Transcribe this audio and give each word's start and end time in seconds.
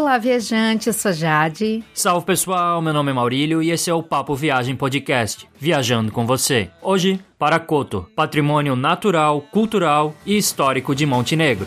Olá, 0.00 0.16
viajante, 0.16 0.86
eu 0.86 0.94
sou 0.94 1.12
Jade. 1.12 1.84
Salve 1.92 2.24
pessoal, 2.24 2.80
meu 2.80 2.90
nome 2.90 3.10
é 3.10 3.14
Maurílio 3.14 3.62
e 3.62 3.70
esse 3.70 3.90
é 3.90 3.94
o 3.94 4.02
Papo 4.02 4.34
Viagem 4.34 4.74
Podcast, 4.74 5.46
viajando 5.58 6.10
com 6.10 6.26
você. 6.26 6.70
Hoje, 6.80 7.20
para 7.38 7.60
Coto, 7.60 8.08
patrimônio 8.16 8.74
natural, 8.74 9.42
cultural 9.42 10.14
e 10.24 10.38
histórico 10.38 10.94
de 10.94 11.04
Montenegro. 11.04 11.66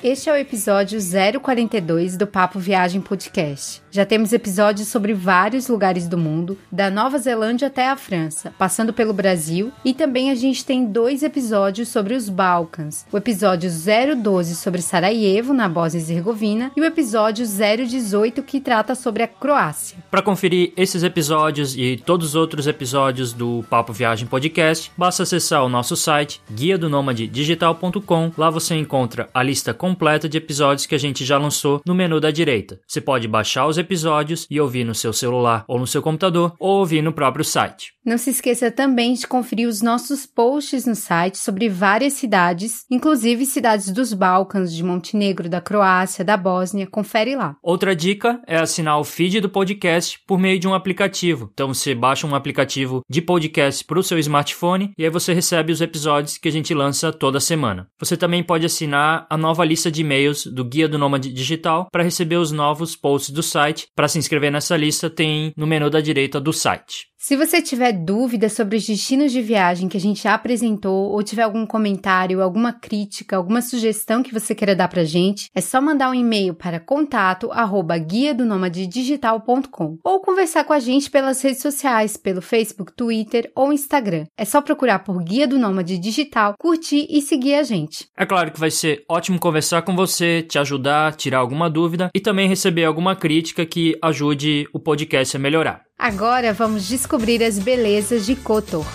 Este 0.00 0.30
é 0.30 0.32
o 0.32 0.36
episódio 0.36 1.00
042 1.42 2.16
do 2.16 2.28
Papo 2.28 2.60
Viagem 2.60 3.00
Podcast. 3.00 3.82
Já 3.90 4.04
temos 4.04 4.32
episódios 4.32 4.88
sobre 4.88 5.14
vários 5.14 5.68
lugares 5.68 6.06
do 6.06 6.18
mundo, 6.18 6.58
da 6.70 6.90
Nova 6.90 7.18
Zelândia 7.18 7.68
até 7.68 7.88
a 7.88 7.96
França, 7.96 8.52
passando 8.58 8.92
pelo 8.92 9.14
Brasil, 9.14 9.72
e 9.84 9.94
também 9.94 10.30
a 10.30 10.34
gente 10.34 10.64
tem 10.64 10.84
dois 10.84 11.22
episódios 11.22 11.88
sobre 11.88 12.14
os 12.14 12.28
Balcãs. 12.28 13.06
O 13.10 13.16
episódio 13.16 13.70
012 13.70 14.56
sobre 14.56 14.82
Sarajevo, 14.82 15.54
na 15.54 15.68
Bósnia 15.68 16.00
e 16.00 16.02
Herzegovina, 16.02 16.70
e 16.76 16.80
o 16.80 16.84
episódio 16.84 17.46
018 17.46 18.42
que 18.42 18.60
trata 18.60 18.94
sobre 18.94 19.22
a 19.22 19.28
Croácia. 19.28 19.98
Para 20.10 20.22
conferir 20.22 20.72
esses 20.76 21.02
episódios 21.02 21.74
e 21.76 21.96
todos 21.96 22.28
os 22.28 22.34
outros 22.34 22.66
episódios 22.66 23.32
do 23.32 23.64
Papo 23.70 23.92
Viagem 23.92 24.26
Podcast, 24.26 24.92
basta 24.96 25.22
acessar 25.22 25.64
o 25.64 25.68
nosso 25.68 25.96
site 25.96 26.42
guia 26.52 26.76
do 26.76 26.88
digital.com. 27.30 28.32
Lá 28.36 28.50
você 28.50 28.74
encontra 28.74 29.28
a 29.32 29.42
lista 29.42 29.72
completa 29.72 30.28
de 30.28 30.36
episódios 30.36 30.84
que 30.84 30.94
a 30.94 30.98
gente 30.98 31.24
já 31.24 31.38
lançou 31.38 31.80
no 31.86 31.94
menu 31.94 32.20
da 32.20 32.30
direita. 32.30 32.80
Você 32.86 33.00
pode 33.00 33.26
baixar 33.26 33.66
os 33.66 33.77
episódios 33.78 34.46
e 34.50 34.60
ouvir 34.60 34.84
no 34.84 34.94
seu 34.94 35.12
celular 35.12 35.64
ou 35.66 35.78
no 35.78 35.86
seu 35.86 36.02
computador 36.02 36.54
ou 36.58 36.78
ouvir 36.78 37.02
no 37.02 37.12
próprio 37.12 37.44
site. 37.44 37.92
Não 38.04 38.16
se 38.16 38.30
esqueça 38.30 38.70
também 38.70 39.12
de 39.12 39.26
conferir 39.26 39.68
os 39.68 39.82
nossos 39.82 40.24
posts 40.24 40.86
no 40.86 40.94
site 40.94 41.36
sobre 41.36 41.68
várias 41.68 42.14
cidades, 42.14 42.86
inclusive 42.90 43.44
cidades 43.44 43.90
dos 43.90 44.14
Balcãs, 44.14 44.74
de 44.74 44.82
Montenegro, 44.82 45.48
da 45.48 45.60
Croácia, 45.60 46.24
da 46.24 46.34
Bósnia. 46.34 46.86
Confere 46.86 47.36
lá. 47.36 47.56
Outra 47.62 47.94
dica 47.94 48.40
é 48.46 48.56
assinar 48.56 48.98
o 48.98 49.04
feed 49.04 49.40
do 49.40 49.50
podcast 49.50 50.18
por 50.26 50.38
meio 50.38 50.58
de 50.58 50.66
um 50.66 50.72
aplicativo. 50.72 51.50
Então 51.52 51.68
você 51.68 51.94
baixa 51.94 52.26
um 52.26 52.34
aplicativo 52.34 53.02
de 53.08 53.20
podcast 53.20 53.84
para 53.84 53.98
o 53.98 54.02
seu 54.02 54.18
smartphone 54.18 54.92
e 54.96 55.04
aí 55.04 55.10
você 55.10 55.34
recebe 55.34 55.70
os 55.70 55.82
episódios 55.82 56.38
que 56.38 56.48
a 56.48 56.52
gente 56.52 56.72
lança 56.72 57.12
toda 57.12 57.38
semana. 57.40 57.88
Você 57.98 58.16
também 58.16 58.42
pode 58.42 58.64
assinar 58.64 59.26
a 59.28 59.36
nova 59.36 59.66
lista 59.66 59.90
de 59.90 60.00
e-mails 60.00 60.46
do 60.46 60.64
Guia 60.64 60.88
do 60.88 60.96
Nômade 60.96 61.30
Digital 61.30 61.88
para 61.92 62.02
receber 62.02 62.36
os 62.36 62.52
novos 62.52 62.96
posts 62.96 63.30
do 63.30 63.42
site. 63.42 63.67
Para 63.94 64.08
se 64.08 64.18
inscrever 64.18 64.50
nessa 64.50 64.76
lista 64.76 65.10
tem 65.10 65.52
no 65.56 65.66
menu 65.66 65.90
da 65.90 66.00
direita 66.00 66.40
do 66.40 66.52
site. 66.52 67.08
Se 67.20 67.36
você 67.36 67.60
tiver 67.60 67.92
dúvidas 67.92 68.52
sobre 68.52 68.76
os 68.76 68.86
destinos 68.86 69.32
de 69.32 69.42
viagem 69.42 69.88
que 69.88 69.96
a 69.96 70.00
gente 70.00 70.22
já 70.22 70.34
apresentou, 70.34 71.10
ou 71.10 71.20
tiver 71.20 71.42
algum 71.42 71.66
comentário, 71.66 72.40
alguma 72.40 72.72
crítica, 72.72 73.36
alguma 73.36 73.60
sugestão 73.60 74.22
que 74.22 74.32
você 74.32 74.54
queira 74.54 74.76
dar 74.76 74.86
pra 74.86 75.02
gente, 75.02 75.50
é 75.52 75.60
só 75.60 75.80
mandar 75.80 76.10
um 76.10 76.14
e-mail 76.14 76.54
para 76.54 76.78
contato 76.78 77.50
arroba 77.50 77.98
guia 77.98 78.32
do 78.32 78.46
digital.com 78.70 79.98
ou 80.04 80.20
conversar 80.20 80.62
com 80.62 80.72
a 80.72 80.78
gente 80.78 81.10
pelas 81.10 81.42
redes 81.42 81.60
sociais, 81.60 82.16
pelo 82.16 82.40
Facebook, 82.40 82.92
Twitter 82.94 83.50
ou 83.52 83.72
Instagram. 83.72 84.26
É 84.36 84.44
só 84.44 84.62
procurar 84.62 85.00
por 85.00 85.20
Guia 85.20 85.48
do 85.48 85.58
Nômade 85.58 85.98
Digital, 85.98 86.54
curtir 86.56 87.04
e 87.10 87.20
seguir 87.20 87.54
a 87.54 87.64
gente. 87.64 88.06
É 88.16 88.24
claro 88.24 88.52
que 88.52 88.60
vai 88.60 88.70
ser 88.70 89.04
ótimo 89.08 89.40
conversar 89.40 89.82
com 89.82 89.96
você, 89.96 90.42
te 90.42 90.56
ajudar, 90.56 91.16
tirar 91.16 91.38
alguma 91.38 91.68
dúvida 91.68 92.10
e 92.14 92.20
também 92.20 92.48
receber 92.48 92.84
alguma 92.84 93.16
crítica 93.16 93.66
que 93.66 93.98
ajude 94.00 94.68
o 94.72 94.78
podcast 94.78 95.36
a 95.36 95.40
melhorar. 95.40 95.87
Agora 96.00 96.52
vamos 96.52 96.86
descobrir 96.86 97.42
as 97.42 97.58
belezas 97.58 98.24
de 98.24 98.36
Kotor. 98.36 98.86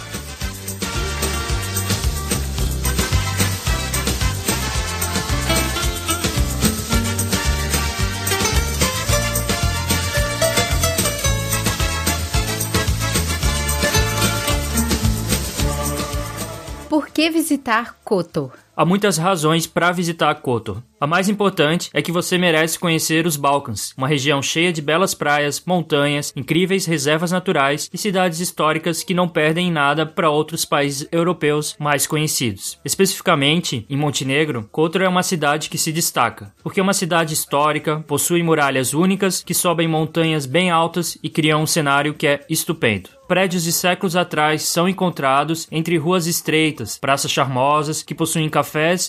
Por 16.87 17.09
que 17.09 17.29
visitar 17.29 17.97
Kotor? 18.05 18.53
Há 18.75 18.83
muitas 18.83 19.17
razões 19.19 19.67
para 19.67 19.91
visitar 19.91 20.33
Kotor. 20.35 20.81
A 20.99 21.05
mais 21.05 21.29
importante 21.29 21.91
é 21.93 22.01
que 22.01 22.11
você 22.11 22.39
merece 22.39 22.79
conhecer 22.79 23.27
os 23.27 23.35
Balcãs, 23.35 23.93
uma 23.95 24.07
região 24.07 24.41
cheia 24.41 24.73
de 24.73 24.81
belas 24.81 25.13
praias, 25.13 25.61
montanhas, 25.63 26.33
incríveis 26.35 26.87
reservas 26.87 27.31
naturais 27.31 27.87
e 27.93 27.97
cidades 27.99 28.39
históricas 28.39 29.03
que 29.03 29.13
não 29.13 29.27
perdem 29.27 29.71
nada 29.71 30.07
para 30.07 30.29
outros 30.29 30.65
países 30.65 31.07
europeus 31.11 31.75
mais 31.77 32.07
conhecidos. 32.07 32.79
Especificamente, 32.83 33.85
em 33.87 33.97
Montenegro, 33.97 34.67
Kotor 34.71 35.03
é 35.03 35.07
uma 35.09 35.23
cidade 35.23 35.69
que 35.69 35.77
se 35.77 35.91
destaca, 35.91 36.51
porque 36.63 36.79
é 36.79 36.83
uma 36.83 36.93
cidade 36.93 37.33
histórica, 37.33 37.99
possui 38.07 38.41
muralhas 38.41 38.93
únicas 38.93 39.43
que 39.43 39.53
sobem 39.53 39.87
montanhas 39.87 40.47
bem 40.47 40.71
altas 40.71 41.15
e 41.21 41.29
criam 41.29 41.61
um 41.61 41.67
cenário 41.67 42.15
que 42.15 42.25
é 42.25 42.45
estupendo 42.49 43.09
prédios 43.33 43.63
de 43.63 43.71
séculos 43.71 44.15
atrás 44.15 44.61
são 44.61 44.87
encontrados 44.87 45.67
entre 45.71 45.97
ruas 45.97 46.27
estreitas, 46.27 46.99
praças 46.99 47.31
charmosas 47.31 48.03
que 48.03 48.13
possuem 48.13 48.47
cafés 48.47 48.62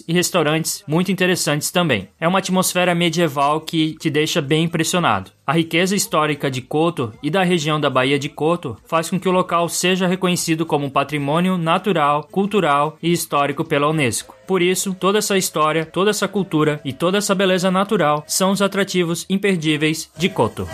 e 0.09 0.13
restaurantes 0.13 0.83
muito 0.87 1.13
interessantes 1.13 1.71
também. 1.71 2.09
É 2.21 2.27
uma 2.27 2.39
atmosfera 2.39 2.95
medieval 2.95 3.61
que 3.61 3.95
te 3.99 4.11
deixa 4.11 4.41
bem 4.41 4.65
impressionado. 4.65 5.31
A 5.47 5.53
riqueza 5.53 5.95
histórica 5.95 6.51
de 6.51 6.63
Kotor 6.63 7.13
e 7.23 7.31
da 7.31 7.43
região 7.43 7.79
da 7.79 7.91
Baía 7.91 8.19
de 8.19 8.29
Kotor 8.29 8.79
faz 8.87 9.11
com 9.11 9.21
que 9.21 9.29
o 9.29 9.33
local 9.33 9.69
seja 9.69 10.07
reconhecido 10.07 10.65
como 10.65 10.91
patrimônio 10.91 11.59
natural, 11.59 12.27
cultural 12.31 12.97
e 13.03 13.13
histórico 13.13 13.63
pela 13.65 13.89
Unesco. 13.89 14.35
Por 14.47 14.63
isso, 14.63 14.95
toda 14.99 15.19
essa 15.19 15.37
história, 15.37 15.85
toda 15.85 16.11
essa 16.11 16.27
cultura 16.27 16.81
e 16.85 16.93
toda 16.93 17.19
essa 17.19 17.35
beleza 17.35 17.71
natural 17.71 18.25
são 18.27 18.53
os 18.53 18.63
atrativos 18.63 19.27
imperdíveis 19.29 20.11
de 20.17 20.29
Kotor. 20.31 20.67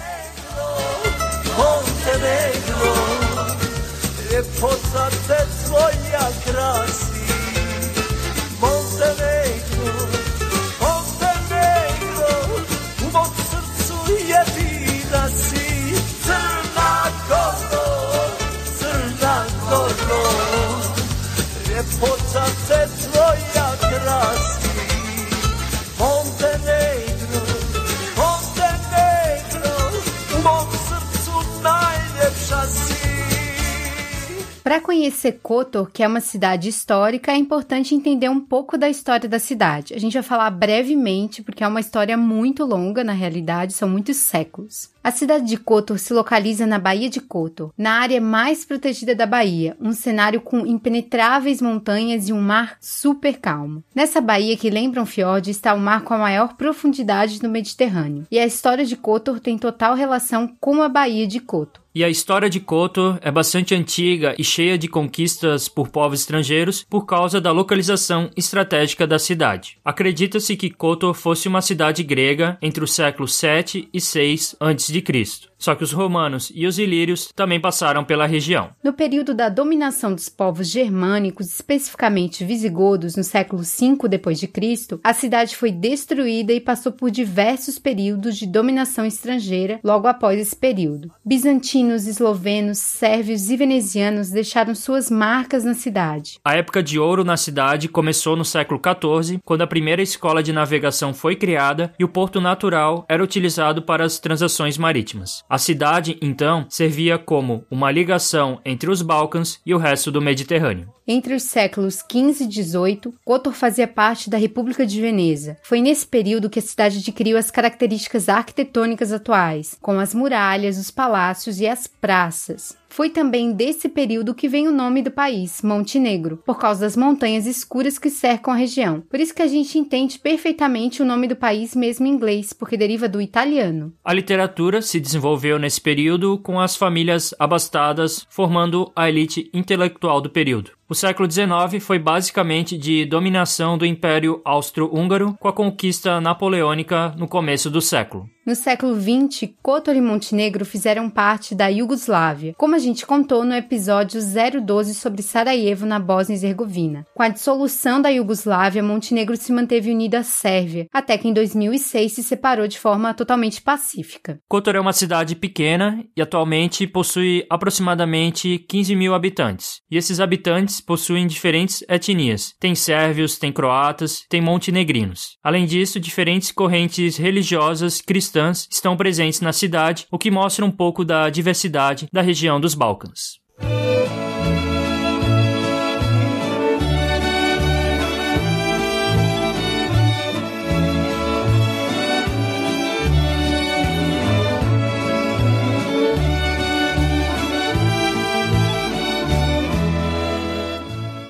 Para 34.71 34.81
conhecer 34.81 35.41
Kotor, 35.43 35.91
que 35.91 36.01
é 36.01 36.07
uma 36.07 36.21
cidade 36.21 36.69
histórica, 36.69 37.33
é 37.33 37.37
importante 37.37 37.93
entender 37.93 38.29
um 38.29 38.39
pouco 38.39 38.79
da 38.79 38.89
história 38.89 39.29
da 39.29 39.41
cidade. 39.41 39.95
A 39.95 39.99
gente 39.99 40.13
vai 40.13 40.23
falar 40.23 40.49
brevemente, 40.49 41.43
porque 41.43 41.65
é 41.65 41.67
uma 41.67 41.81
história 41.81 42.17
muito 42.17 42.65
longa, 42.65 43.03
na 43.03 43.13
realidade, 43.13 43.73
são 43.73 43.89
muitos 43.89 44.19
séculos. 44.19 44.89
A 45.03 45.11
cidade 45.11 45.47
de 45.47 45.56
Kotor 45.56 45.99
se 45.99 46.12
localiza 46.12 46.66
na 46.66 46.78
Baía 46.78 47.09
de 47.09 47.21
Kotor, 47.21 47.72
na 47.77 48.00
área 48.00 48.21
mais 48.21 48.66
protegida 48.66 49.15
da 49.15 49.25
Bahia, 49.25 49.75
um 49.81 49.93
cenário 49.93 50.43
com 50.43 50.66
impenetráveis 50.66 51.62
montanhas 51.62 52.28
e 52.28 52.34
um 52.34 52.41
mar 52.41 52.77
super 52.83 53.39
calmo. 53.39 53.83
Nessa 53.94 54.21
baía 54.21 54.59
que 54.59 54.69
lembra 54.69 55.00
um 55.00 55.06
fiord 55.06 55.50
está 55.50 55.72
o 55.72 55.81
mar 55.81 56.03
com 56.03 56.12
a 56.12 56.19
maior 56.19 56.55
profundidade 56.55 57.42
no 57.42 57.48
Mediterrâneo, 57.48 58.27
e 58.30 58.39
a 58.39 58.45
história 58.45 58.84
de 58.84 58.95
Kotor 58.95 59.41
tem 59.41 59.57
total 59.57 59.95
relação 59.95 60.54
com 60.60 60.83
a 60.83 60.89
Baía 60.89 61.27
de 61.27 61.41
Kotor. 61.41 61.83
E 61.92 62.04
a 62.04 62.09
história 62.09 62.48
de 62.48 62.60
Kotor 62.60 63.19
é 63.21 63.33
bastante 63.33 63.75
antiga 63.75 64.33
e 64.39 64.45
cheia 64.45 64.78
de 64.78 64.86
conquistas 64.86 65.69
por 65.69 65.89
povos 65.89 66.21
estrangeiros 66.21 66.86
por 66.89 67.04
causa 67.04 67.41
da 67.41 67.51
localização 67.51 68.30
estratégica 68.36 69.09
da 69.09 69.19
cidade. 69.19 69.77
Acredita-se 69.84 70.57
que 70.57 70.71
Kotor 70.71 71.15
fosse 71.15 71.48
uma 71.48 71.60
cidade 71.60 72.04
grega 72.04 72.57
entre 72.63 72.84
os 72.84 72.95
séculos 72.95 73.34
7 73.34 73.89
e 73.92 74.01
6 74.01 74.54
a.C 74.60 74.90
de 74.92 75.03
Cristo. 75.03 75.50
Só 75.60 75.74
que 75.74 75.84
os 75.84 75.92
romanos 75.92 76.51
e 76.54 76.66
os 76.66 76.78
ilírios 76.78 77.28
também 77.36 77.60
passaram 77.60 78.03
pela 78.03 78.27
região. 78.27 78.71
No 78.83 78.95
período 78.95 79.34
da 79.34 79.51
dominação 79.51 80.15
dos 80.15 80.30
povos 80.30 80.68
germânicos, 80.68 81.53
especificamente 81.53 82.45
visigodos, 82.45 83.15
no 83.15 83.22
século 83.22 83.62
V 83.62 84.09
d.C., 84.09 84.98
a 85.04 85.12
cidade 85.12 85.54
foi 85.54 85.71
destruída 85.71 86.53
e 86.53 86.60
passou 86.60 86.92
por 86.92 87.10
diversos 87.10 87.78
períodos 87.78 88.39
de 88.39 88.47
dominação 88.47 89.04
estrangeira 89.04 89.78
logo 89.84 90.09
após 90.09 90.41
esse 90.41 90.57
período. 90.57 91.12
Bizantinos, 91.24 92.06
eslovenos, 92.06 92.78
sérvios 92.78 93.51
e 93.51 93.56
venezianos 93.56 94.30
deixaram 94.30 94.74
suas 94.74 95.10
marcas 95.10 95.63
na 95.63 95.74
cidade. 95.74 96.39
A 96.42 96.56
época 96.56 96.83
de 96.83 96.98
ouro 96.98 97.22
na 97.22 97.36
cidade 97.36 97.86
começou 97.89 98.34
no 98.34 98.45
século 98.45 98.80
XIV, 98.80 99.41
quando 99.45 99.60
a 99.60 99.66
primeira 99.66 100.01
escola 100.01 100.42
de 100.42 100.53
navegação 100.53 101.13
foi 101.13 101.36
criada 101.36 101.92
e 101.98 102.04
o 102.04 102.09
porto 102.09 102.41
natural 102.41 103.04
era 103.09 103.22
utilizado 103.22 103.83
para 103.83 104.04
as 104.04 104.18
transações 104.18 104.78
marítimas. 104.78 105.45
A 105.51 105.59
cidade, 105.59 106.17
então, 106.23 106.65
servia 106.69 107.19
como 107.19 107.65
uma 107.69 107.91
ligação 107.91 108.61
entre 108.65 108.89
os 108.89 109.03
Balcãs 109.03 109.59
e 109.67 109.75
o 109.75 109.79
resto 109.79 110.13
do 110.13 110.23
Mediterrâneo. 110.23 110.89
Entre 111.09 111.35
os 111.35 111.43
séculos 111.43 112.05
XV 112.09 112.45
e 112.45 112.63
XVIII, 112.63 113.15
Kotor 113.25 113.53
fazia 113.53 113.89
parte 113.89 114.31
da 114.31 114.39
República 114.39 114.87
de 114.87 115.01
Veneza. 115.01 115.59
Foi 115.65 115.81
nesse 115.81 116.07
período 116.07 116.49
que 116.49 116.61
a 116.61 116.63
cidade 116.63 116.99
adquiriu 116.99 117.37
as 117.37 117.51
características 117.51 118.29
arquitetônicas 118.29 119.13
atuais, 119.13 119.77
com 119.83 119.99
as 119.99 120.15
muralhas, 120.15 120.79
os 120.79 120.93
palácios 120.93 121.59
e 121.59 121.67
as 121.67 121.89
praças. 121.89 122.79
Foi 122.91 123.09
também 123.09 123.53
desse 123.53 123.89
período 123.89 124.35
que 124.35 124.49
vem 124.49 124.67
o 124.67 124.73
nome 124.73 125.01
do 125.01 125.13
país, 125.13 125.63
Montenegro, 125.63 126.39
por 126.39 126.59
causa 126.59 126.81
das 126.81 126.97
montanhas 126.97 127.47
escuras 127.47 128.01
que 128.01 128.11
cercam 128.11 128.53
a 128.53 128.57
região. 128.57 129.01
Por 129.09 129.21
isso 129.21 129.33
que 129.33 129.43
a 129.43 129.47
gente 129.47 129.79
entende 129.79 130.19
perfeitamente 130.19 131.01
o 131.01 131.05
nome 131.05 131.29
do 131.29 131.37
país 131.37 131.77
mesmo 131.77 132.07
em 132.07 132.11
inglês, 132.11 132.53
porque 132.53 132.77
deriva 132.77 133.09
do 133.09 133.21
italiano. 133.21 133.93
A 134.05 134.13
literatura 134.13 134.83
se 134.83 134.99
desenvolveu 135.41 135.59
nesse 135.59 135.81
período 135.81 136.39
com 136.39 136.60
as 136.60 136.77
famílias 136.77 137.34
abastadas 137.39 138.27
formando 138.28 138.92
a 138.95 139.09
elite 139.09 139.51
intelectual 139.54 140.21
do 140.21 140.28
período. 140.28 140.79
O 140.91 140.95
século 140.97 141.31
XIX 141.31 141.81
foi 141.81 142.01
basicamente 142.01 142.77
de 142.77 143.07
dominação 143.07 143.78
do 143.78 143.87
Império 143.87 144.42
Austro-Húngaro 144.45 145.37
com 145.39 145.47
a 145.47 145.53
conquista 145.53 146.21
napoleônica 146.21 147.15
no 147.16 147.28
começo 147.28 147.71
do 147.71 147.81
século. 147.81 148.28
No 148.45 148.57
século 148.57 148.97
XX, 149.01 149.51
Kotor 149.63 149.95
e 149.95 150.01
Montenegro 150.01 150.65
fizeram 150.65 151.09
parte 151.09 151.54
da 151.54 151.69
Iugoslávia, 151.69 152.54
como 152.57 152.75
a 152.75 152.78
gente 152.78 153.07
contou 153.07 153.45
no 153.45 153.54
episódio 153.54 154.21
012 154.21 154.95
sobre 154.95 155.22
Sarajevo 155.22 155.87
na 155.87 156.01
Bósnia 156.01 156.34
e 156.34 156.39
Herzegovina. 156.39 157.04
Com 157.15 157.22
a 157.22 157.28
dissolução 157.28 158.03
da 158.03 158.09
Iugoslávia, 158.09 158.83
Montenegro 158.83 159.37
se 159.37 159.53
manteve 159.53 159.92
unida 159.92 160.19
à 160.19 160.22
Sérvia, 160.25 160.89
até 160.92 161.16
que 161.16 161.28
em 161.28 161.33
2006 161.33 162.13
se 162.13 162.22
separou 162.25 162.66
de 162.66 162.78
forma 162.78 163.15
totalmente 163.15 163.63
pacífica. 163.63 164.41
Kotor 164.48 164.75
é 164.75 164.81
uma 164.81 164.95
cidade 164.95 165.37
pequena 165.37 166.04
e 166.16 166.21
atualmente 166.21 166.89
possui 166.89 167.47
aproximadamente 167.48 168.59
15 168.69 168.97
mil 168.97 169.15
habitantes. 169.15 169.81
E 169.89 169.97
esses 169.97 170.19
habitantes 170.19 170.79
possuem 170.80 171.27
diferentes 171.27 171.84
etnias. 171.88 172.54
Tem 172.59 172.74
sérvios, 172.74 173.38
tem 173.38 173.53
croatas, 173.53 174.24
tem 174.28 174.41
montenegrinos. 174.41 175.36
Além 175.42 175.66
disso, 175.66 176.00
diferentes 176.00 176.50
correntes 176.50 177.16
religiosas 177.16 178.00
cristãs 178.00 178.66
estão 178.71 178.97
presentes 178.97 179.41
na 179.41 179.53
cidade, 179.53 180.06
o 180.10 180.18
que 180.18 180.30
mostra 180.30 180.65
um 180.65 180.71
pouco 180.71 181.04
da 181.04 181.30
diversidade 181.30 182.09
da 182.12 182.22
região 182.22 182.60
dos 182.60 182.74
Balcãs. 182.74 183.41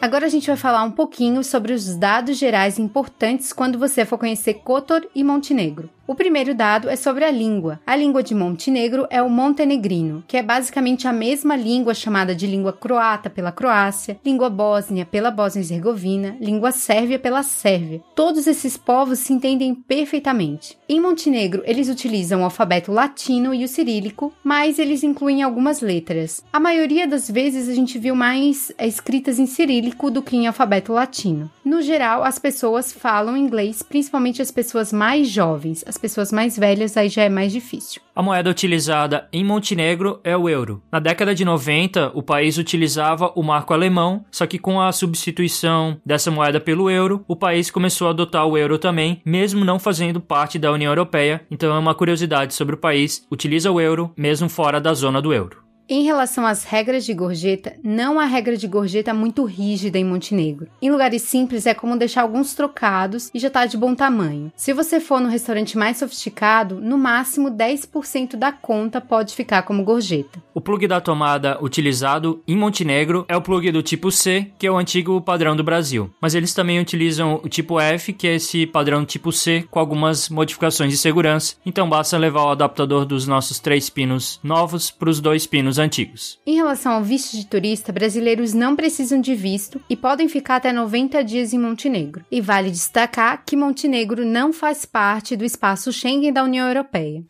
Agora 0.03 0.25
a 0.25 0.29
gente 0.31 0.47
vai 0.47 0.57
falar 0.57 0.83
um 0.83 0.91
pouquinho 0.91 1.45
sobre 1.45 1.75
os 1.75 1.95
dados 1.95 2.39
gerais 2.39 2.79
importantes 2.79 3.53
quando 3.53 3.79
você 3.79 4.07
for 4.07 4.17
conhecer 4.17 4.55
Kotor 4.55 5.07
e 5.15 5.23
Montenegro. 5.23 5.91
O 6.11 6.15
primeiro 6.17 6.57
dado 6.57 6.89
é 6.89 6.97
sobre 6.97 7.25
a 7.25 7.31
língua. 7.31 7.81
A 7.87 7.95
língua 7.95 8.21
de 8.21 8.35
Montenegro 8.35 9.07
é 9.11 9.23
o 9.23 9.31
montenegrino, 9.31 10.25
que 10.27 10.37
é 10.37 10.43
basicamente 10.43 11.07
a 11.07 11.13
mesma 11.13 11.55
língua 11.55 11.95
chamada 11.95 12.35
de 12.35 12.49
língua 12.49 12.73
croata 12.73 13.31
pela 13.31 13.53
Croácia, 13.53 14.19
língua 14.27 14.51
bósnia 14.51 15.07
pela 15.07 15.31
Bósnia 15.31 15.61
e 15.61 15.65
Herzegovina, 15.65 16.37
língua 16.41 16.73
sérvia 16.73 17.17
pela 17.17 17.45
Sérvia. 17.45 18.03
Todos 18.17 18.49
esses 18.49 18.77
povos 18.77 19.21
se 19.21 19.33
entendem 19.33 19.73
perfeitamente. 19.73 20.77
Em 20.89 21.01
Montenegro, 21.01 21.63
eles 21.65 21.89
utilizam 21.89 22.41
o 22.41 22.45
alfabeto 22.45 22.91
latino 22.91 23.55
e 23.55 23.63
o 23.63 23.69
cirílico, 23.69 24.33
mas 24.43 24.81
eles 24.81 25.05
incluem 25.05 25.45
algumas 25.45 25.81
letras. 25.81 26.43
A 26.53 26.59
maioria 26.59 27.07
das 27.07 27.31
vezes 27.31 27.69
a 27.69 27.73
gente 27.73 28.01
viu 28.01 28.17
mais 28.17 28.73
escritas 28.81 29.39
em 29.39 29.47
cirílico 29.47 30.11
do 30.11 30.23
que 30.23 30.37
em 30.37 30.49
alfabeto 30.49 30.93
latino. 30.93 31.49
No 31.65 31.81
geral, 31.81 32.25
as 32.25 32.37
pessoas 32.37 32.93
falam 32.93 33.37
inglês, 33.37 33.81
principalmente 33.81 34.43
as 34.43 34.51
pessoas 34.51 34.93
mais 34.93 35.29
jovens. 35.29 35.85
As 35.87 36.00
pessoas 36.01 36.33
mais 36.33 36.57
velhas 36.59 36.97
aí 36.97 37.09
já 37.09 37.23
é 37.23 37.29
mais 37.29 37.53
difícil. 37.53 38.01
A 38.15 38.23
moeda 38.23 38.51
utilizada 38.51 39.29
em 39.33 39.45
Montenegro 39.45 40.21
é 40.25 40.37
o 40.37 40.49
euro. 40.49 40.83
Na 40.91 40.99
década 40.99 41.35
de 41.35 41.45
90, 41.45 42.13
o 42.15 42.23
país 42.23 42.59
utilizava 42.59 43.33
o 43.35 43.43
marco 43.43 43.73
alemão, 43.73 44.25
só 44.31 44.47
que 44.47 44.59
com 44.59 44.81
a 44.81 44.91
substituição 44.93 46.01
dessa 46.05 46.31
moeda 46.31 46.61
pelo 46.61 46.91
euro, 46.91 47.25
o 47.29 47.37
país 47.37 47.71
começou 47.71 48.09
a 48.09 48.11
adotar 48.11 48.47
o 48.47 48.59
euro 48.59 48.79
também, 48.79 49.23
mesmo 49.25 49.65
não 49.65 49.79
fazendo 49.79 50.21
parte 50.21 50.59
da 50.59 50.73
União 50.73 50.91
Europeia. 50.91 51.47
Então 51.51 51.75
é 51.75 51.79
uma 51.79 51.95
curiosidade 51.95 52.55
sobre 52.55 52.75
o 52.75 52.79
país, 52.79 53.27
utiliza 53.31 53.71
o 53.71 53.81
euro 53.81 54.13
mesmo 54.17 54.49
fora 54.49 54.81
da 54.81 54.93
zona 54.95 55.21
do 55.21 55.33
euro. 55.33 55.70
Em 55.93 56.05
relação 56.05 56.47
às 56.47 56.63
regras 56.63 57.05
de 57.05 57.13
gorjeta, 57.13 57.75
não 57.83 58.21
há 58.21 58.25
regra 58.25 58.57
de 58.57 58.69
gorjeta 58.69 59.13
muito 59.13 59.43
rígida 59.43 59.99
em 59.99 60.05
Montenegro. 60.05 60.69
Em 60.81 60.89
lugares 60.89 61.23
simples 61.23 61.67
é 61.67 61.75
como 61.75 61.97
deixar 61.97 62.23
alguns 62.23 62.55
trocados 62.55 63.29
e 63.35 63.41
já 63.41 63.49
está 63.49 63.67
de 63.67 63.77
bom 63.77 63.93
tamanho. 63.93 64.53
Se 64.55 64.73
você 64.73 65.01
for 65.01 65.21
no 65.21 65.29
restaurante 65.29 65.77
mais 65.77 65.97
sofisticado, 65.97 66.81
no 66.81 66.97
máximo 66.97 67.51
10% 67.51 68.37
da 68.37 68.53
conta 68.53 69.01
pode 69.01 69.35
ficar 69.35 69.63
como 69.63 69.83
gorjeta. 69.83 70.41
O 70.53 70.61
plug 70.61 70.87
da 70.87 71.01
tomada 71.01 71.59
utilizado 71.63 72.43
em 72.47 72.57
Montenegro 72.57 73.25
é 73.29 73.37
o 73.37 73.43
plug 73.43 73.71
do 73.71 73.83
tipo 73.83 74.11
C, 74.11 74.51
que 74.59 74.67
é 74.67 74.71
o 74.71 74.77
antigo 74.77 75.21
padrão 75.21 75.55
do 75.55 75.63
Brasil. 75.63 76.11
Mas 76.21 76.35
eles 76.35 76.53
também 76.53 76.81
utilizam 76.81 77.41
o 77.43 77.49
tipo 77.49 77.79
F, 77.79 78.13
que 78.13 78.27
é 78.27 78.35
esse 78.35 78.67
padrão 78.67 79.05
tipo 79.05 79.31
C, 79.33 79.65
com 79.71 79.79
algumas 79.79 80.29
modificações 80.29 80.91
de 80.91 80.99
segurança. 80.99 81.55
Então 81.65 81.89
basta 81.89 82.19
levar 82.19 82.45
o 82.45 82.51
adaptador 82.51 83.05
dos 83.05 83.27
nossos 83.27 83.61
três 83.61 83.89
pinos 83.89 84.41
novos 84.43 84.91
para 84.91 85.11
os 85.11 85.21
dois 85.21 85.47
pinos 85.47 85.79
antigos. 85.79 86.39
Em 86.47 86.57
relação 86.57 86.93
ao 86.93 87.03
visto 87.03 87.37
de 87.37 87.47
turista, 87.47 87.93
brasileiros 87.93 88.53
não 88.53 88.75
precisam 88.75 89.21
de 89.21 89.35
visto 89.35 89.81
e 89.89 89.97
podem 89.97 90.29
ficar 90.29 90.57
até 90.57 90.73
90 90.73 91.23
dias 91.23 91.53
em 91.53 91.59
Montenegro. 91.59 92.25
E 92.31 92.41
vale 92.41 92.71
destacar 92.71 93.45
que 93.45 93.57
Montenegro 93.57 94.25
não 94.25 94.53
faz 94.53 94.85
parte 94.85 95.37
do 95.37 95.45
espaço 95.45 95.93
Schengen 95.93 96.33
da 96.33 96.43
União 96.43 96.67
Europeia. 96.67 97.25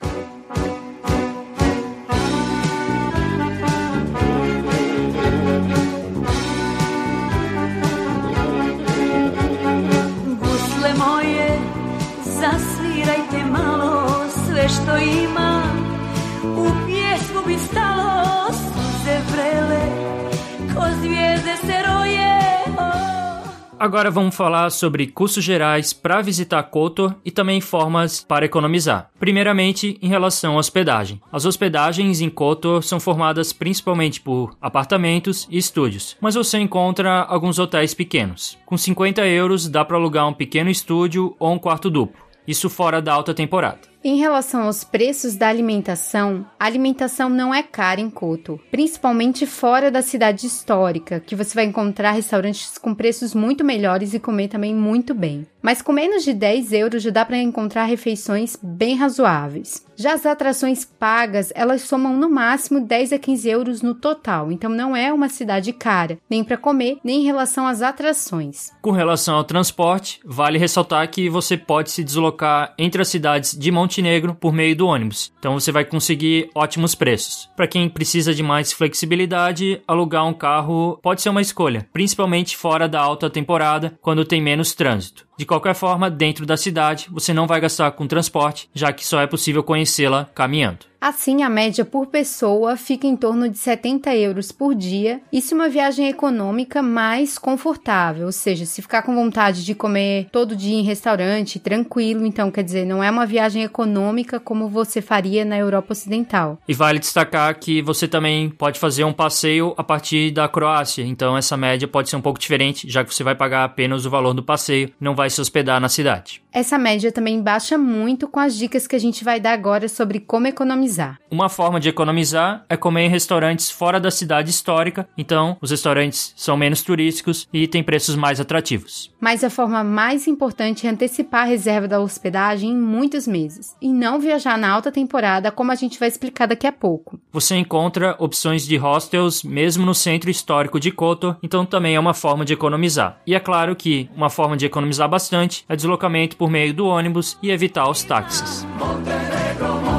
Agora 23.80 24.10
vamos 24.10 24.36
falar 24.36 24.68
sobre 24.68 25.06
custos 25.06 25.42
gerais 25.42 25.94
para 25.94 26.20
visitar 26.20 26.62
Kotor 26.64 27.14
e 27.24 27.30
também 27.30 27.62
formas 27.62 28.22
para 28.22 28.44
economizar. 28.44 29.08
Primeiramente, 29.18 29.98
em 30.02 30.06
relação 30.06 30.56
à 30.56 30.58
hospedagem. 30.58 31.18
As 31.32 31.46
hospedagens 31.46 32.20
em 32.20 32.28
Kotor 32.28 32.82
são 32.82 33.00
formadas 33.00 33.54
principalmente 33.54 34.20
por 34.20 34.54
apartamentos 34.60 35.48
e 35.50 35.56
estúdios, 35.56 36.14
mas 36.20 36.34
você 36.34 36.58
encontra 36.58 37.22
alguns 37.22 37.58
hotéis 37.58 37.94
pequenos. 37.94 38.58
Com 38.66 38.76
50 38.76 39.26
euros 39.26 39.66
dá 39.66 39.82
para 39.82 39.96
alugar 39.96 40.28
um 40.28 40.34
pequeno 40.34 40.68
estúdio 40.68 41.34
ou 41.38 41.50
um 41.50 41.58
quarto 41.58 41.88
duplo. 41.88 42.22
Isso 42.46 42.68
fora 42.68 43.00
da 43.00 43.14
alta 43.14 43.32
temporada. 43.32 43.89
Em 44.02 44.16
relação 44.16 44.62
aos 44.62 44.82
preços 44.82 45.36
da 45.36 45.48
alimentação, 45.48 46.46
a 46.58 46.64
alimentação 46.64 47.28
não 47.28 47.54
é 47.54 47.62
cara 47.62 48.00
em 48.00 48.08
Koto, 48.08 48.58
principalmente 48.70 49.44
fora 49.44 49.90
da 49.90 50.00
cidade 50.00 50.46
histórica, 50.46 51.20
que 51.20 51.36
você 51.36 51.54
vai 51.54 51.64
encontrar 51.66 52.12
restaurantes 52.12 52.78
com 52.78 52.94
preços 52.94 53.34
muito 53.34 53.62
melhores 53.62 54.14
e 54.14 54.18
comer 54.18 54.48
também 54.48 54.74
muito 54.74 55.12
bem. 55.12 55.46
Mas 55.60 55.82
com 55.82 55.92
menos 55.92 56.24
de 56.24 56.32
10 56.32 56.72
euros 56.72 57.02
já 57.02 57.10
dá 57.10 57.26
para 57.26 57.36
encontrar 57.36 57.84
refeições 57.84 58.56
bem 58.62 58.96
razoáveis. 58.96 59.84
Já 60.00 60.14
as 60.14 60.24
atrações 60.24 60.82
pagas, 60.82 61.52
elas 61.54 61.82
somam 61.82 62.16
no 62.16 62.30
máximo 62.30 62.80
10 62.80 63.12
a 63.12 63.18
15 63.18 63.50
euros 63.50 63.82
no 63.82 63.94
total, 63.94 64.50
então 64.50 64.70
não 64.70 64.96
é 64.96 65.12
uma 65.12 65.28
cidade 65.28 65.74
cara, 65.74 66.16
nem 66.30 66.42
para 66.42 66.56
comer, 66.56 66.96
nem 67.04 67.20
em 67.20 67.24
relação 67.26 67.66
às 67.66 67.82
atrações. 67.82 68.70
Com 68.80 68.92
relação 68.92 69.34
ao 69.34 69.44
transporte, 69.44 70.18
vale 70.24 70.56
ressaltar 70.56 71.10
que 71.10 71.28
você 71.28 71.54
pode 71.54 71.90
se 71.90 72.02
deslocar 72.02 72.72
entre 72.78 73.02
as 73.02 73.08
cidades 73.08 73.54
de 73.54 73.70
Montenegro 73.70 74.34
por 74.34 74.54
meio 74.54 74.74
do 74.74 74.86
ônibus, 74.86 75.34
então 75.38 75.52
você 75.52 75.70
vai 75.70 75.84
conseguir 75.84 76.48
ótimos 76.54 76.94
preços. 76.94 77.50
Para 77.54 77.68
quem 77.68 77.86
precisa 77.86 78.32
de 78.32 78.42
mais 78.42 78.72
flexibilidade, 78.72 79.82
alugar 79.86 80.26
um 80.26 80.32
carro 80.32 80.98
pode 81.02 81.20
ser 81.20 81.28
uma 81.28 81.42
escolha, 81.42 81.86
principalmente 81.92 82.56
fora 82.56 82.88
da 82.88 83.02
alta 83.02 83.28
temporada, 83.28 83.98
quando 84.00 84.24
tem 84.24 84.40
menos 84.40 84.72
trânsito. 84.72 85.28
De 85.40 85.46
qualquer 85.46 85.74
forma, 85.74 86.10
dentro 86.10 86.44
da 86.44 86.54
cidade, 86.54 87.08
você 87.10 87.32
não 87.32 87.46
vai 87.46 87.58
gastar 87.62 87.90
com 87.92 88.06
transporte, 88.06 88.68
já 88.74 88.92
que 88.92 89.06
só 89.06 89.22
é 89.22 89.26
possível 89.26 89.62
conhecê-la 89.62 90.28
caminhando. 90.34 90.89
Assim, 91.00 91.42
a 91.42 91.48
média 91.48 91.82
por 91.82 92.08
pessoa 92.08 92.76
fica 92.76 93.06
em 93.06 93.16
torno 93.16 93.48
de 93.48 93.56
70 93.56 94.14
euros 94.16 94.52
por 94.52 94.74
dia. 94.74 95.22
Isso 95.32 95.54
é 95.54 95.56
uma 95.56 95.68
viagem 95.68 96.08
econômica 96.08 96.82
mais 96.82 97.38
confortável, 97.38 98.26
ou 98.26 98.32
seja, 98.32 98.66
se 98.66 98.82
ficar 98.82 99.00
com 99.00 99.14
vontade 99.14 99.64
de 99.64 99.74
comer 99.74 100.26
todo 100.30 100.54
dia 100.54 100.76
em 100.76 100.82
restaurante, 100.82 101.58
tranquilo, 101.58 102.26
então 102.26 102.50
quer 102.50 102.62
dizer, 102.62 102.84
não 102.84 103.02
é 103.02 103.10
uma 103.10 103.24
viagem 103.24 103.62
econômica 103.62 104.38
como 104.38 104.68
você 104.68 105.00
faria 105.00 105.42
na 105.42 105.56
Europa 105.56 105.92
Ocidental. 105.92 106.58
E 106.68 106.74
vale 106.74 106.98
destacar 106.98 107.58
que 107.58 107.80
você 107.80 108.06
também 108.06 108.50
pode 108.50 108.78
fazer 108.78 109.04
um 109.04 109.12
passeio 109.12 109.72
a 109.78 109.82
partir 109.82 110.30
da 110.32 110.48
Croácia, 110.48 111.02
então 111.02 111.34
essa 111.34 111.56
média 111.56 111.88
pode 111.88 112.10
ser 112.10 112.16
um 112.16 112.20
pouco 112.20 112.38
diferente, 112.38 112.86
já 112.90 113.02
que 113.02 113.14
você 113.14 113.24
vai 113.24 113.34
pagar 113.34 113.64
apenas 113.64 114.04
o 114.04 114.10
valor 114.10 114.34
do 114.34 114.42
passeio, 114.42 114.92
não 115.00 115.14
vai 115.14 115.30
se 115.30 115.40
hospedar 115.40 115.80
na 115.80 115.88
cidade. 115.88 116.42
Essa 116.52 116.76
média 116.76 117.10
também 117.10 117.40
baixa 117.40 117.78
muito 117.78 118.28
com 118.28 118.38
as 118.38 118.54
dicas 118.54 118.86
que 118.86 118.96
a 118.96 119.00
gente 119.00 119.24
vai 119.24 119.40
dar 119.40 119.52
agora 119.52 119.88
sobre 119.88 120.20
como 120.20 120.46
economizar. 120.46 120.89
Uma 121.30 121.48
forma 121.48 121.78
de 121.78 121.88
economizar 121.88 122.64
é 122.68 122.76
comer 122.76 123.02
em 123.02 123.08
restaurantes 123.08 123.70
fora 123.70 124.00
da 124.00 124.10
cidade 124.10 124.50
histórica, 124.50 125.08
então 125.16 125.56
os 125.60 125.70
restaurantes 125.70 126.32
são 126.36 126.56
menos 126.56 126.82
turísticos 126.82 127.48
e 127.52 127.66
têm 127.66 127.82
preços 127.82 128.16
mais 128.16 128.40
atrativos. 128.40 129.10
Mas 129.20 129.44
a 129.44 129.50
forma 129.50 129.84
mais 129.84 130.26
importante 130.26 130.86
é 130.86 130.90
antecipar 130.90 131.42
a 131.42 131.46
reserva 131.46 131.86
da 131.86 132.00
hospedagem 132.00 132.70
em 132.70 132.76
muitos 132.76 133.26
meses 133.26 133.76
e 133.80 133.92
não 133.92 134.18
viajar 134.18 134.58
na 134.58 134.70
alta 134.70 134.90
temporada, 134.90 135.52
como 135.52 135.72
a 135.72 135.74
gente 135.74 135.98
vai 135.98 136.08
explicar 136.08 136.46
daqui 136.46 136.66
a 136.66 136.72
pouco. 136.72 137.20
Você 137.32 137.54
encontra 137.56 138.16
opções 138.18 138.66
de 138.66 138.76
hostels 138.76 139.42
mesmo 139.42 139.86
no 139.86 139.94
centro 139.94 140.30
histórico 140.30 140.80
de 140.80 140.90
Kotor, 140.90 141.36
então 141.42 141.64
também 141.64 141.94
é 141.94 142.00
uma 142.00 142.14
forma 142.14 142.44
de 142.44 142.52
economizar. 142.52 143.20
E 143.26 143.34
é 143.34 143.40
claro 143.40 143.76
que 143.76 144.08
uma 144.16 144.30
forma 144.30 144.56
de 144.56 144.66
economizar 144.66 145.08
bastante 145.08 145.64
é 145.68 145.76
deslocamento 145.76 146.36
por 146.36 146.50
meio 146.50 146.74
do 146.74 146.86
ônibus 146.86 147.38
e 147.42 147.50
evitar 147.50 147.88
os 147.88 148.02
táxis. 148.02 148.66
Montenegro, 148.78 149.89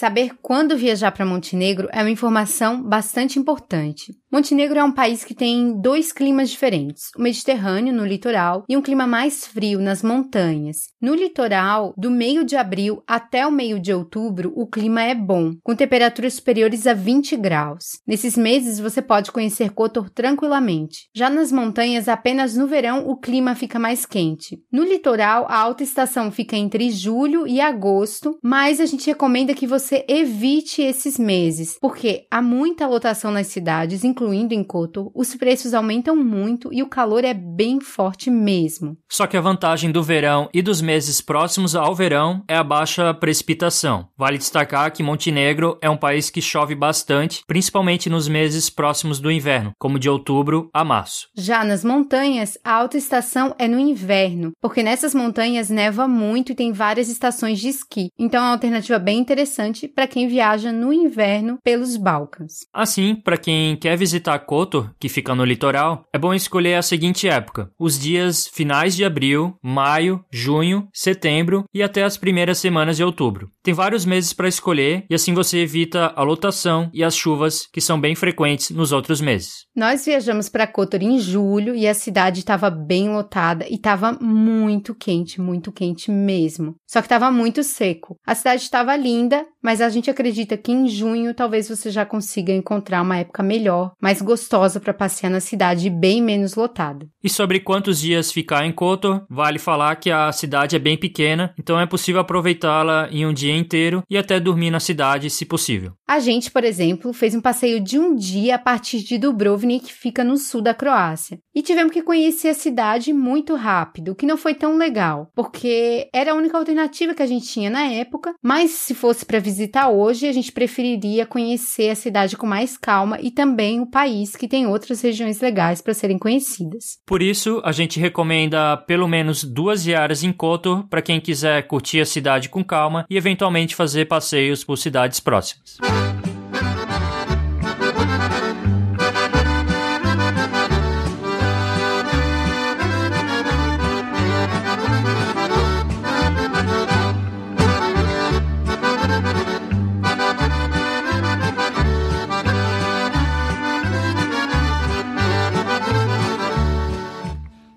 Saber 0.00 0.30
quando 0.40 0.78
viajar 0.78 1.12
para 1.12 1.26
Montenegro 1.26 1.86
é 1.92 2.00
uma 2.00 2.08
informação 2.08 2.82
bastante 2.82 3.38
importante. 3.38 4.14
Montenegro 4.32 4.78
é 4.78 4.84
um 4.84 4.92
país 4.92 5.24
que 5.24 5.34
tem 5.34 5.72
dois 5.80 6.12
climas 6.12 6.50
diferentes: 6.50 7.10
o 7.18 7.22
Mediterrâneo 7.22 7.92
no 7.92 8.06
litoral 8.06 8.64
e 8.68 8.76
um 8.76 8.82
clima 8.82 9.04
mais 9.04 9.44
frio 9.44 9.80
nas 9.80 10.04
montanhas. 10.04 10.90
No 11.02 11.16
litoral, 11.16 11.92
do 11.96 12.12
meio 12.12 12.44
de 12.44 12.54
abril 12.54 13.02
até 13.08 13.44
o 13.44 13.50
meio 13.50 13.80
de 13.80 13.92
outubro, 13.92 14.52
o 14.54 14.68
clima 14.68 15.02
é 15.02 15.16
bom, 15.16 15.54
com 15.64 15.74
temperaturas 15.74 16.34
superiores 16.34 16.86
a 16.86 16.94
20 16.94 17.36
graus. 17.36 17.98
Nesses 18.06 18.36
meses 18.36 18.78
você 18.78 19.02
pode 19.02 19.32
conhecer 19.32 19.70
Kotor 19.70 20.08
tranquilamente. 20.08 21.08
Já 21.12 21.28
nas 21.28 21.50
montanhas, 21.50 22.08
apenas 22.08 22.56
no 22.56 22.68
verão 22.68 23.08
o 23.08 23.16
clima 23.16 23.56
fica 23.56 23.80
mais 23.80 24.06
quente. 24.06 24.62
No 24.70 24.84
litoral, 24.84 25.46
a 25.48 25.56
alta 25.56 25.82
estação 25.82 26.30
fica 26.30 26.56
entre 26.56 26.90
julho 26.90 27.48
e 27.48 27.60
agosto, 27.60 28.38
mas 28.40 28.78
a 28.78 28.86
gente 28.86 29.08
recomenda 29.08 29.54
que 29.54 29.66
você 29.66 30.04
evite 30.06 30.82
esses 30.82 31.18
meses, 31.18 31.76
porque 31.80 32.26
há 32.30 32.40
muita 32.40 32.86
lotação 32.86 33.32
nas 33.32 33.48
cidades, 33.48 34.04
incluindo 34.20 34.52
em 34.52 34.62
Kotor, 34.62 35.10
os 35.14 35.34
preços 35.34 35.72
aumentam 35.72 36.14
muito 36.14 36.70
e 36.72 36.82
o 36.82 36.88
calor 36.88 37.24
é 37.24 37.32
bem 37.32 37.80
forte 37.80 38.30
mesmo. 38.30 38.98
Só 39.10 39.26
que 39.26 39.36
a 39.36 39.40
vantagem 39.40 39.90
do 39.90 40.02
verão 40.02 40.50
e 40.52 40.60
dos 40.60 40.82
meses 40.82 41.22
próximos 41.22 41.74
ao 41.74 41.94
verão 41.94 42.44
é 42.46 42.54
a 42.54 42.62
baixa 42.62 43.14
precipitação. 43.14 44.08
Vale 44.18 44.36
destacar 44.36 44.92
que 44.92 45.02
Montenegro 45.02 45.78
é 45.80 45.88
um 45.88 45.96
país 45.96 46.28
que 46.28 46.42
chove 46.42 46.74
bastante, 46.74 47.42
principalmente 47.46 48.10
nos 48.10 48.28
meses 48.28 48.68
próximos 48.68 49.20
do 49.20 49.30
inverno, 49.30 49.72
como 49.78 49.98
de 49.98 50.08
outubro 50.08 50.68
a 50.74 50.84
março. 50.84 51.28
Já 51.34 51.64
nas 51.64 51.82
montanhas, 51.82 52.58
a 52.62 52.74
alta 52.74 52.98
estação 52.98 53.54
é 53.58 53.66
no 53.66 53.78
inverno, 53.78 54.52
porque 54.60 54.82
nessas 54.82 55.14
montanhas 55.14 55.70
neva 55.70 56.06
muito 56.06 56.52
e 56.52 56.54
tem 56.54 56.72
várias 56.72 57.08
estações 57.08 57.58
de 57.58 57.68
esqui. 57.68 58.08
Então 58.18 58.40
é 58.42 58.44
uma 58.44 58.52
alternativa 58.52 58.98
bem 58.98 59.18
interessante 59.18 59.88
para 59.88 60.06
quem 60.06 60.28
viaja 60.28 60.70
no 60.70 60.92
inverno 60.92 61.58
pelos 61.64 61.96
Balcãs. 61.96 62.66
Assim, 62.74 63.14
para 63.14 63.38
quem 63.38 63.76
quer 63.76 63.96
visitar 63.96 64.09
Kotor, 64.46 64.90
que 64.98 65.08
fica 65.08 65.34
no 65.34 65.44
litoral, 65.44 66.04
é 66.12 66.18
bom 66.18 66.34
escolher 66.34 66.74
a 66.74 66.82
seguinte 66.82 67.28
época: 67.28 67.70
os 67.78 67.98
dias 67.98 68.46
finais 68.46 68.96
de 68.96 69.04
abril, 69.04 69.54
maio, 69.62 70.24
junho, 70.32 70.88
setembro 70.92 71.64
e 71.72 71.82
até 71.82 72.02
as 72.02 72.16
primeiras 72.16 72.58
semanas 72.58 72.96
de 72.96 73.04
outubro. 73.04 73.48
Tem 73.62 73.74
vários 73.74 74.04
meses 74.04 74.32
para 74.32 74.48
escolher 74.48 75.04
e 75.10 75.14
assim 75.14 75.34
você 75.34 75.58
evita 75.58 76.12
a 76.16 76.22
lotação 76.22 76.90
e 76.92 77.04
as 77.04 77.14
chuvas 77.14 77.66
que 77.72 77.80
são 77.80 78.00
bem 78.00 78.14
frequentes 78.14 78.70
nos 78.70 78.92
outros 78.92 79.20
meses. 79.20 79.66
Nós 79.76 80.04
viajamos 80.04 80.48
para 80.48 80.66
Kotor 80.66 81.02
em 81.02 81.18
julho 81.18 81.74
e 81.74 81.86
a 81.86 81.94
cidade 81.94 82.40
estava 82.40 82.70
bem 82.70 83.08
lotada 83.10 83.66
e 83.68 83.74
estava 83.74 84.12
muito 84.12 84.94
quente, 84.94 85.40
muito 85.40 85.70
quente 85.70 86.10
mesmo. 86.10 86.74
Só 86.86 87.00
que 87.00 87.06
estava 87.06 87.30
muito 87.30 87.62
seco. 87.62 88.16
A 88.26 88.34
cidade 88.34 88.62
estava 88.62 88.96
linda, 88.96 89.44
mas 89.62 89.80
a 89.80 89.88
gente 89.88 90.10
acredita 90.10 90.56
que 90.56 90.72
em 90.72 90.88
junho 90.88 91.34
talvez 91.34 91.68
você 91.68 91.90
já 91.90 92.04
consiga 92.04 92.52
encontrar 92.52 93.02
uma 93.02 93.18
época 93.18 93.42
melhor, 93.42 93.92
mais 94.00 94.22
gostosa 94.22 94.80
para 94.80 94.94
passear 94.94 95.30
na 95.30 95.40
cidade 95.40 95.86
e 95.86 95.90
bem 95.90 96.22
menos 96.22 96.54
lotada. 96.54 97.06
E 97.22 97.28
sobre 97.28 97.60
quantos 97.60 98.00
dias 98.00 98.32
ficar 98.32 98.64
em 98.64 98.72
Kotor, 98.72 99.24
vale 99.28 99.58
falar 99.58 99.96
que 99.96 100.10
a 100.10 100.32
cidade 100.32 100.76
é 100.76 100.78
bem 100.78 100.96
pequena, 100.96 101.54
então 101.58 101.78
é 101.78 101.86
possível 101.86 102.20
aproveitá-la 102.20 103.08
em 103.10 103.26
um 103.26 103.32
dia 103.32 103.56
inteiro 103.56 104.02
e 104.08 104.16
até 104.16 104.40
dormir 104.40 104.70
na 104.70 104.80
cidade, 104.80 105.30
se 105.30 105.44
possível. 105.44 105.92
A 106.08 106.18
gente, 106.18 106.50
por 106.50 106.64
exemplo, 106.64 107.12
fez 107.12 107.34
um 107.34 107.40
passeio 107.40 107.80
de 107.80 107.98
um 107.98 108.14
dia 108.14 108.56
a 108.56 108.58
partir 108.58 109.00
de 109.02 109.18
Dubrovnik, 109.18 109.86
que 109.86 109.92
fica 109.92 110.24
no 110.24 110.36
sul 110.36 110.60
da 110.60 110.74
Croácia. 110.74 111.38
E 111.54 111.62
tivemos 111.62 111.92
que 111.92 112.02
conhecer 112.02 112.48
a 112.48 112.54
cidade 112.54 113.12
muito 113.12 113.54
rápido, 113.54 114.12
o 114.12 114.14
que 114.14 114.26
não 114.26 114.36
foi 114.36 114.54
tão 114.54 114.76
legal, 114.76 115.30
porque 115.34 116.08
era 116.12 116.32
a 116.32 116.34
única 116.34 116.56
alternativa 116.56 117.14
que 117.14 117.22
a 117.22 117.26
gente 117.26 117.46
tinha 117.46 117.70
na 117.70 117.84
época, 117.84 118.34
mas 118.42 118.70
se 118.70 118.94
fosse 118.94 119.24
para 119.24 119.38
visitar 119.50 119.88
hoje, 119.88 120.28
a 120.28 120.32
gente 120.32 120.52
preferiria 120.52 121.26
conhecer 121.26 121.90
a 121.90 121.94
cidade 121.94 122.36
com 122.36 122.46
mais 122.46 122.76
calma 122.76 123.18
e 123.20 123.30
também 123.30 123.80
o 123.80 123.86
país, 123.86 124.36
que 124.36 124.48
tem 124.48 124.66
outras 124.66 125.00
regiões 125.02 125.40
legais 125.40 125.80
para 125.80 125.92
serem 125.92 126.18
conhecidas. 126.18 126.98
Por 127.04 127.20
isso, 127.20 127.60
a 127.64 127.72
gente 127.72 127.98
recomenda 127.98 128.76
pelo 128.76 129.08
menos 129.08 129.44
duas 129.44 129.82
diárias 129.82 130.22
em 130.22 130.32
Kotor 130.32 130.86
para 130.88 131.02
quem 131.02 131.20
quiser 131.20 131.66
curtir 131.66 132.00
a 132.00 132.06
cidade 132.06 132.48
com 132.48 132.64
calma 132.64 133.04
e 133.10 133.16
eventualmente 133.16 133.74
fazer 133.74 134.06
passeios 134.06 134.64
por 134.64 134.76
cidades 134.76 135.20
próximas. 135.20 135.78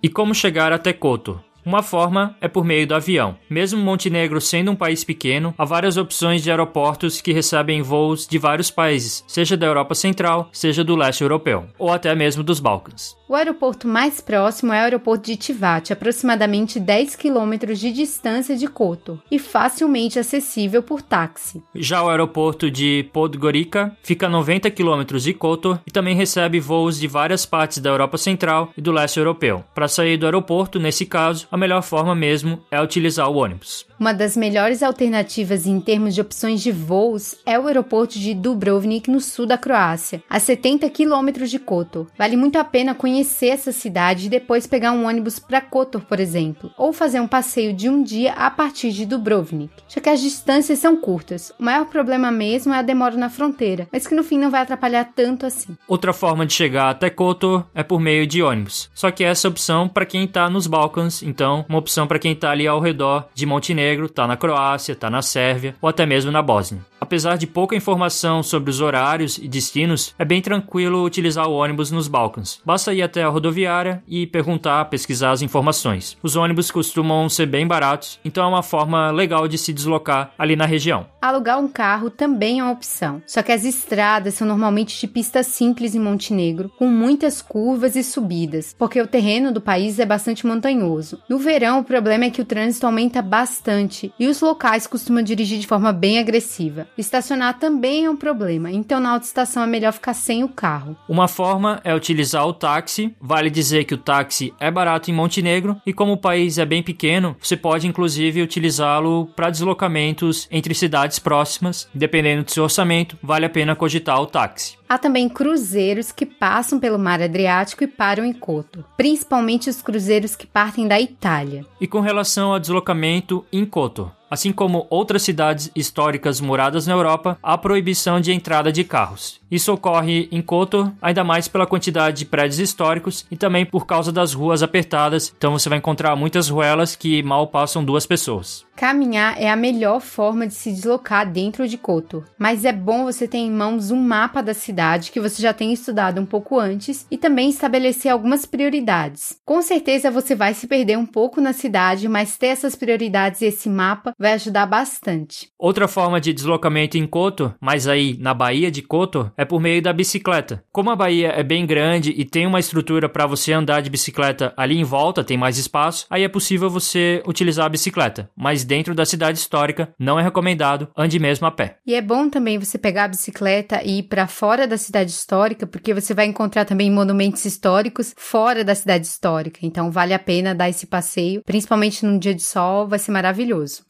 E 0.03 0.09
como 0.09 0.35
chegar 0.35 0.73
até 0.73 0.91
Kotor? 0.91 1.39
Uma 1.65 1.81
forma 1.81 2.35
é 2.41 2.47
por 2.47 2.65
meio 2.65 2.85
do 2.85 2.93
avião. 2.93 3.37
Mesmo 3.49 3.79
Montenegro 3.81 4.41
sendo 4.41 4.71
um 4.71 4.75
país 4.75 5.03
pequeno, 5.03 5.53
há 5.57 5.63
várias 5.63 5.95
opções 5.95 6.43
de 6.43 6.51
aeroportos 6.51 7.21
que 7.21 7.31
recebem 7.31 7.81
voos 7.81 8.27
de 8.27 8.37
vários 8.37 8.69
países, 8.69 9.23
seja 9.27 9.55
da 9.55 9.65
Europa 9.65 9.95
Central, 9.95 10.49
seja 10.51 10.83
do 10.83 10.95
leste 10.95 11.21
europeu, 11.21 11.65
ou 11.79 11.91
até 11.91 12.13
mesmo 12.13 12.43
dos 12.43 12.59
Balcãs. 12.59 13.15
O 13.33 13.35
aeroporto 13.35 13.87
mais 13.87 14.21
próximo 14.21 14.73
é 14.73 14.79
o 14.79 14.83
aeroporto 14.83 15.25
de 15.25 15.37
Tivat, 15.37 15.91
aproximadamente 15.91 16.79
10 16.79 17.15
quilômetros 17.15 17.79
de 17.79 17.91
distância 17.91 18.55
de 18.55 18.67
Kotor, 18.67 19.17
e 19.31 19.39
facilmente 19.39 20.19
acessível 20.19 20.83
por 20.83 21.01
táxi. 21.01 21.63
Já 21.73 22.03
o 22.03 22.09
aeroporto 22.09 22.69
de 22.69 23.09
Podgorica 23.11 23.95
fica 24.03 24.27
a 24.27 24.29
90 24.29 24.69
quilômetros 24.69 25.23
de 25.23 25.33
Kotor 25.33 25.79
e 25.87 25.91
também 25.91 26.15
recebe 26.15 26.59
voos 26.59 26.99
de 26.99 27.07
várias 27.07 27.45
partes 27.45 27.79
da 27.79 27.89
Europa 27.89 28.17
Central 28.17 28.71
e 28.77 28.81
do 28.81 28.91
leste 28.91 29.17
europeu. 29.17 29.63
Para 29.73 29.87
sair 29.87 30.17
do 30.17 30.25
aeroporto, 30.25 30.77
nesse 30.77 31.05
caso, 31.05 31.47
a 31.53 31.57
melhor 31.57 31.83
forma 31.83 32.15
mesmo 32.15 32.63
é 32.71 32.81
utilizar 32.81 33.29
o 33.29 33.35
ônibus. 33.35 33.85
Uma 33.99 34.11
das 34.11 34.35
melhores 34.35 34.81
alternativas 34.81 35.67
em 35.67 35.79
termos 35.79 36.15
de 36.15 36.19
opções 36.19 36.63
de 36.63 36.71
voos 36.71 37.35
é 37.45 37.59
o 37.59 37.67
aeroporto 37.67 38.17
de 38.17 38.33
Dubrovnik, 38.33 39.09
no 39.09 39.21
sul 39.21 39.45
da 39.45 39.55
Croácia, 39.55 40.23
a 40.27 40.39
70 40.39 40.89
quilômetros 40.89 41.51
de 41.51 41.59
Kotor. 41.59 42.07
Vale 42.17 42.35
muito 42.35 42.57
a 42.57 42.63
pena 42.63 42.95
conhecer 42.95 43.49
essa 43.49 43.71
cidade 43.71 44.25
e 44.25 44.29
depois 44.29 44.65
pegar 44.65 44.93
um 44.93 45.05
ônibus 45.07 45.37
para 45.37 45.61
Kotor, 45.61 46.01
por 46.01 46.19
exemplo, 46.19 46.71
ou 46.75 46.91
fazer 46.91 47.19
um 47.19 47.27
passeio 47.27 47.71
de 47.71 47.87
um 47.87 48.01
dia 48.01 48.33
a 48.33 48.49
partir 48.49 48.91
de 48.91 49.05
Dubrovnik, 49.05 49.71
já 49.87 50.01
que 50.01 50.09
as 50.09 50.21
distâncias 50.21 50.79
são 50.79 50.97
curtas. 50.97 51.53
O 51.59 51.63
maior 51.63 51.85
problema 51.85 52.31
mesmo 52.31 52.73
é 52.73 52.79
a 52.79 52.81
demora 52.81 53.15
na 53.15 53.29
fronteira, 53.29 53.87
mas 53.91 54.07
que 54.07 54.15
no 54.15 54.23
fim 54.23 54.39
não 54.39 54.49
vai 54.49 54.63
atrapalhar 54.63 55.11
tanto 55.15 55.45
assim. 55.45 55.77
Outra 55.87 56.13
forma 56.13 56.47
de 56.47 56.53
chegar 56.53 56.89
até 56.89 57.11
Kotor 57.11 57.67
é 57.75 57.83
por 57.83 57.99
meio 57.99 58.25
de 58.25 58.41
ônibus. 58.41 58.89
Só 58.95 59.11
que 59.11 59.23
essa 59.23 59.47
opção 59.47 59.87
para 59.87 60.03
quem 60.03 60.23
está 60.23 60.49
nos 60.49 60.65
Balcãs, 60.65 61.21
então 61.21 61.42
uma 61.51 61.77
opção 61.77 62.07
para 62.07 62.19
quem 62.19 62.33
está 62.33 62.51
ali 62.51 62.67
ao 62.67 62.79
redor 62.79 63.27
de 63.33 63.45
Montenegro 63.45 63.63
Montenegro, 63.73 64.09
tá 64.09 64.27
na 64.27 64.37
Croácia, 64.37 64.95
tá 64.95 65.09
na 65.09 65.21
Sérvia 65.21 65.75
ou 65.81 65.89
até 65.89 66.05
mesmo 66.05 66.31
na 66.31 66.41
Bósnia. 66.41 66.81
Apesar 66.99 67.37
de 67.37 67.45
pouca 67.45 67.75
informação 67.75 68.41
sobre 68.41 68.69
os 68.69 68.79
horários 68.79 69.37
e 69.37 69.47
destinos, 69.47 70.15
é 70.17 70.23
bem 70.23 70.41
tranquilo 70.41 71.03
utilizar 71.03 71.49
o 71.49 71.53
ônibus 71.53 71.91
nos 71.91 72.07
Balcãs. 72.07 72.61
Basta 72.65 72.93
ir 72.93 73.01
até 73.01 73.23
a 73.23 73.27
rodoviária 73.27 74.01
e 74.07 74.25
perguntar, 74.25 74.85
pesquisar 74.85 75.31
as 75.31 75.41
informações. 75.41 76.17
Os 76.23 76.37
ônibus 76.37 76.71
costumam 76.71 77.27
ser 77.27 77.45
bem 77.45 77.67
baratos, 77.67 78.19
então 78.23 78.45
é 78.45 78.47
uma 78.47 78.63
forma 78.63 79.11
legal 79.11 79.49
de 79.49 79.57
se 79.57 79.73
deslocar 79.73 80.31
ali 80.37 80.55
na 80.55 80.65
região. 80.65 81.05
Alugar 81.21 81.59
um 81.59 81.67
carro 81.67 82.09
também 82.09 82.59
é 82.59 82.63
uma 82.63 82.71
opção, 82.71 83.21
só 83.27 83.41
que 83.43 83.51
as 83.51 83.65
estradas 83.65 84.35
são 84.35 84.47
normalmente 84.47 84.99
de 84.99 85.07
pista 85.07 85.43
simples 85.43 85.95
em 85.95 85.99
Montenegro, 85.99 86.69
com 86.77 86.87
muitas 86.87 87.41
curvas 87.41 87.97
e 87.97 88.03
subidas, 88.03 88.73
porque 88.79 89.01
o 89.01 89.07
terreno 89.07 89.51
do 89.51 89.59
país 89.59 89.99
é 89.99 90.05
bastante 90.05 90.47
montanhoso. 90.47 91.21
No 91.33 91.39
verão, 91.39 91.79
o 91.79 91.83
problema 91.83 92.25
é 92.25 92.29
que 92.29 92.43
o 92.43 92.45
trânsito 92.45 92.85
aumenta 92.85 93.19
bastante 93.19 94.13
e 94.19 94.27
os 94.27 94.39
locais 94.39 94.85
costumam 94.85 95.23
dirigir 95.23 95.57
de 95.57 95.65
forma 95.65 95.91
bem 95.91 96.19
agressiva. 96.19 96.87
Estacionar 96.95 97.57
também 97.57 98.05
é 98.05 98.09
um 98.09 98.15
problema, 98.15 98.71
então 98.71 98.99
na 98.99 99.09
autoestação 99.09 99.63
é 99.63 99.65
melhor 99.65 99.93
ficar 99.93 100.13
sem 100.13 100.43
o 100.43 100.47
carro. 100.47 100.95
Uma 101.09 101.27
forma 101.27 101.81
é 101.83 101.95
utilizar 101.95 102.45
o 102.45 102.53
táxi. 102.53 103.15
Vale 103.19 103.49
dizer 103.49 103.85
que 103.85 103.95
o 103.95 103.97
táxi 103.97 104.53
é 104.59 104.69
barato 104.69 105.09
em 105.09 105.13
Montenegro 105.15 105.81
e 105.87 105.91
como 105.91 106.13
o 106.13 106.17
país 106.17 106.59
é 106.59 106.65
bem 106.67 106.83
pequeno, 106.83 107.35
você 107.41 107.57
pode 107.57 107.87
inclusive 107.87 108.39
utilizá-lo 108.39 109.25
para 109.35 109.49
deslocamentos 109.49 110.47
entre 110.51 110.75
cidades 110.75 111.17
próximas. 111.17 111.89
Dependendo 111.95 112.43
do 112.43 112.51
seu 112.51 112.65
orçamento, 112.65 113.17
vale 113.23 113.47
a 113.47 113.49
pena 113.49 113.75
cogitar 113.75 114.21
o 114.21 114.27
táxi. 114.27 114.75
Há 114.93 114.97
também 114.99 115.27
cruzeiros 115.27 116.11
que 116.11 116.23
passam 116.23 116.79
pelo 116.79 116.99
mar 116.99 117.19
Adriático 117.19 117.83
e 117.83 117.87
param 117.87 118.23
em 118.23 118.31
Kotor, 118.31 118.83
principalmente 118.95 119.67
os 119.67 119.81
cruzeiros 119.81 120.35
que 120.35 120.45
partem 120.45 120.87
da 120.87 121.01
Itália. 121.01 121.65
E 121.81 121.87
com 121.87 121.99
relação 121.99 122.53
ao 122.53 122.59
deslocamento 122.59 123.43
em 123.51 123.65
Kotor, 123.65 124.11
Assim 124.33 124.51
como 124.51 124.87
outras 124.89 125.21
cidades 125.21 125.69
históricas 125.75 126.41
moradas 126.41 126.87
na 126.87 126.93
Europa, 126.95 127.37
há 127.43 127.55
proibição 127.55 128.19
de 128.19 128.31
entrada 128.31 128.71
de 128.71 128.83
carros. 128.83 129.39
Isso 129.51 129.71
ocorre 129.71 130.27
em 130.31 130.41
Kotor, 130.41 130.91
ainda 130.99 131.23
mais 131.23 131.47
pela 131.47 131.67
quantidade 131.67 132.17
de 132.17 132.25
prédios 132.25 132.57
históricos 132.57 133.27
e 133.29 133.37
também 133.37 133.63
por 133.63 133.85
causa 133.85 134.11
das 134.11 134.33
ruas 134.33 134.63
apertadas, 134.63 135.31
então 135.37 135.51
você 135.51 135.69
vai 135.69 135.77
encontrar 135.77 136.15
muitas 136.15 136.49
ruelas 136.49 136.95
que 136.95 137.21
mal 137.21 137.45
passam 137.45 137.85
duas 137.85 138.07
pessoas. 138.07 138.65
Caminhar 138.75 139.39
é 139.39 139.49
a 139.49 139.55
melhor 139.55 140.01
forma 140.01 140.47
de 140.47 140.53
se 140.55 140.71
deslocar 140.71 141.31
dentro 141.31 141.67
de 141.67 141.77
Kotor, 141.77 142.23
mas 142.39 142.65
é 142.65 142.73
bom 142.73 143.03
você 143.03 143.27
ter 143.27 143.37
em 143.37 143.51
mãos 143.51 143.91
um 143.91 144.01
mapa 144.01 144.41
da 144.41 144.53
cidade 144.53 145.11
que 145.11 145.19
você 145.19 145.41
já 145.41 145.53
tenha 145.53 145.73
estudado 145.73 146.19
um 146.19 146.25
pouco 146.25 146.59
antes 146.59 147.05
e 147.09 147.17
também 147.17 147.49
estabelecer 147.49 148.11
algumas 148.11 148.45
prioridades. 148.45 149.37
Com 149.45 149.61
certeza 149.61 150.09
você 150.09 150.35
vai 150.35 150.53
se 150.53 150.67
perder 150.67 150.97
um 150.97 151.05
pouco 151.05 151.39
na 151.39 151.53
cidade, 151.53 152.07
mas 152.07 152.37
ter 152.37 152.47
essas 152.47 152.75
prioridades 152.75 153.41
e 153.41 153.45
esse 153.45 153.69
mapa 153.69 154.13
vai 154.17 154.33
ajudar 154.33 154.65
bastante. 154.65 155.49
Outra 155.57 155.87
forma 155.87 156.19
de 156.19 156.33
deslocamento 156.33 156.97
em 156.97 157.05
Kotor, 157.05 157.53
mas 157.61 157.87
aí 157.87 158.17
na 158.19 158.33
Baía 158.33 158.71
de 158.71 158.81
Kotor, 158.81 159.31
é 159.37 159.45
por 159.45 159.61
meio 159.61 159.81
da 159.81 159.93
bicicleta. 159.93 160.63
Como 160.71 160.89
a 160.89 160.95
Baía 160.95 161.29
é 161.29 161.43
bem 161.43 161.65
grande 161.65 162.11
e 162.17 162.25
tem 162.25 162.47
uma 162.47 162.59
estrutura 162.59 163.07
para 163.07 163.27
você 163.27 163.53
andar 163.53 163.81
de 163.81 163.89
bicicleta 163.89 164.51
ali 164.57 164.77
em 164.77 164.83
volta, 164.83 165.23
tem 165.23 165.37
mais 165.37 165.57
espaço, 165.57 166.07
aí 166.09 166.23
é 166.23 166.27
possível 166.27 166.69
você 166.69 167.21
utilizar 167.27 167.67
a 167.67 167.69
bicicleta. 167.69 168.29
Mas 168.35 168.62
dentro 168.63 168.95
da 168.95 169.05
cidade 169.05 169.37
histórica 169.37 169.93
não 169.97 170.19
é 170.19 170.23
recomendado, 170.23 170.89
ande 170.97 171.19
mesmo 171.19 171.47
a 171.47 171.51
pé. 171.51 171.77
E 171.85 171.95
é 171.95 172.01
bom 172.01 172.29
também 172.29 172.57
você 172.57 172.77
pegar 172.77 173.05
a 173.05 173.07
bicicleta 173.07 173.81
e 173.83 173.99
ir 173.99 174.03
para 174.03 174.27
fora 174.27 174.67
da 174.67 174.77
cidade 174.77 175.11
histórica, 175.11 175.65
porque 175.65 175.93
você 175.93 176.13
vai 176.13 176.25
encontrar 176.25 176.65
também 176.65 176.91
monumentos 176.91 177.45
históricos 177.45 178.13
fora 178.17 178.63
da 178.63 178.75
cidade 178.75 179.05
histórica. 179.05 179.59
Então 179.63 179.91
vale 179.91 180.13
a 180.13 180.19
pena 180.19 180.55
dar 180.55 180.69
esse 180.69 180.85
passeio, 180.85 181.41
principalmente 181.43 182.05
num 182.05 182.17
dia 182.17 182.33
de 182.33 182.43
sol, 182.43 182.87
vai 182.87 182.99
ser 182.99 183.11
maravilhoso. 183.11 183.83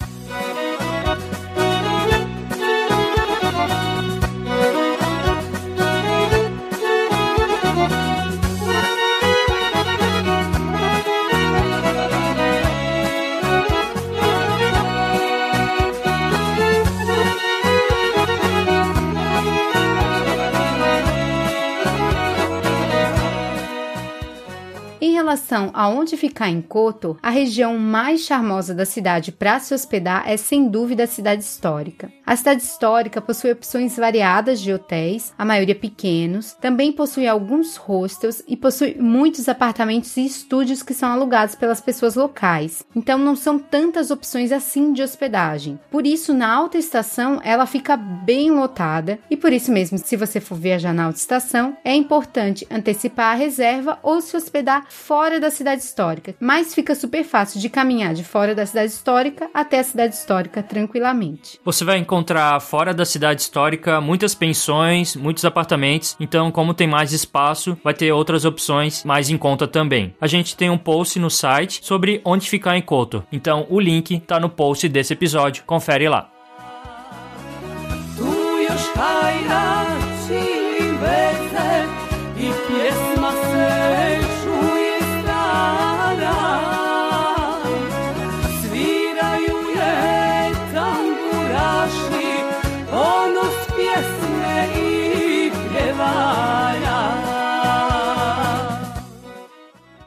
Relação 25.53 25.69
a 25.73 25.87
onde 25.87 26.17
ficar 26.17 26.49
em 26.49 26.61
Koto, 26.61 27.17
a 27.21 27.29
região 27.29 27.77
mais 27.77 28.21
charmosa 28.21 28.73
da 28.73 28.85
cidade 28.85 29.31
para 29.31 29.59
se 29.59 29.73
hospedar 29.73 30.23
é 30.27 30.35
sem 30.35 30.67
dúvida 30.67 31.03
a 31.03 31.07
cidade 31.07 31.43
histórica. 31.43 32.11
A 32.25 32.35
cidade 32.35 32.63
histórica 32.63 33.21
possui 33.21 33.51
opções 33.51 33.95
variadas 33.95 34.59
de 34.59 34.73
hotéis, 34.73 35.31
a 35.37 35.45
maioria 35.45 35.75
pequenos, 35.75 36.53
também 36.53 36.91
possui 36.91 37.27
alguns 37.27 37.75
hostels 37.75 38.41
e 38.47 38.57
possui 38.57 38.95
muitos 38.99 39.47
apartamentos 39.47 40.17
e 40.17 40.25
estúdios 40.25 40.81
que 40.81 40.93
são 40.93 41.11
alugados 41.11 41.53
pelas 41.53 41.79
pessoas 41.79 42.15
locais. 42.15 42.83
Então 42.95 43.17
não 43.17 43.35
são 43.35 43.59
tantas 43.59 44.09
opções 44.09 44.51
assim 44.51 44.93
de 44.93 45.03
hospedagem. 45.03 45.79
Por 45.91 46.07
isso, 46.07 46.33
na 46.33 46.51
alta 46.51 46.77
estação 46.77 47.39
ela 47.43 47.65
fica 47.65 47.95
bem 47.95 48.49
lotada 48.51 49.19
e 49.29 49.37
por 49.37 49.53
isso 49.53 49.71
mesmo, 49.71 49.97
se 49.97 50.15
você 50.15 50.39
for 50.39 50.57
viajar 50.57 50.93
na 50.93 51.05
alta 51.05 51.19
estação, 51.19 51.77
é 51.83 51.93
importante 51.93 52.65
antecipar 52.71 53.33
a 53.33 53.37
reserva 53.37 53.99
ou 54.01 54.21
se 54.21 54.35
hospedar 54.35 54.85
fora 54.89 55.42
da 55.43 55.51
cidade 55.51 55.81
histórica, 55.81 56.33
mas 56.39 56.73
fica 56.73 56.95
super 56.95 57.23
fácil 57.23 57.59
de 57.59 57.69
caminhar 57.69 58.13
de 58.13 58.23
fora 58.23 58.55
da 58.55 58.65
cidade 58.65 58.91
histórica 58.91 59.49
até 59.53 59.79
a 59.79 59.83
cidade 59.83 60.15
histórica 60.15 60.63
tranquilamente. 60.63 61.59
Você 61.65 61.83
vai 61.83 61.97
encontrar 61.97 62.59
fora 62.61 62.93
da 62.93 63.03
cidade 63.03 63.41
histórica 63.41 63.99
muitas 63.99 64.33
pensões, 64.33 65.15
muitos 65.17 65.43
apartamentos, 65.43 66.15
então, 66.19 66.49
como 66.49 66.73
tem 66.73 66.87
mais 66.87 67.11
espaço, 67.11 67.77
vai 67.83 67.93
ter 67.93 68.11
outras 68.13 68.45
opções 68.45 69.03
mais 69.03 69.29
em 69.29 69.37
conta 69.37 69.67
também. 69.67 70.15
A 70.21 70.27
gente 70.27 70.55
tem 70.55 70.69
um 70.69 70.77
post 70.77 71.19
no 71.19 71.29
site 71.29 71.81
sobre 71.83 72.21
onde 72.23 72.49
ficar 72.49 72.77
em 72.77 72.81
Koto, 72.81 73.25
então 73.31 73.67
o 73.69 73.79
link 73.79 74.21
tá 74.21 74.39
no 74.39 74.49
post 74.49 74.87
desse 74.87 75.11
episódio, 75.11 75.63
confere 75.65 76.07
lá. 76.07 76.29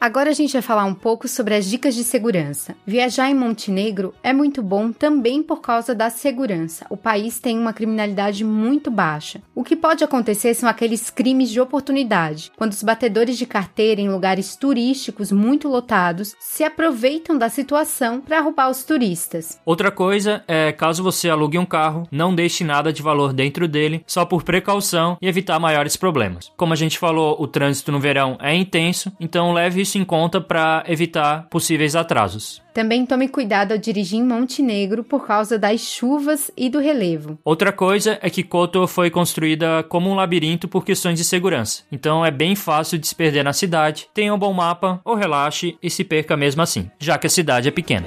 Agora 0.07 0.29
a 0.29 0.33
gente 0.33 0.53
vai 0.53 0.61
falar 0.61 0.85
um 0.85 0.93
pouco 0.93 1.27
sobre 1.27 1.53
as 1.53 1.65
dicas 1.65 1.93
de 1.93 2.01
segurança. 2.01 2.77
Viajar 2.85 3.29
em 3.29 3.35
Montenegro 3.35 4.13
é 4.23 4.31
muito 4.31 4.63
bom 4.63 4.89
também 4.89 5.43
por 5.43 5.59
causa 5.59 5.93
da 5.93 6.09
segurança. 6.09 6.85
O 6.89 6.95
país 6.95 7.41
tem 7.41 7.59
uma 7.59 7.73
criminalidade 7.73 8.45
muito 8.45 8.89
baixa. 8.89 9.41
O 9.53 9.65
que 9.65 9.75
pode 9.75 10.05
acontecer 10.05 10.53
são 10.53 10.69
aqueles 10.69 11.09
crimes 11.09 11.49
de 11.49 11.59
oportunidade, 11.59 12.53
quando 12.55 12.71
os 12.71 12.81
batedores 12.81 13.37
de 13.37 13.45
carteira 13.45 13.99
em 13.99 14.07
lugares 14.07 14.55
turísticos 14.55 15.29
muito 15.29 15.67
lotados 15.67 16.37
se 16.39 16.63
aproveitam 16.63 17.37
da 17.37 17.49
situação 17.49 18.21
para 18.21 18.39
roubar 18.39 18.69
os 18.69 18.85
turistas. 18.85 19.59
Outra 19.65 19.91
coisa 19.91 20.41
é, 20.47 20.71
caso 20.71 21.03
você 21.03 21.29
alugue 21.29 21.57
um 21.57 21.65
carro, 21.65 22.07
não 22.09 22.33
deixe 22.33 22.63
nada 22.63 22.93
de 22.93 23.01
valor 23.01 23.33
dentro 23.33 23.67
dele, 23.67 24.05
só 24.07 24.23
por 24.23 24.43
precaução 24.43 25.17
e 25.21 25.27
evitar 25.27 25.59
maiores 25.59 25.97
problemas. 25.97 26.49
Como 26.55 26.71
a 26.71 26.77
gente 26.77 26.97
falou, 26.97 27.35
o 27.37 27.45
trânsito 27.45 27.91
no 27.91 27.99
verão 27.99 28.37
é 28.39 28.55
intenso, 28.55 29.11
então 29.19 29.51
leve 29.51 29.81
isso 29.81 29.96
isso 29.97 30.01
em 30.01 30.05
conta 30.05 30.39
para 30.39 30.83
evitar 30.87 31.47
possíveis 31.49 31.95
atrasos. 31.95 32.61
Também 32.73 33.05
tome 33.05 33.27
cuidado 33.27 33.71
ao 33.71 33.77
dirigir 33.77 34.19
em 34.19 34.23
Montenegro 34.23 35.03
por 35.03 35.25
causa 35.25 35.57
das 35.57 35.81
chuvas 35.81 36.51
e 36.55 36.69
do 36.69 36.79
relevo. 36.79 37.39
Outra 37.43 37.71
coisa 37.71 38.19
é 38.21 38.29
que 38.29 38.43
Kotor 38.43 38.87
foi 38.87 39.09
construída 39.09 39.83
como 39.83 40.09
um 40.09 40.13
labirinto 40.13 40.67
por 40.67 40.85
questões 40.85 41.17
de 41.17 41.25
segurança, 41.25 41.83
então 41.91 42.23
é 42.23 42.29
bem 42.29 42.55
fácil 42.55 42.99
de 42.99 43.07
se 43.07 43.15
perder 43.15 43.43
na 43.43 43.53
cidade. 43.53 44.07
Tenha 44.13 44.33
um 44.33 44.39
bom 44.39 44.53
mapa 44.53 45.01
ou 45.03 45.15
relaxe 45.15 45.77
e 45.81 45.89
se 45.89 46.03
perca 46.03 46.37
mesmo 46.37 46.61
assim, 46.61 46.89
já 46.99 47.17
que 47.17 47.25
a 47.25 47.29
cidade 47.29 47.67
é 47.67 47.71
pequena. 47.71 48.05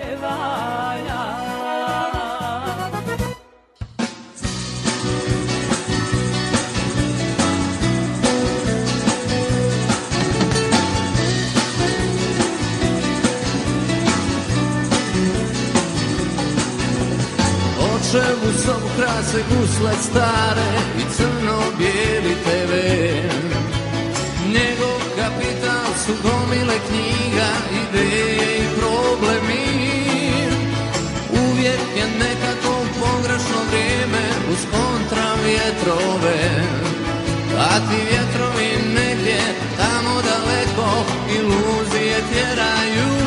Čemu 18.10 18.50
sobu 18.64 18.88
krase 18.96 19.40
gusle 19.48 19.92
stare 20.02 20.70
i 20.98 21.04
crno-bijeli 21.14 22.34
TV. 22.44 22.72
Njegov 24.54 25.00
kapital 25.16 25.90
su 26.02 26.12
gomile 26.22 26.76
knjiga, 26.86 27.50
ideje 27.82 28.48
i 28.58 28.66
problemi. 28.78 29.66
Uvijek 31.42 31.82
je 31.98 32.06
nekako 32.24 32.72
pogrešno 33.00 33.58
vrijeme 33.70 34.24
uz 34.52 34.62
kontra 34.72 35.26
vjetrove 35.44 36.40
A 37.58 37.78
ti 37.78 37.98
vjetrovi 38.10 38.70
negdje 38.94 39.40
tamo 39.76 40.14
daleko 40.22 41.04
iluzije 41.36 42.18
tjeraju 42.32 43.19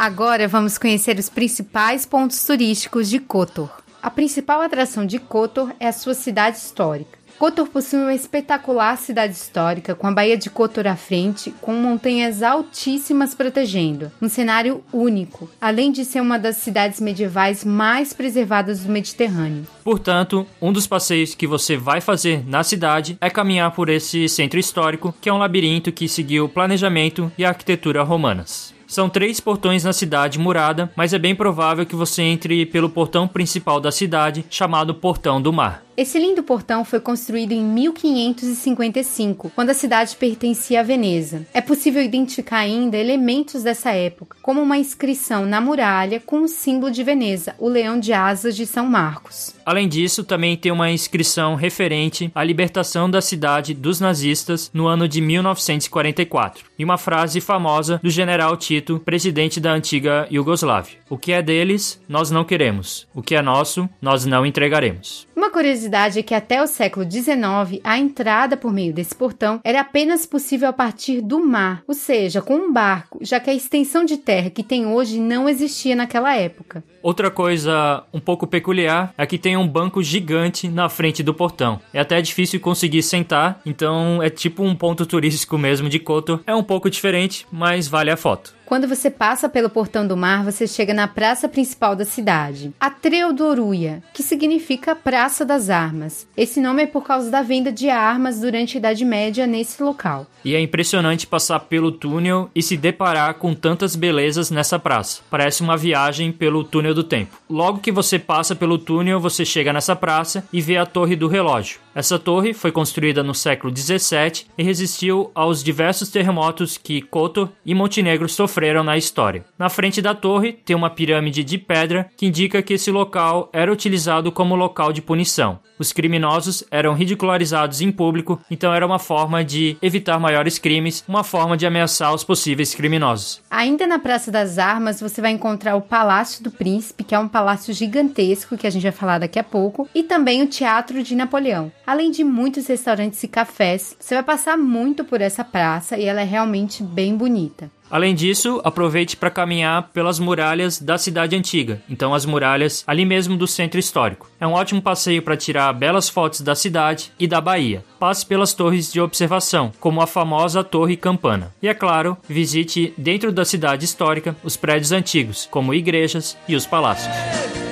Agora 0.00 0.46
vamos 0.46 0.78
conhecer 0.78 1.18
os 1.18 1.28
principais 1.28 2.06
pontos 2.06 2.46
turísticos 2.46 3.10
de 3.10 3.18
Kotor. 3.18 3.68
A 4.00 4.08
principal 4.08 4.60
atração 4.60 5.04
de 5.04 5.18
Kotor 5.18 5.72
é 5.80 5.88
a 5.88 5.92
sua 5.92 6.14
cidade 6.14 6.56
histórica. 6.56 7.18
Kotor 7.36 7.66
possui 7.66 7.98
uma 7.98 8.14
espetacular 8.14 8.96
cidade 8.96 9.32
histórica, 9.32 9.96
com 9.96 10.06
a 10.06 10.12
Baía 10.12 10.36
de 10.36 10.50
Kotor 10.50 10.86
à 10.86 10.94
frente, 10.94 11.52
com 11.60 11.72
montanhas 11.72 12.44
altíssimas 12.44 13.34
protegendo. 13.34 14.12
Um 14.22 14.28
cenário 14.28 14.84
único, 14.92 15.50
além 15.60 15.90
de 15.90 16.04
ser 16.04 16.20
uma 16.20 16.38
das 16.38 16.58
cidades 16.58 17.00
medievais 17.00 17.64
mais 17.64 18.12
preservadas 18.12 18.84
do 18.84 18.92
Mediterrâneo. 18.92 19.66
Portanto, 19.82 20.46
um 20.62 20.72
dos 20.72 20.86
passeios 20.86 21.34
que 21.34 21.46
você 21.46 21.76
vai 21.76 22.00
fazer 22.00 22.48
na 22.48 22.62
cidade 22.62 23.18
é 23.20 23.28
caminhar 23.28 23.72
por 23.72 23.88
esse 23.88 24.28
centro 24.28 24.60
histórico, 24.60 25.12
que 25.20 25.28
é 25.28 25.32
um 25.32 25.38
labirinto 25.38 25.90
que 25.90 26.08
seguiu 26.08 26.44
o 26.44 26.48
planejamento 26.48 27.32
e 27.36 27.44
a 27.44 27.48
arquitetura 27.48 28.04
romanas. 28.04 28.77
São 28.88 29.06
três 29.06 29.38
portões 29.38 29.84
na 29.84 29.92
cidade 29.92 30.38
murada, 30.38 30.90
mas 30.96 31.12
é 31.12 31.18
bem 31.18 31.34
provável 31.34 31.84
que 31.84 31.94
você 31.94 32.22
entre 32.22 32.64
pelo 32.64 32.88
portão 32.88 33.28
principal 33.28 33.78
da 33.78 33.92
cidade, 33.92 34.46
chamado 34.48 34.94
Portão 34.94 35.42
do 35.42 35.52
Mar. 35.52 35.82
Esse 35.98 36.16
lindo 36.16 36.44
portão 36.44 36.84
foi 36.84 37.00
construído 37.00 37.50
em 37.50 37.60
1555, 37.60 39.50
quando 39.52 39.70
a 39.70 39.74
cidade 39.74 40.14
pertencia 40.14 40.78
a 40.78 40.82
Veneza. 40.84 41.44
É 41.52 41.60
possível 41.60 42.00
identificar 42.00 42.58
ainda 42.58 42.96
elementos 42.96 43.64
dessa 43.64 43.90
época, 43.90 44.36
como 44.40 44.62
uma 44.62 44.78
inscrição 44.78 45.44
na 45.44 45.60
muralha 45.60 46.22
com 46.24 46.42
o 46.42 46.48
símbolo 46.48 46.92
de 46.92 47.02
Veneza, 47.02 47.56
o 47.58 47.68
leão 47.68 47.98
de 47.98 48.12
asas 48.12 48.54
de 48.54 48.64
São 48.64 48.86
Marcos. 48.86 49.52
Além 49.66 49.88
disso, 49.88 50.22
também 50.22 50.56
tem 50.56 50.70
uma 50.70 50.88
inscrição 50.88 51.56
referente 51.56 52.30
à 52.32 52.44
libertação 52.44 53.10
da 53.10 53.20
cidade 53.20 53.74
dos 53.74 54.00
nazistas 54.00 54.70
no 54.72 54.86
ano 54.86 55.08
de 55.08 55.20
1944, 55.20 56.64
e 56.78 56.84
uma 56.84 56.96
frase 56.96 57.40
famosa 57.40 57.98
do 58.00 58.08
general 58.08 58.56
Tito, 58.56 58.77
presidente 59.00 59.60
da 59.60 59.72
antiga 59.72 60.26
Iugoslávia: 60.30 60.98
O 61.08 61.16
que 61.16 61.32
é 61.32 61.42
deles, 61.42 62.00
nós 62.08 62.30
não 62.30 62.44
queremos. 62.44 63.06
O 63.14 63.22
que 63.22 63.34
é 63.34 63.42
nosso, 63.42 63.88
nós 64.00 64.24
não 64.24 64.44
entregaremos. 64.44 65.26
Uma 65.34 65.50
curiosidade 65.50 66.18
é 66.18 66.22
que 66.22 66.34
até 66.34 66.62
o 66.62 66.66
século 66.66 67.08
XIX, 67.08 67.80
a 67.84 67.96
entrada 67.96 68.56
por 68.56 68.72
meio 68.72 68.92
desse 68.92 69.14
portão 69.14 69.60
era 69.64 69.80
apenas 69.80 70.26
possível 70.26 70.68
a 70.68 70.72
partir 70.72 71.20
do 71.20 71.38
mar, 71.38 71.82
ou 71.86 71.94
seja, 71.94 72.42
com 72.42 72.54
um 72.54 72.72
barco, 72.72 73.18
já 73.22 73.38
que 73.38 73.48
a 73.48 73.54
extensão 73.54 74.04
de 74.04 74.16
terra 74.16 74.50
que 74.50 74.62
tem 74.62 74.86
hoje 74.86 75.20
não 75.20 75.48
existia 75.48 75.94
naquela 75.94 76.34
época. 76.34 76.82
Outra 77.02 77.30
coisa 77.30 78.04
um 78.12 78.20
pouco 78.20 78.46
peculiar 78.46 79.14
é 79.16 79.26
que 79.26 79.38
tem 79.38 79.56
um 79.56 79.66
banco 79.66 80.02
gigante 80.02 80.68
na 80.68 80.88
frente 80.88 81.22
do 81.22 81.34
portão. 81.34 81.80
É 81.92 82.00
até 82.00 82.20
difícil 82.20 82.60
conseguir 82.60 83.02
sentar, 83.02 83.60
então 83.64 84.22
é 84.22 84.30
tipo 84.30 84.62
um 84.62 84.74
ponto 84.74 85.06
turístico 85.06 85.56
mesmo 85.56 85.88
de 85.88 85.98
Koto. 85.98 86.40
É 86.46 86.54
um 86.54 86.62
pouco 86.62 86.90
diferente, 86.90 87.46
mas 87.50 87.88
vale 87.88 88.10
a 88.10 88.16
foto. 88.16 88.58
Quando 88.68 88.86
você 88.86 89.10
passa 89.10 89.48
pelo 89.48 89.70
Portão 89.70 90.06
do 90.06 90.14
Mar, 90.14 90.44
você 90.44 90.66
chega 90.66 90.92
na 90.92 91.08
praça 91.08 91.48
principal 91.48 91.96
da 91.96 92.04
cidade, 92.04 92.70
a 92.78 92.90
Treodoruia, 92.90 94.02
que 94.12 94.22
significa 94.22 94.94
Praça 94.94 95.42
das 95.42 95.70
Armas. 95.70 96.28
Esse 96.36 96.60
nome 96.60 96.82
é 96.82 96.86
por 96.86 97.02
causa 97.02 97.30
da 97.30 97.40
venda 97.40 97.72
de 97.72 97.88
armas 97.88 98.42
durante 98.42 98.76
a 98.76 98.78
Idade 98.78 99.06
Média 99.06 99.46
nesse 99.46 99.82
local. 99.82 100.26
E 100.44 100.54
é 100.54 100.60
impressionante 100.60 101.26
passar 101.26 101.60
pelo 101.60 101.90
túnel 101.90 102.50
e 102.54 102.62
se 102.62 102.76
deparar 102.76 103.32
com 103.36 103.54
tantas 103.54 103.96
belezas 103.96 104.50
nessa 104.50 104.78
praça. 104.78 105.22
Parece 105.30 105.62
uma 105.62 105.74
viagem 105.74 106.30
pelo 106.30 106.62
túnel 106.62 106.87
do 106.94 107.04
tempo. 107.04 107.36
Logo 107.48 107.78
que 107.78 107.92
você 107.92 108.18
passa 108.18 108.54
pelo 108.54 108.78
túnel, 108.78 109.20
você 109.20 109.44
chega 109.44 109.72
nessa 109.72 109.96
praça 109.96 110.46
e 110.52 110.60
vê 110.60 110.76
a 110.76 110.86
Torre 110.86 111.16
do 111.16 111.28
Relógio. 111.28 111.80
Essa 111.98 112.16
torre 112.16 112.54
foi 112.54 112.70
construída 112.70 113.24
no 113.24 113.34
século 113.34 113.72
17 113.72 114.46
e 114.56 114.62
resistiu 114.62 115.32
aos 115.34 115.64
diversos 115.64 116.08
terremotos 116.08 116.78
que 116.78 117.02
Kotor 117.02 117.48
e 117.66 117.74
Montenegro 117.74 118.28
sofreram 118.28 118.84
na 118.84 118.96
história. 118.96 119.44
Na 119.58 119.68
frente 119.68 120.00
da 120.00 120.14
torre 120.14 120.52
tem 120.52 120.76
uma 120.76 120.90
pirâmide 120.90 121.42
de 121.42 121.58
pedra 121.58 122.08
que 122.16 122.24
indica 122.24 122.62
que 122.62 122.74
esse 122.74 122.92
local 122.92 123.50
era 123.52 123.72
utilizado 123.72 124.30
como 124.30 124.54
local 124.54 124.92
de 124.92 125.02
punição. 125.02 125.58
Os 125.76 125.92
criminosos 125.92 126.62
eram 126.70 126.94
ridicularizados 126.94 127.80
em 127.80 127.90
público, 127.90 128.40
então 128.48 128.72
era 128.72 128.86
uma 128.86 128.98
forma 129.00 129.44
de 129.44 129.76
evitar 129.82 130.20
maiores 130.20 130.58
crimes, 130.58 131.04
uma 131.08 131.24
forma 131.24 131.56
de 131.56 131.66
ameaçar 131.66 132.14
os 132.14 132.22
possíveis 132.22 132.74
criminosos. 132.74 133.40
Ainda 133.50 133.86
na 133.88 133.98
Praça 133.98 134.30
das 134.30 134.58
Armas, 134.58 135.00
você 135.00 135.20
vai 135.20 135.32
encontrar 135.32 135.74
o 135.74 135.82
Palácio 135.82 136.44
do 136.44 136.50
Príncipe, 136.50 137.02
que 137.02 137.14
é 137.14 137.18
um 137.18 137.28
palácio 137.28 137.72
gigantesco 137.72 138.56
que 138.56 138.66
a 138.66 138.70
gente 138.70 138.82
vai 138.82 138.92
falar 138.92 139.18
daqui 139.18 139.38
a 139.38 139.44
pouco, 139.44 139.88
e 139.92 140.02
também 140.04 140.42
o 140.42 140.48
Teatro 140.48 141.02
de 141.02 141.14
Napoleão. 141.16 141.70
Além 141.88 142.10
de 142.10 142.22
muitos 142.22 142.66
restaurantes 142.66 143.22
e 143.22 143.26
cafés, 143.26 143.96
você 143.98 144.14
vai 144.16 144.22
passar 144.22 144.58
muito 144.58 145.04
por 145.04 145.22
essa 145.22 145.42
praça 145.42 145.96
e 145.96 146.04
ela 146.04 146.20
é 146.20 146.24
realmente 146.24 146.82
bem 146.82 147.16
bonita. 147.16 147.70
Além 147.90 148.14
disso, 148.14 148.60
aproveite 148.62 149.16
para 149.16 149.30
caminhar 149.30 149.88
pelas 149.88 150.18
muralhas 150.18 150.78
da 150.78 150.98
cidade 150.98 151.34
antiga, 151.34 151.80
então 151.88 152.12
as 152.12 152.26
muralhas 152.26 152.84
ali 152.86 153.06
mesmo 153.06 153.38
do 153.38 153.46
centro 153.46 153.80
histórico. 153.80 154.30
É 154.38 154.46
um 154.46 154.52
ótimo 154.52 154.82
passeio 154.82 155.22
para 155.22 155.34
tirar 155.34 155.72
belas 155.72 156.10
fotos 156.10 156.42
da 156.42 156.54
cidade 156.54 157.10
e 157.18 157.26
da 157.26 157.40
Bahia. 157.40 157.82
Passe 157.98 158.26
pelas 158.26 158.52
torres 158.52 158.92
de 158.92 159.00
observação, 159.00 159.72
como 159.80 160.02
a 160.02 160.06
famosa 160.06 160.62
Torre 160.62 160.94
Campana. 160.94 161.54
E 161.62 161.68
é 161.68 161.72
claro, 161.72 162.18
visite 162.28 162.92
dentro 162.98 163.32
da 163.32 163.46
cidade 163.46 163.86
histórica 163.86 164.36
os 164.44 164.58
prédios 164.58 164.92
antigos, 164.92 165.48
como 165.50 165.72
igrejas 165.72 166.36
e 166.46 166.54
os 166.54 166.66
palácios. 166.66 167.67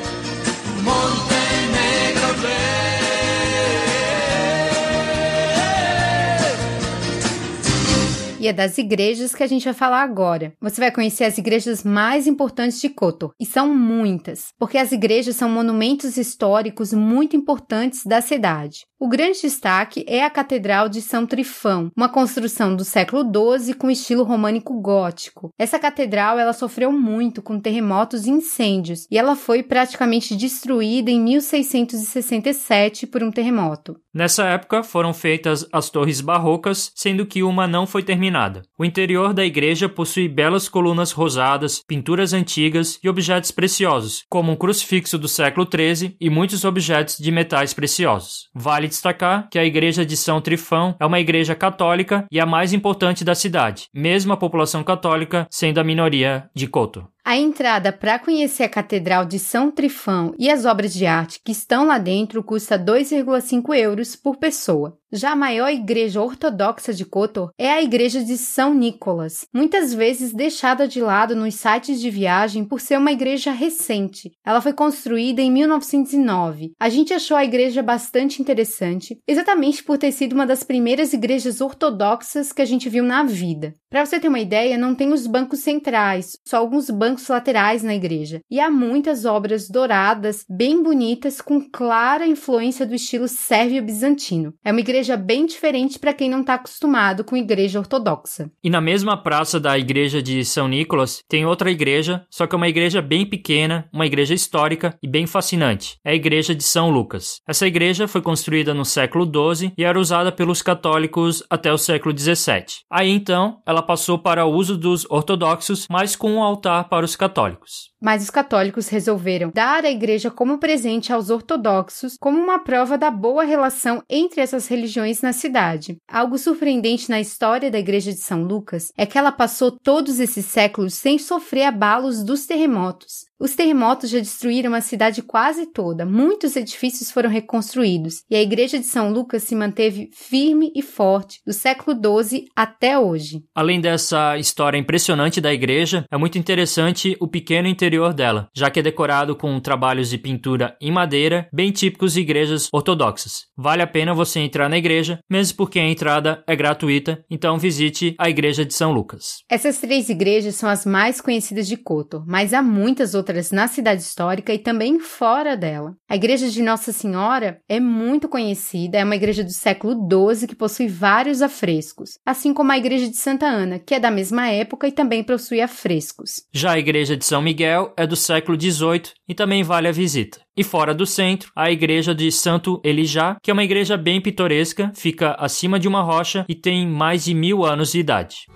E 8.39 8.49
é 8.49 8.53
das 8.53 8.77
igrejas 8.77 9.35
que 9.35 9.43
a 9.43 9.47
gente 9.47 9.65
vai 9.65 9.73
falar 9.73 10.03
agora. 10.03 10.53
Você 10.61 10.79
vai 10.79 10.91
conhecer 10.91 11.25
as 11.25 11.39
igrejas 11.39 11.83
mais 11.83 12.27
importantes 12.27 12.79
de 12.79 12.91
Kotor, 12.91 13.33
e 13.41 13.47
são 13.47 13.75
muitas, 13.75 14.53
porque 14.59 14.77
as 14.77 14.93
igrejas 14.93 15.37
são 15.37 15.49
monumentos 15.49 16.19
históricos 16.19 16.93
muito 16.93 17.35
importantes 17.35 18.05
da 18.05 18.21
cidade. 18.21 18.85
O 18.99 19.09
grande 19.09 19.43
destaque 19.43 20.07
é 20.09 20.25
a 20.25 20.31
Catedral 20.31 20.89
de 20.89 21.03
São 21.03 21.27
Trifão, 21.27 21.91
uma 21.95 22.09
construção 22.09 22.75
do 22.75 22.83
século 22.83 23.23
XII 23.23 23.75
com 23.75 23.91
estilo 23.91 24.25
românico 24.25 24.73
gótico. 24.81 25.51
Essa 25.59 25.79
catedral 25.79 26.39
ela 26.39 26.55
sofreu 26.55 26.91
muito 26.91 27.43
com 27.43 27.61
terremotos 27.61 28.25
e 28.25 28.31
incêndios, 28.31 29.07
e 29.11 29.19
ela 29.19 29.37
foi 29.37 29.63
praticamente 29.63 30.35
destruída 30.35 31.11
em 31.11 31.21
1667 31.21 33.07
por 33.07 33.23
um 33.23 33.31
terremoto. 33.31 34.01
Nessa 34.15 34.47
época 34.47 34.83
foram 34.83 35.13
feitas 35.13 35.69
as 35.71 35.91
torres 35.91 36.23
barrocas, 36.23 36.91
sendo 36.95 37.27
que 37.27 37.43
uma 37.43 37.67
não 37.67 37.87
foi 37.87 38.03
terminada. 38.03 38.63
O 38.79 38.85
interior 38.85 39.35
da 39.35 39.45
igreja 39.45 39.91
possui 39.91 40.27
belas 40.27 40.71
colunas 40.71 41.13
rosadas, 41.13 41.83
pinturas 41.87 42.33
antigas 42.33 42.99
e 43.05 43.11
objetos 43.11 43.51
preciosos, 43.51 44.25
como 44.31 44.53
um 44.53 44.57
crucifixo 44.57 45.19
do 45.19 45.29
século 45.29 45.69
XIII 45.71 46.17
e 46.19 46.31
muitos 46.31 46.65
objetos 46.65 47.19
de 47.19 47.31
metais 47.31 47.75
preciosos. 47.75 48.49
Vale 48.55 48.86
destacar 48.87 49.49
que 49.51 49.59
a 49.59 49.65
igreja 49.65 50.05
de 50.05 50.17
São 50.17 50.41
Trifão 50.41 50.97
é 50.99 51.07
uma 51.07 51.21
igreja 51.21 51.55
católica 51.55 52.27
e 52.31 52.41
a 52.41 52.47
mais 52.47 52.73
importante 52.73 53.25
da 53.25 53.35
cidade, 53.35 53.89
mesmo 53.95 54.33
a 54.33 54.37
população 54.37 54.83
católica 54.83 55.47
sendo 55.51 55.79
a 55.79 55.85
minoria 55.85 56.49
de 56.55 56.67
Koto. 56.67 57.07
A 57.29 57.37
entrada 57.37 57.93
para 57.93 58.21
conhecer 58.21 58.63
a 58.63 58.69
Catedral 58.69 59.25
de 59.25 59.41
São 59.41 59.69
Trifão 59.69 60.33
e 60.39 60.49
as 60.49 60.65
obras 60.65 60.95
de 60.95 61.07
arte 61.07 61.41
que 61.45 61.51
estão 61.51 61.85
lá 61.85 61.99
dentro 61.99 62.41
custa 62.41 62.79
2,5 62.79 63.75
euros 63.75 64.15
por 64.15 64.37
pessoa. 64.37 64.97
Já 65.13 65.33
a 65.33 65.37
maior 65.37 65.69
igreja 65.69 66.21
ortodoxa 66.21 66.93
de 66.93 67.05
Kotor 67.05 67.51
é 67.57 67.71
a 67.71 67.83
igreja 67.83 68.23
de 68.23 68.37
São 68.37 68.75
Nicolas, 68.75 69.47
muitas 69.55 69.95
vezes 69.95 70.33
deixada 70.33 70.87
de 70.87 71.01
lado 71.01 71.35
nos 71.35 71.55
sites 71.55 72.01
de 72.01 72.11
viagem 72.11 72.65
por 72.65 72.81
ser 72.81 72.99
uma 72.99 73.13
igreja 73.13 73.53
recente. 73.53 74.33
Ela 74.45 74.61
foi 74.61 74.73
construída 74.73 75.41
em 75.41 75.51
1909. 75.51 76.73
A 76.79 76.89
gente 76.89 77.15
achou 77.15 77.37
a 77.37 77.45
igreja 77.45 77.83
bastante 77.83 78.43
interessante, 78.43 79.17
exatamente 79.27 79.83
por 79.83 79.97
ter 79.97 80.11
sido 80.11 80.33
uma 80.33 80.47
das 80.47 80.65
primeiras 80.65 81.13
igrejas 81.13 81.61
ortodoxas 81.61 82.53
que 82.53 82.63
a 82.63 82.67
gente 82.67 82.89
viu 82.89 83.05
na 83.05 83.23
vida. 83.23 83.75
Para 83.89 84.05
você 84.05 84.19
ter 84.19 84.29
uma 84.29 84.41
ideia, 84.41 84.77
não 84.77 84.95
tem 84.95 85.13
os 85.13 85.27
bancos 85.27 85.61
centrais, 85.61 86.37
só 86.45 86.59
alguns 86.59 86.91
bancos 86.91 87.16
laterais 87.29 87.83
na 87.83 87.95
igreja. 87.95 88.41
E 88.51 88.61
há 88.61 88.71
muitas 88.71 89.25
obras 89.25 89.69
douradas, 89.69 90.45
bem 90.49 90.83
bonitas, 90.83 91.41
com 91.41 91.61
clara 91.61 92.27
influência 92.27 92.87
do 92.87 92.95
estilo 92.95 93.29
sérvio-bizantino. 93.29 94.55
É 94.65 94.71
uma 94.71 94.81
igreja 94.81 95.17
bem 95.17 95.47
diferente 95.47 95.99
para 95.99 96.13
quem 96.13 96.29
não 96.29 96.41
está 96.41 96.55
acostumado 96.55 97.25
com 97.25 97.37
igreja 97.37 97.79
ortodoxa. 97.79 98.51
E 98.63 98.71
na 98.71 98.81
mesma 98.81 99.17
praça 99.17 99.59
da 99.59 99.79
igreja 99.79 100.23
de 100.23 100.45
São 100.45 100.69
Nicolas, 100.69 101.23
tem 101.29 101.47
outra 101.47 101.71
igreja, 101.71 102.25
só 102.31 102.47
que 102.47 102.55
é 102.55 102.59
uma 102.59 102.69
igreja 102.69 103.01
bem 103.01 103.25
pequena, 103.25 103.89
uma 103.93 104.07
igreja 104.07 104.35
histórica 104.35 104.97
e 105.03 105.09
bem 105.09 105.27
fascinante. 105.27 105.99
É 106.05 106.11
a 106.11 106.15
igreja 106.15 106.55
de 106.55 106.63
São 106.65 106.91
Lucas. 106.91 107.41
Essa 107.47 107.67
igreja 107.67 108.09
foi 108.09 108.21
construída 108.21 108.75
no 108.75 108.85
século 108.85 109.25
XII 109.25 109.73
e 109.77 109.85
era 109.85 109.99
usada 109.99 110.31
pelos 110.33 110.63
católicos 110.63 111.43
até 111.49 111.73
o 111.73 111.79
século 111.79 112.17
XVII. 112.17 112.85
Aí 112.91 113.11
então, 113.11 113.61
ela 113.67 113.83
passou 113.83 114.19
para 114.19 114.45
o 114.45 114.53
uso 114.53 114.77
dos 114.77 115.07
ortodoxos, 115.11 115.87
mas 115.91 116.17
com 116.17 116.33
um 116.33 116.43
altar 116.43 116.89
para 116.89 117.06
os 117.11 117.17
católicos. 117.17 117.91
Mas 118.01 118.23
os 118.23 118.31
católicos 118.31 118.89
resolveram 118.89 119.51
dar 119.55 119.85
a 119.85 119.91
igreja 119.91 120.31
como 120.31 120.59
presente 120.59 121.13
aos 121.13 121.31
ortodoxos, 121.31 122.17
como 122.21 122.39
uma 122.39 122.59
prova 122.59 122.99
da 122.99 123.11
boa 123.11 123.45
relação 123.45 124.03
entre 124.09 124.41
essas 124.41 124.67
religiões 124.67 125.23
na 125.23 125.33
cidade. 125.33 125.97
Algo 126.09 126.39
surpreendente 126.39 127.09
na 127.09 127.21
história 127.21 127.71
da 127.71 127.79
igreja 127.79 128.13
de 128.13 128.21
São 128.21 128.43
Lucas 128.43 128.93
é 128.97 129.07
que 129.07 129.19
ela 129.19 129.33
passou 129.33 129.71
todos 129.71 130.21
esses 130.21 130.47
séculos 130.47 130.95
sem 130.95 131.19
sofrer 131.19 131.65
abalos 131.65 132.25
dos 132.25 132.47
terremotos. 132.47 133.26
Os 133.39 133.55
terremotos 133.55 134.09
já 134.09 134.19
destruíram 134.19 134.73
a 134.73 134.81
cidade 134.81 135.21
quase 135.21 135.67
toda, 135.67 136.07
muitos 136.07 136.57
edifícios 136.57 137.11
foram 137.11 137.29
reconstruídos 137.29 138.23
e 138.31 138.35
a 138.35 138.41
igreja 138.41 138.79
de 138.79 138.87
São 138.87 139.13
Lucas 139.13 139.43
se 139.43 139.55
manteve 139.55 140.09
firme 140.15 140.73
e 140.75 140.81
forte 140.81 141.43
do 141.47 141.53
século 141.53 141.95
XII 141.95 142.47
até 142.57 142.99
hoje. 142.99 143.43
Além 143.55 143.79
dessa 143.79 144.39
história 144.39 144.79
impressionante 144.79 145.39
da 145.39 145.53
igreja, 145.53 146.07
é 146.11 146.17
muito 146.17 146.39
interessante 146.39 147.15
o 147.21 147.29
pequeno 147.29 147.69
interior 147.69 148.15
dela, 148.15 148.49
já 148.57 148.71
que 148.71 148.81
é 148.81 148.83
decorado 148.83 149.37
com 149.37 149.61
trabalhos 149.61 150.09
de 150.09 150.17
pintura 150.17 150.75
em 150.81 150.91
madeira 150.91 151.47
bem 151.53 151.71
típicos 151.71 152.15
de 152.15 152.21
igrejas 152.21 152.71
ortodoxas. 152.73 153.49
Vale 153.55 153.83
a 153.83 153.87
pena 153.87 154.15
você 154.15 154.41
entrar 154.41 154.71
na 154.71 154.79
igreja, 154.79 155.19
mesmo 155.29 155.59
porque 155.59 155.79
a 155.79 155.87
entrada 155.87 156.43
é 156.47 156.57
gratuita, 156.57 157.23
então 157.31 157.59
visite 157.59 158.15
a 158.19 158.31
igreja 158.31 158.65
de 158.65 158.73
São 158.73 158.93
Lucas. 158.93 159.43
Essas 159.51 159.79
três 159.79 160.09
igrejas 160.09 160.55
são 160.55 160.71
as 160.71 160.87
mais 160.87 161.21
conhecidas 161.21 161.69
de 161.69 161.77
Kotor, 161.77 162.25
mas 162.27 162.55
há 162.55 162.63
muitas 162.63 163.15
outras 163.15 163.26
outras 163.27 163.51
na 163.51 163.67
cidade 163.67 164.03
histórica 164.03 164.55
e 164.55 164.59
também 164.59 165.01
fora 165.01 165.57
dela. 165.57 165.95
A 166.09 166.15
igreja 166.15 166.49
de 166.49 166.63
Nossa 166.63 166.93
Senhora 166.93 167.61
é 167.69 167.81
muito 167.81 168.29
conhecida, 168.29 168.99
é 168.99 169.05
uma 169.05 169.17
igreja 169.17 169.43
do 169.43 169.51
século 169.51 169.95
XII 169.95 170.47
que 170.47 170.55
possui 170.55 170.87
vários 170.87 171.43
afrescos, 171.43 172.19
assim 172.25 172.55
como 172.55 172.71
a 172.71 172.79
igreja 172.79 173.09
de 173.09 173.17
Santa 173.17 173.47
Ana, 173.47 173.81
que 173.81 173.95
é 173.95 174.01
da 174.01 174.11
mesma 174.11 174.49
época 174.49 174.87
e 174.87 174.93
também 174.93 175.25
possui 175.25 175.61
afrescos. 175.61 176.45
Já 176.53 176.73
a 176.73 176.79
igreja 176.79 177.17
de 177.17 177.25
São 177.25 177.43
Miguel 177.43 177.93
é 177.97 178.07
do 178.07 178.15
século 178.15 178.59
XVIII 178.61 179.13
e 179.29 179.35
também 179.35 179.65
vale 179.65 179.89
a 179.89 179.93
visita. 179.93 180.41
E 180.57 180.63
fora 180.63 180.95
do 180.95 181.05
centro, 181.05 181.51
a 181.55 181.71
igreja 181.71 182.15
de 182.15 182.31
Santo 182.31 182.81
Elijá, 182.85 183.37
que 183.43 183.51
é 183.51 183.55
uma 183.55 183.65
igreja 183.65 183.97
bem 183.97 184.21
pitoresca, 184.21 184.93
fica 184.95 185.33
acima 185.39 185.79
de 185.79 185.89
uma 185.89 186.03
rocha 186.03 186.47
e 186.49 186.55
tem 186.55 186.87
mais 186.87 187.25
de 187.25 187.35
mil 187.35 187.65
anos 187.65 187.93
de 187.93 187.99
idade. 187.99 188.47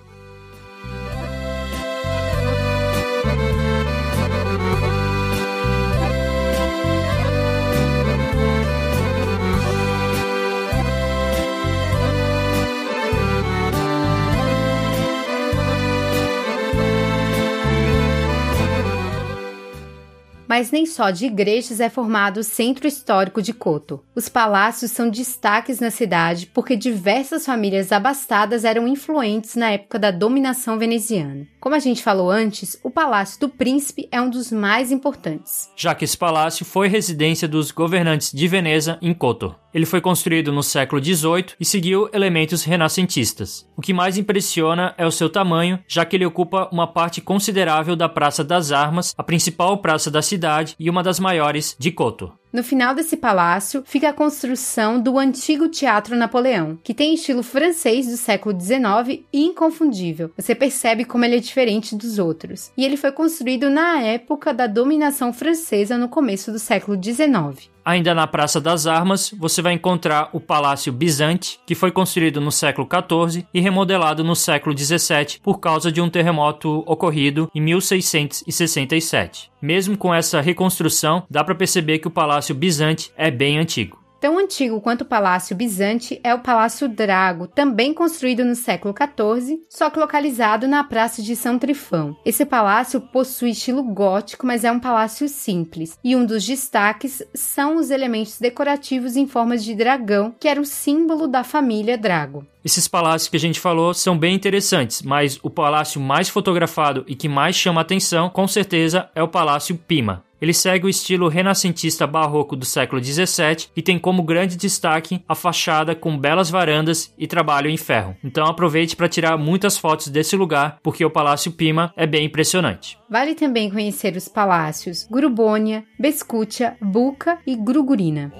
Mas 20.51 20.69
nem 20.69 20.85
só 20.85 21.11
de 21.11 21.27
igrejas 21.27 21.79
é 21.79 21.89
formado 21.89 22.41
o 22.41 22.43
centro 22.43 22.85
histórico 22.85 23.41
de 23.41 23.53
Koto. 23.53 24.03
Os 24.13 24.27
palácios 24.27 24.91
são 24.91 25.09
destaques 25.09 25.79
na 25.79 25.89
cidade 25.89 26.45
porque 26.47 26.75
diversas 26.75 27.45
famílias 27.45 27.89
abastadas 27.89 28.65
eram 28.65 28.85
influentes 28.85 29.55
na 29.55 29.71
época 29.71 29.97
da 29.97 30.11
dominação 30.11 30.77
veneziana. 30.77 31.47
Como 31.61 31.75
a 31.75 31.79
gente 31.79 32.01
falou 32.01 32.31
antes, 32.31 32.75
o 32.83 32.89
Palácio 32.89 33.39
do 33.39 33.47
Príncipe 33.47 34.09
é 34.11 34.19
um 34.19 34.31
dos 34.31 34.51
mais 34.51 34.91
importantes. 34.91 35.69
Já 35.75 35.93
que 35.93 36.03
esse 36.03 36.17
palácio 36.17 36.65
foi 36.65 36.87
residência 36.87 37.47
dos 37.47 37.69
governantes 37.69 38.31
de 38.31 38.47
Veneza 38.47 38.97
em 38.99 39.13
Koto. 39.13 39.55
Ele 39.71 39.85
foi 39.85 40.01
construído 40.01 40.51
no 40.51 40.63
século 40.63 41.01
XVIII 41.01 41.53
e 41.59 41.63
seguiu 41.63 42.09
elementos 42.11 42.63
renascentistas. 42.63 43.69
O 43.77 43.81
que 43.81 43.93
mais 43.93 44.17
impressiona 44.17 44.95
é 44.97 45.05
o 45.05 45.11
seu 45.11 45.29
tamanho, 45.29 45.79
já 45.87 46.03
que 46.03 46.15
ele 46.15 46.25
ocupa 46.25 46.67
uma 46.71 46.87
parte 46.87 47.21
considerável 47.21 47.95
da 47.95 48.09
Praça 48.09 48.43
das 48.43 48.71
Armas, 48.71 49.13
a 49.15 49.23
principal 49.23 49.77
praça 49.77 50.09
da 50.09 50.23
cidade 50.23 50.75
e 50.79 50.89
uma 50.89 51.03
das 51.03 51.19
maiores 51.19 51.75
de 51.77 51.91
Koto. 51.91 52.33
No 52.53 52.63
final 52.63 52.93
desse 52.93 53.15
palácio 53.15 53.81
fica 53.85 54.09
a 54.09 54.13
construção 54.13 54.99
do 54.99 55.17
antigo 55.17 55.69
Teatro 55.69 56.17
Napoleão, 56.17 56.77
que 56.83 56.93
tem 56.93 57.13
estilo 57.13 57.41
francês 57.41 58.07
do 58.07 58.17
século 58.17 58.59
XIX 58.59 59.23
e 59.31 59.45
inconfundível. 59.45 60.31
Você 60.37 60.53
percebe 60.53 61.05
como 61.05 61.23
ele 61.23 61.37
é 61.37 61.39
diferente 61.39 61.95
dos 61.95 62.19
outros. 62.19 62.69
E 62.75 62.83
ele 62.83 62.97
foi 62.97 63.11
construído 63.13 63.69
na 63.69 64.01
época 64.01 64.53
da 64.53 64.67
dominação 64.67 65.31
francesa 65.31 65.97
no 65.97 66.09
começo 66.09 66.51
do 66.51 66.59
século 66.59 67.01
XIX. 67.01 67.71
Ainda 67.83 68.13
na 68.13 68.27
Praça 68.27 68.61
das 68.61 68.85
Armas, 68.85 69.33
você 69.37 69.61
vai 69.61 69.73
encontrar 69.73 70.29
o 70.33 70.39
Palácio 70.39 70.93
Bizante, 70.93 71.59
que 71.65 71.73
foi 71.73 71.91
construído 71.91 72.39
no 72.39 72.51
século 72.51 72.87
XIV 72.87 73.45
e 73.53 73.59
remodelado 73.59 74.23
no 74.23 74.35
século 74.35 74.77
XVII 74.77 75.39
por 75.41 75.59
causa 75.59 75.91
de 75.91 75.99
um 76.01 76.09
terremoto 76.09 76.83
ocorrido 76.85 77.49
em 77.55 77.61
1667. 77.61 79.51
Mesmo 79.61 79.97
com 79.97 80.13
essa 80.13 80.41
reconstrução, 80.41 81.23
dá 81.29 81.43
para 81.43 81.55
perceber 81.55 81.99
que 81.99 82.07
o 82.07 82.11
Palácio 82.11 82.53
Bizante 82.55 83.11
é 83.15 83.31
bem 83.31 83.57
antigo. 83.57 84.00
Tão 84.21 84.37
antigo 84.37 84.79
quanto 84.79 85.01
o 85.01 85.05
Palácio 85.05 85.55
Bizante 85.55 86.21
é 86.23 86.31
o 86.31 86.41
Palácio 86.41 86.87
Drago, 86.87 87.47
também 87.47 87.91
construído 87.91 88.45
no 88.45 88.53
século 88.53 88.93
XIV, 88.93 89.63
só 89.67 89.89
que 89.89 89.97
localizado 89.97 90.67
na 90.67 90.83
Praça 90.83 91.23
de 91.23 91.35
São 91.35 91.57
Trifão. 91.57 92.15
Esse 92.23 92.45
palácio 92.45 93.01
possui 93.01 93.49
estilo 93.49 93.81
gótico, 93.81 94.45
mas 94.45 94.63
é 94.63 94.71
um 94.71 94.79
palácio 94.79 95.27
simples, 95.27 95.97
e 96.03 96.15
um 96.15 96.23
dos 96.23 96.45
destaques 96.45 97.23
são 97.33 97.77
os 97.77 97.89
elementos 97.89 98.39
decorativos 98.39 99.15
em 99.15 99.25
formas 99.25 99.63
de 99.63 99.73
dragão, 99.73 100.35
que 100.39 100.47
era 100.47 100.61
o 100.61 100.65
símbolo 100.65 101.27
da 101.27 101.43
família 101.43 101.97
Drago. 101.97 102.45
Esses 102.63 102.87
palácios 102.87 103.27
que 103.27 103.37
a 103.37 103.39
gente 103.39 103.59
falou 103.59 103.91
são 103.91 104.15
bem 104.15 104.35
interessantes, 104.35 105.01
mas 105.01 105.39
o 105.41 105.49
palácio 105.49 105.99
mais 105.99 106.29
fotografado 106.29 107.03
e 107.07 107.15
que 107.15 107.27
mais 107.27 107.55
chama 107.55 107.81
atenção, 107.81 108.29
com 108.29 108.47
certeza, 108.47 109.09
é 109.15 109.23
o 109.23 109.27
Palácio 109.27 109.75
Pima. 109.75 110.23
Ele 110.41 110.53
segue 110.53 110.87
o 110.87 110.89
estilo 110.89 111.27
renascentista 111.27 112.07
barroco 112.07 112.55
do 112.55 112.65
século 112.65 113.03
XVII 113.03 113.67
e 113.75 113.81
tem 113.81 113.99
como 113.99 114.23
grande 114.23 114.57
destaque 114.57 115.23
a 115.27 115.35
fachada 115.35 115.93
com 115.93 116.17
belas 116.17 116.49
varandas 116.49 117.13
e 117.17 117.27
trabalho 117.27 117.69
em 117.69 117.77
ferro. 117.77 118.17
Então 118.23 118.45
aproveite 118.45 118.95
para 118.95 119.07
tirar 119.07 119.37
muitas 119.37 119.77
fotos 119.77 120.07
desse 120.07 120.35
lugar, 120.35 120.79
porque 120.81 121.05
o 121.05 121.11
Palácio 121.11 121.51
Pima 121.51 121.93
é 121.95 122.07
bem 122.07 122.25
impressionante. 122.25 122.97
Vale 123.09 123.35
também 123.35 123.69
conhecer 123.69 124.15
os 124.15 124.27
palácios 124.27 125.07
Grubônia, 125.11 125.83
Bescutia, 125.99 126.75
Buca 126.81 127.37
e 127.45 127.55
Grugurina. 127.55 128.33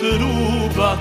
truba. 0.00 0.98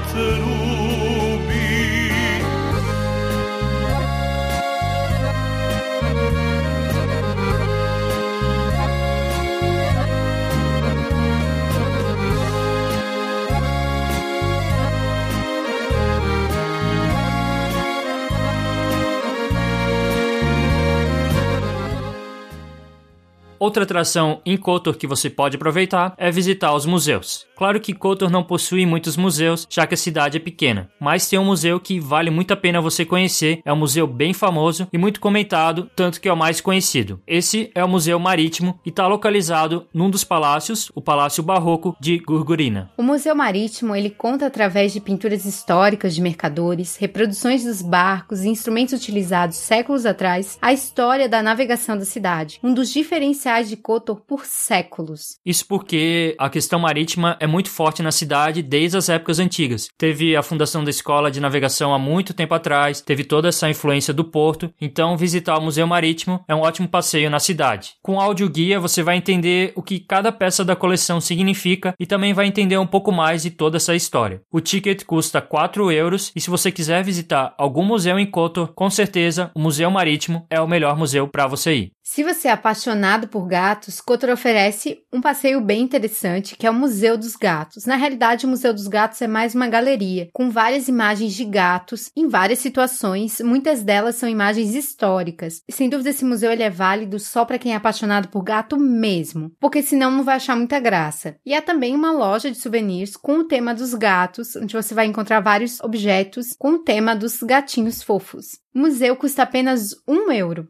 Outra 23.60 23.84
atração 23.84 24.40
em 24.46 24.56
Kotor 24.56 24.96
que 24.96 25.08
você 25.08 25.30
pode 25.32 25.56
aproveitar 25.56 26.14
é 26.18 26.30
visitar 26.30 26.76
os 26.76 26.86
museus. 26.86 27.48
Claro 27.56 27.80
que 27.80 27.94
Kotor 27.94 28.30
não 28.30 28.44
possui 28.44 28.86
muitos 28.86 29.18
museus, 29.18 29.66
já 29.68 29.88
que 29.88 29.96
a 29.96 29.98
cidade 29.98 30.38
é 30.38 30.40
pequena, 30.40 30.92
mas 31.00 31.28
tem 31.28 31.40
um 31.40 31.46
museu 31.46 31.80
que 31.80 32.00
vale 32.00 32.30
muito 32.30 32.54
a 32.54 32.56
pena 32.56 32.80
você 32.80 33.04
conhecer, 33.04 33.62
é 33.66 33.74
um 33.74 33.78
museu 33.78 34.06
bem 34.06 34.32
famoso 34.32 34.88
e 34.94 34.98
muito 34.98 35.20
comentado, 35.20 35.90
tanto 35.96 36.22
que 36.22 36.30
é 36.30 36.34
o 36.34 36.38
mais 36.38 36.62
conhecido. 36.62 37.20
Esse 37.26 37.72
é 37.74 37.84
o 37.84 37.90
Museu 37.90 38.20
Marítimo 38.20 38.80
e 38.86 38.90
está 38.90 39.08
localizado 39.08 39.88
num 39.92 40.08
dos 40.08 40.24
palácios, 40.24 40.92
o 40.94 41.02
Palácio 41.02 41.42
Barroco 41.42 41.98
de 42.00 42.20
Gurgurina. 42.20 42.92
O 42.96 43.02
Museu 43.02 43.36
Marítimo 43.36 43.96
ele 43.96 44.12
conta 44.12 44.46
através 44.46 44.94
de 44.94 45.00
pinturas 45.00 45.44
históricas 45.46 46.14
de 46.14 46.22
mercadores, 46.22 46.96
reproduções 46.96 47.64
dos 47.64 47.82
barcos 47.82 48.44
e 48.44 48.50
instrumentos 48.50 48.94
utilizados 48.94 49.58
séculos 49.58 50.06
atrás, 50.06 50.60
a 50.62 50.72
história 50.72 51.28
da 51.28 51.42
navegação 51.42 51.98
da 51.98 52.06
cidade, 52.06 52.60
um 52.64 52.72
dos 52.72 52.94
diferenciais 52.94 53.47
de 53.48 53.78
Kotor 53.78 54.22
por 54.28 54.46
séculos. 54.46 55.38
Isso 55.46 55.66
porque 55.66 56.36
a 56.38 56.50
questão 56.50 56.80
marítima 56.80 57.38
é 57.40 57.48
muito 57.48 57.70
forte 57.70 58.04
na 58.04 58.12
cidade 58.12 58.62
desde 58.62 58.98
as 58.98 59.08
épocas 59.08 59.40
antigas. 59.40 59.88
Teve 59.98 60.36
a 60.36 60.44
fundação 60.44 60.84
da 60.84 60.90
escola 60.90 61.32
de 61.32 61.40
navegação 61.40 61.94
há 61.94 62.00
muito 62.00 62.34
tempo 62.34 62.54
atrás, 62.54 63.00
teve 63.00 63.24
toda 63.24 63.48
essa 63.48 63.70
influência 63.70 64.14
do 64.14 64.26
porto, 64.26 64.70
então 64.82 65.16
visitar 65.16 65.58
o 65.58 65.62
Museu 65.62 65.88
Marítimo 65.88 66.44
é 66.48 66.54
um 66.54 66.60
ótimo 66.60 66.90
passeio 66.90 67.30
na 67.30 67.40
cidade. 67.40 67.94
Com 68.04 68.20
áudio 68.20 68.50
guia 68.50 68.80
você 68.80 69.02
vai 69.02 69.16
entender 69.16 69.72
o 69.76 69.82
que 69.82 70.00
cada 70.00 70.32
peça 70.32 70.66
da 70.66 70.76
coleção 70.76 71.22
significa 71.22 71.94
e 71.98 72.06
também 72.06 72.34
vai 72.34 72.48
entender 72.48 72.78
um 72.78 72.88
pouco 72.88 73.14
mais 73.14 73.44
de 73.44 73.52
toda 73.52 73.78
essa 73.78 73.96
história. 73.96 74.42
O 74.52 74.60
ticket 74.60 75.06
custa 75.06 75.42
4 75.42 75.90
euros 75.90 76.34
e 76.36 76.42
se 76.42 76.50
você 76.50 76.70
quiser 76.70 77.02
visitar 77.02 77.56
algum 77.58 77.86
museu 77.86 78.20
em 78.20 78.26
Kotor, 78.26 78.74
com 78.74 78.90
certeza 78.90 79.52
o 79.56 79.60
Museu 79.60 79.90
Marítimo 79.90 80.46
é 80.50 80.60
o 80.60 80.68
melhor 80.68 80.98
museu 80.98 81.28
para 81.28 81.48
você 81.48 81.74
ir. 81.74 81.97
Se 82.10 82.24
você 82.24 82.48
é 82.48 82.52
apaixonado 82.52 83.28
por 83.28 83.46
gatos, 83.46 84.00
Kotor 84.00 84.30
oferece 84.30 85.04
um 85.12 85.20
passeio 85.20 85.60
bem 85.60 85.82
interessante, 85.82 86.56
que 86.56 86.66
é 86.66 86.72
o 86.72 86.74
Museu 86.74 87.18
dos 87.18 87.36
Gatos. 87.36 87.86
Na 87.86 87.98
realidade, 87.98 88.46
o 88.46 88.50
Museu 88.50 88.74
dos 88.74 88.88
Gatos 88.88 89.22
é 89.22 89.28
mais 89.28 89.54
uma 89.54 89.68
galeria, 89.68 90.30
com 90.32 90.50
várias 90.50 90.88
imagens 90.88 91.34
de 91.34 91.44
gatos 91.44 92.10
em 92.16 92.30
várias 92.30 92.60
situações, 92.60 93.42
muitas 93.42 93.84
delas 93.84 94.16
são 94.16 94.30
imagens 94.30 94.74
históricas. 94.74 95.62
Sem 95.70 95.90
dúvida 95.90 96.12
esse 96.12 96.24
museu 96.24 96.50
ele 96.50 96.64
é 96.64 96.70
válido 96.70 97.20
só 97.20 97.44
para 97.44 97.60
quem 97.60 97.74
é 97.74 97.76
apaixonado 97.76 98.30
por 98.30 98.42
gato 98.42 98.78
mesmo, 98.80 99.52
porque 99.60 99.84
senão 99.84 100.10
não 100.10 100.24
vai 100.24 100.38
achar 100.38 100.56
muita 100.56 100.80
graça. 100.80 101.36
E 101.46 101.54
há 101.54 101.62
também 101.62 101.94
uma 101.94 102.14
loja 102.14 102.50
de 102.50 102.58
souvenirs 102.58 103.18
com 103.18 103.40
o 103.40 103.44
tema 103.44 103.76
dos 103.76 103.94
gatos, 103.94 104.56
onde 104.56 104.74
você 104.74 104.94
vai 104.94 105.08
encontrar 105.08 105.42
vários 105.42 105.82
objetos 105.82 106.56
com 106.58 106.70
o 106.70 106.80
tema 106.80 107.14
dos 107.14 107.44
gatinhos 107.44 108.02
fofos. 108.02 108.66
O 108.74 108.80
museu 108.80 109.16
custa 109.16 109.42
apenas 109.42 109.96
um 110.08 110.32
euro. 110.32 110.70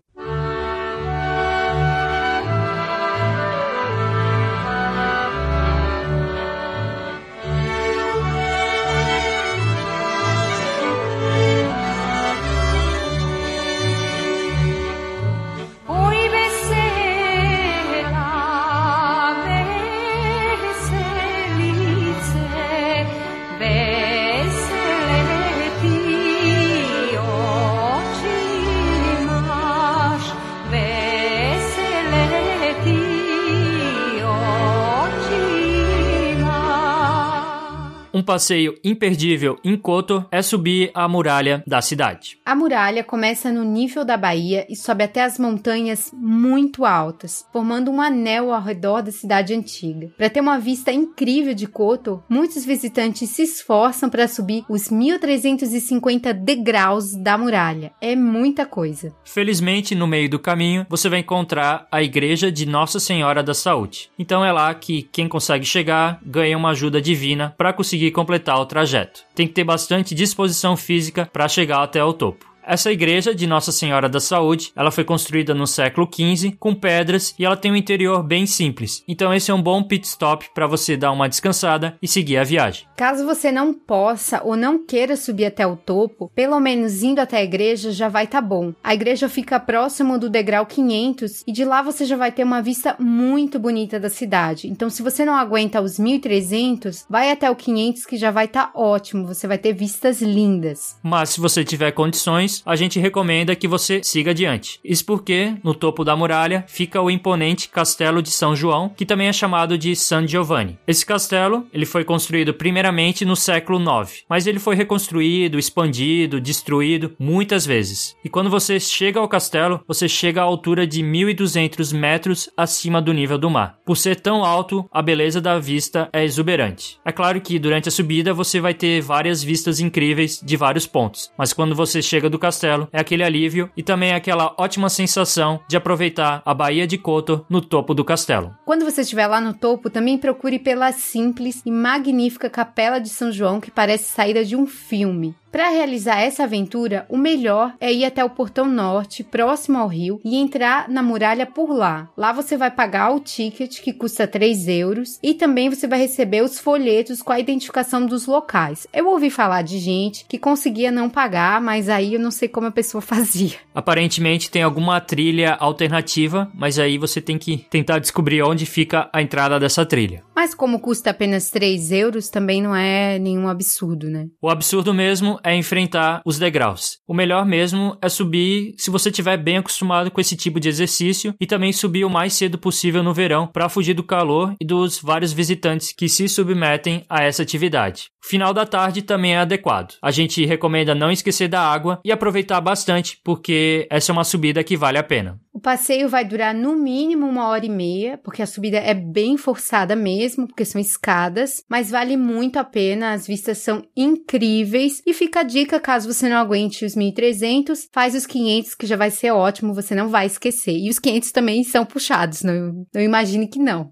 Passeio 38.28 38.76
imperdível 38.84 39.58
em 39.64 39.78
Kotor 39.78 40.28
é 40.30 40.42
subir 40.42 40.92
a 40.94 41.08
muralha 41.08 41.64
da 41.66 41.82
cidade. 41.82 42.38
A 42.46 42.54
muralha 42.54 43.02
começa 43.02 43.54
no 43.54 43.64
nível 43.64 44.04
da 44.04 44.18
Bahia 44.18 44.68
e 44.70 44.76
sobe 44.76 45.06
até 45.06 45.24
as 45.24 45.40
montanhas 45.40 46.12
muito 46.14 46.86
altas, 46.86 47.46
formando 47.54 47.90
um 47.90 48.02
anel 48.02 48.54
ao 48.54 48.62
redor 48.62 49.02
da 49.02 49.12
cidade 49.14 49.54
antiga. 49.54 50.12
Para 50.18 50.30
ter 50.30 50.42
uma 50.42 50.60
vista 50.60 50.92
incrível 50.92 51.54
de 51.54 51.68
Kotor, 51.68 52.22
muitos 52.28 52.66
visitantes 52.66 53.30
se 53.30 53.44
esforçam 53.44 54.10
para 54.10 54.28
subir 54.28 54.66
os 54.70 54.90
1350 54.90 56.34
degraus 56.34 57.16
da 57.16 57.38
muralha. 57.38 57.94
É 58.02 58.14
muita 58.14 58.66
coisa. 58.66 59.16
Felizmente, 59.24 59.96
no 59.96 60.06
meio 60.06 60.30
do 60.30 60.38
caminho, 60.38 60.86
você 60.90 61.08
vai 61.08 61.20
encontrar 61.20 61.88
a 61.90 62.04
igreja 62.04 62.52
de 62.52 62.66
Nossa 62.66 63.00
Senhora 63.00 63.42
da 63.42 63.54
Saúde. 63.54 64.10
Então 64.20 64.44
é 64.44 64.52
lá 64.52 64.74
que 64.74 65.04
quem 65.04 65.30
consegue 65.30 65.66
chegar 65.66 66.20
ganha 66.26 66.58
uma 66.58 66.72
ajuda 66.72 67.02
divina 67.02 67.56
para 67.58 67.72
conseguir 67.72 68.17
completar 68.18 68.60
o 68.60 68.66
trajeto. 68.66 69.22
Tem 69.36 69.48
que 69.48 69.54
ter 69.54 69.64
bastante 69.64 70.16
disposição 70.16 70.76
física 70.76 71.30
para 71.32 71.48
chegar 71.48 71.84
até 71.84 72.04
o 72.04 72.12
topo. 72.12 72.52
Essa 72.70 72.92
igreja 72.92 73.34
de 73.34 73.48
Nossa 73.48 73.72
Senhora 73.72 74.10
da 74.10 74.20
Saúde, 74.20 74.74
ela 74.76 74.92
foi 74.92 75.06
construída 75.06 75.54
no 75.54 75.66
século 75.66 76.06
XV 76.06 76.58
com 76.60 76.76
pedras 76.76 77.34
e 77.40 77.46
ela 77.46 77.56
tem 77.56 77.72
um 77.72 77.78
interior 77.78 78.22
bem 78.22 78.46
simples. 78.46 79.06
Então 79.08 79.34
esse 79.34 79.50
é 79.50 79.54
um 79.54 79.62
bom 79.62 79.82
pit 79.82 80.06
stop 80.06 80.50
para 80.54 80.68
você 80.68 80.98
dar 80.98 81.14
uma 81.14 81.30
descansada 81.30 81.98
e 82.02 82.10
seguir 82.10 82.36
a 82.36 82.44
viagem. 82.44 82.86
Caso 82.98 83.26
você 83.26 83.54
não 83.54 83.74
possa 83.74 84.42
ou 84.44 84.58
não 84.58 84.86
queira 84.86 85.16
subir 85.16 85.46
até 85.46 85.66
o 85.66 85.78
topo, 85.78 86.30
pelo 86.36 86.60
menos 86.60 87.04
indo 87.04 87.20
até 87.22 87.38
a 87.38 87.44
igreja 87.44 87.94
já 87.94 88.10
vai 88.10 88.26
estar 88.26 88.42
tá 88.42 88.46
bom. 88.46 88.74
A 88.84 88.94
igreja 88.94 89.30
fica 89.30 89.62
próximo 89.62 90.20
do 90.20 90.30
degrau 90.30 90.66
500 90.66 91.44
e 91.48 91.54
de 91.54 91.64
lá 91.64 91.82
você 91.82 92.04
já 92.04 92.18
vai 92.18 92.34
ter 92.34 92.44
uma 92.44 92.62
vista 92.62 92.98
muito 93.00 93.58
bonita 93.58 93.98
da 93.98 94.10
cidade. 94.10 94.68
Então 94.68 94.90
se 94.90 95.02
você 95.02 95.24
não 95.24 95.36
aguenta 95.36 95.80
os 95.80 95.98
1300, 95.98 97.06
vai 97.10 97.32
até 97.32 97.50
o 97.50 97.56
500 97.56 98.06
que 98.06 98.18
já 98.18 98.30
vai 98.30 98.44
estar 98.44 98.74
tá 98.74 98.78
ótimo. 98.78 99.26
Você 99.26 99.48
vai 99.48 99.58
ter 99.58 99.72
vistas 99.72 100.22
lindas. 100.22 100.98
Mas 101.02 101.30
se 101.30 101.40
você 101.40 101.64
tiver 101.64 101.94
condições, 101.94 102.57
a 102.66 102.76
gente 102.76 103.00
recomenda 103.00 103.56
que 103.56 103.68
você 103.68 104.02
siga 104.04 104.32
adiante. 104.32 104.80
Isso 104.84 105.06
porque 105.06 105.54
no 105.64 105.74
topo 105.74 106.04
da 106.04 106.16
muralha 106.16 106.66
fica 106.68 107.02
o 107.02 107.10
imponente 107.10 107.70
Castelo 107.70 108.22
de 108.22 108.32
São 108.32 108.56
João, 108.56 108.90
que 108.90 109.06
também 109.06 109.28
é 109.28 109.34
chamado 109.34 109.78
de 109.78 109.96
San 109.96 110.28
Giovanni. 110.28 110.78
Esse 110.88 111.06
castelo, 111.06 111.66
ele 111.74 111.86
foi 111.86 112.04
construído 112.04 112.54
primeiramente 112.54 113.26
no 113.26 113.36
século 113.36 113.80
IX, 113.80 114.24
mas 114.30 114.48
ele 114.48 114.60
foi 114.60 114.76
reconstruído, 114.76 115.60
expandido, 115.60 116.40
destruído 116.40 117.14
muitas 117.20 117.66
vezes. 117.66 118.16
E 118.24 118.30
quando 118.30 118.50
você 118.50 118.80
chega 118.80 119.20
ao 119.20 119.28
castelo, 119.28 119.82
você 119.88 120.08
chega 120.08 120.42
à 120.42 120.44
altura 120.44 120.88
de 120.88 121.04
1200 121.04 121.94
metros 121.94 122.50
acima 122.56 123.02
do 123.02 123.14
nível 123.14 123.38
do 123.38 123.50
mar. 123.50 123.80
Por 123.86 123.98
ser 123.98 124.20
tão 124.20 124.44
alto, 124.44 124.88
a 124.92 125.02
beleza 125.02 125.40
da 125.42 125.60
vista 125.60 126.10
é 126.14 126.24
exuberante. 126.24 127.00
É 127.06 127.12
claro 127.12 127.40
que 127.42 127.60
durante 127.60 127.90
a 127.90 127.92
subida 127.92 128.34
você 128.34 128.60
vai 128.60 128.74
ter 128.74 129.02
várias 129.02 129.44
vistas 129.44 129.80
incríveis 129.80 130.42
de 130.44 130.58
vários 130.58 130.88
pontos, 130.88 131.32
mas 131.38 131.54
quando 131.54 131.76
você 131.76 132.02
chega 132.02 132.30
do 132.30 132.40
castelo, 132.48 132.88
é 132.94 133.00
aquele 133.00 133.24
alívio 133.24 133.70
e 133.76 133.84
também 133.84 134.14
aquela 134.14 134.56
ótima 134.58 134.90
sensação 134.90 135.60
de 135.68 135.76
aproveitar 135.76 136.42
a 136.46 136.54
Baía 136.54 136.88
de 136.88 136.98
Kotor 136.98 137.46
no 137.50 137.62
topo 137.62 137.94
do 137.94 138.06
castelo. 138.06 138.56
Quando 138.66 138.86
você 138.86 139.02
estiver 139.02 139.28
lá 139.28 139.42
no 139.42 139.54
topo, 139.54 139.90
também 139.90 140.18
procure 140.18 140.58
pela 140.58 140.92
simples 140.94 141.62
e 141.66 141.72
magnífica 141.72 142.50
Capela 142.50 143.00
de 143.00 143.10
São 143.10 143.32
João 143.32 143.60
que 143.60 143.70
parece 143.70 144.06
saída 144.06 144.46
de 144.46 144.56
um 144.56 144.66
filme. 144.66 145.36
Para 145.52 145.70
realizar 145.70 146.20
essa 146.20 146.44
aventura, 146.44 147.06
o 147.10 147.18
melhor 147.18 147.74
é 147.80 147.92
ir 147.92 148.04
até 148.04 148.24
o 148.24 148.30
portão 148.30 148.66
norte, 148.66 149.24
próximo 149.24 149.78
ao 149.78 149.88
rio, 149.88 150.20
e 150.24 150.36
entrar 150.36 150.90
na 150.90 151.02
muralha 151.02 151.46
por 151.46 151.72
lá. 151.72 152.10
Lá 152.18 152.34
você 152.34 152.58
vai 152.58 152.70
pagar 152.70 153.12
o 153.12 153.20
ticket, 153.20 153.80
que 153.82 153.94
custa 153.94 154.28
3 154.28 154.68
euros, 154.68 155.18
e 155.24 155.34
também 155.34 155.70
você 155.70 155.88
vai 155.88 156.00
receber 156.00 156.44
os 156.44 156.60
folhetos 156.60 157.22
com 157.22 157.32
a 157.32 157.40
identificação 157.40 158.06
dos 158.06 158.28
locais. 158.28 158.86
Eu 158.94 159.08
ouvi 159.08 159.30
falar 159.30 159.62
de 159.62 159.80
gente 159.80 160.26
que 160.28 160.38
conseguia 160.38 160.92
não 160.92 161.10
pagar, 161.10 161.62
mas 161.62 161.88
aí 161.88 162.14
eu 162.14 162.20
não 162.20 162.32
sei 162.32 162.50
como 162.50 162.68
a 162.68 162.72
pessoa 162.72 163.02
fazia. 163.02 163.56
Aparentemente 163.74 164.52
tem 164.52 164.64
alguma 164.64 165.00
trilha 165.00 165.54
alternativa, 165.54 166.52
mas 166.54 166.78
aí 166.78 166.98
você 166.98 167.22
tem 167.22 167.38
que 167.38 167.66
tentar 167.70 168.00
descobrir 168.00 168.42
onde 168.44 168.66
fica 168.66 169.10
a 169.14 169.22
entrada 169.22 169.60
dessa 169.60 169.86
trilha. 169.86 170.24
Mas 170.36 170.54
como 170.54 170.80
custa 170.80 171.10
apenas 171.10 171.50
3 171.50 171.92
euros, 171.94 172.30
também 172.30 172.62
não 172.62 172.76
é 172.76 173.18
nenhum 173.18 173.48
absurdo, 173.48 174.10
né? 174.10 174.28
O 174.42 174.50
absurdo 174.50 174.94
mesmo 174.94 175.37
é 175.44 175.56
enfrentar 175.56 176.22
os 176.26 176.40
degraus. 176.40 176.98
O 177.08 177.14
melhor 177.14 177.46
mesmo 177.46 177.98
é 178.02 178.10
subir 178.10 178.74
se 178.78 178.90
você 178.90 179.10
estiver 179.10 179.38
bem 179.38 179.58
acostumado 179.58 180.10
com 180.10 180.22
esse 180.22 180.36
tipo 180.36 180.60
de 180.60 180.70
exercício 180.70 181.36
e 181.40 181.46
também 181.46 181.74
subir 181.74 182.06
o 182.06 182.10
mais 182.10 182.34
cedo 182.34 182.58
possível 182.58 183.04
no 183.04 183.14
verão 183.14 183.48
para 183.48 183.70
fugir 183.70 183.94
do 183.94 184.04
calor 184.04 184.56
e 184.62 184.66
dos 184.66 185.00
vários 185.00 185.34
visitantes 185.34 185.94
que 185.96 186.08
se 186.08 186.28
submetem 186.30 187.04
a 187.10 187.24
essa 187.24 187.44
atividade. 187.44 188.10
O 188.24 188.28
final 188.28 188.54
da 188.54 188.66
tarde 188.66 189.02
também 189.02 189.36
é 189.36 189.38
adequado. 189.38 189.96
A 190.02 190.12
gente 190.12 190.46
recomenda 190.46 190.94
não 190.94 191.12
esquecer 191.12 191.48
da 191.48 191.62
água 191.62 192.00
e 192.04 192.12
aproveitar 192.12 192.38
aproveitar 192.38 192.62
bastante, 192.62 193.20
porque 193.24 193.88
essa 193.90 194.12
é 194.12 194.14
uma 194.14 194.24
subida 194.24 194.64
que 194.64 194.78
vale 194.78 194.98
a 194.98 195.04
pena. 195.04 195.40
O 195.58 195.60
passeio 195.60 196.08
vai 196.08 196.24
durar 196.24 196.54
no 196.54 196.76
mínimo 196.76 197.26
uma 197.26 197.48
hora 197.48 197.66
e 197.66 197.70
meia, 197.70 198.20
porque 198.24 198.44
a 198.44 198.46
subida 198.46 198.78
é 198.78 198.94
bem 198.94 199.38
forçada 199.38 199.96
mesmo, 199.96 200.46
porque 200.46 200.64
são 200.64 200.80
escadas, 200.80 201.64
mas 201.68 201.90
vale 201.90 202.16
muito 202.16 202.60
a 202.60 202.64
pena, 202.64 203.12
as 203.12 203.26
vistas 203.26 203.58
são 203.58 203.82
incríveis. 203.98 205.02
E 205.04 205.16
fica 205.16 205.40
a 205.40 205.44
dica, 205.44 205.80
caso 205.80 206.14
você 206.14 206.30
não 206.30 206.38
aguente 206.38 206.86
os 206.86 206.96
1.300, 206.96 207.88
faz 207.92 208.14
os 208.14 208.28
500, 208.28 208.76
que 208.76 208.86
já 208.86 208.96
vai 208.96 209.10
ser 209.10 209.32
ótimo, 209.32 209.74
você 209.74 209.96
não 209.96 210.10
vai 210.10 210.28
esquecer. 210.28 210.78
E 210.78 210.92
os 210.92 211.00
500 211.00 211.32
também 211.32 211.64
são 211.64 211.84
puxados, 211.84 212.44
não, 212.44 212.86
não 212.94 213.02
imagine 213.02 213.48
que 213.48 213.58
não. 213.58 213.92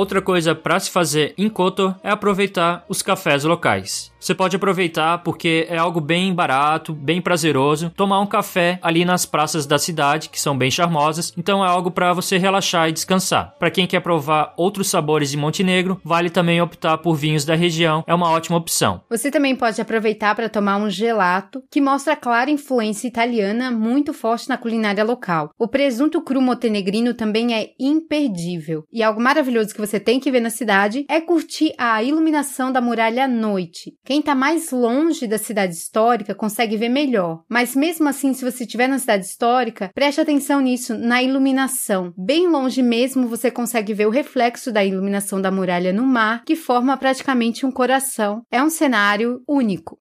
Outra 0.00 0.22
coisa 0.22 0.54
para 0.54 0.80
se 0.80 0.90
fazer 0.90 1.34
em 1.36 1.46
Kotor 1.46 1.94
é 2.02 2.08
aproveitar 2.08 2.86
os 2.88 3.02
cafés 3.02 3.44
locais. 3.44 4.10
Você 4.18 4.34
pode 4.34 4.54
aproveitar 4.54 5.18
porque 5.18 5.66
é 5.68 5.78
algo 5.78 5.98
bem 5.98 6.34
barato, 6.34 6.92
bem 6.92 7.22
prazeroso, 7.22 7.90
tomar 7.96 8.20
um 8.20 8.26
café 8.26 8.78
ali 8.82 9.02
nas 9.02 9.24
praças 9.24 9.66
da 9.66 9.78
cidade, 9.78 10.28
que 10.28 10.38
são 10.38 10.56
bem 10.56 10.70
charmosas, 10.70 11.32
então 11.38 11.64
é 11.64 11.68
algo 11.68 11.90
para 11.90 12.12
você 12.12 12.36
relaxar 12.36 12.88
e 12.88 12.92
descansar. 12.92 13.54
Para 13.58 13.70
quem 13.70 13.86
quer 13.86 14.00
provar 14.00 14.52
outros 14.58 14.88
sabores 14.88 15.30
de 15.30 15.38
Montenegro, 15.38 15.98
vale 16.04 16.28
também 16.28 16.60
optar 16.60 16.98
por 16.98 17.14
vinhos 17.14 17.46
da 17.46 17.54
região, 17.54 18.04
é 18.06 18.14
uma 18.14 18.30
ótima 18.30 18.58
opção. 18.58 19.00
Você 19.08 19.30
também 19.30 19.56
pode 19.56 19.80
aproveitar 19.80 20.34
para 20.34 20.50
tomar 20.50 20.76
um 20.76 20.90
gelato, 20.90 21.62
que 21.70 21.80
mostra 21.80 22.14
clara 22.14 22.50
influência 22.50 23.08
italiana 23.08 23.70
muito 23.70 24.12
forte 24.12 24.50
na 24.50 24.58
culinária 24.58 25.02
local. 25.02 25.50
O 25.58 25.66
presunto 25.66 26.20
cru 26.20 26.42
montenegrino 26.42 27.14
também 27.14 27.54
é 27.54 27.70
imperdível, 27.80 28.84
e 28.92 29.02
algo 29.02 29.20
maravilhoso 29.20 29.74
que 29.74 29.80
você 29.80 29.89
tem 29.98 30.20
que 30.20 30.30
ver 30.30 30.40
na 30.40 30.50
cidade 30.50 31.04
é 31.08 31.20
curtir 31.20 31.72
a 31.78 32.02
iluminação 32.02 32.70
da 32.70 32.80
muralha 32.80 33.24
à 33.24 33.28
noite. 33.28 33.94
Quem 34.04 34.20
está 34.20 34.34
mais 34.34 34.70
longe 34.70 35.26
da 35.26 35.38
cidade 35.38 35.74
histórica 35.74 36.34
consegue 36.34 36.76
ver 36.76 36.88
melhor, 36.88 37.42
mas 37.48 37.74
mesmo 37.74 38.08
assim, 38.08 38.34
se 38.34 38.44
você 38.44 38.64
estiver 38.64 38.86
na 38.86 38.98
cidade 38.98 39.24
histórica, 39.24 39.90
preste 39.94 40.20
atenção 40.20 40.60
nisso, 40.60 40.96
na 40.96 41.22
iluminação. 41.22 42.12
Bem 42.16 42.46
longe 42.46 42.82
mesmo 42.82 43.26
você 43.26 43.50
consegue 43.50 43.94
ver 43.94 44.06
o 44.06 44.10
reflexo 44.10 44.70
da 44.70 44.84
iluminação 44.84 45.40
da 45.40 45.50
muralha 45.50 45.92
no 45.92 46.04
mar, 46.04 46.44
que 46.44 46.54
forma 46.54 46.96
praticamente 46.96 47.64
um 47.64 47.72
coração. 47.72 48.42
É 48.50 48.62
um 48.62 48.70
cenário 48.70 49.42
único. 49.48 49.98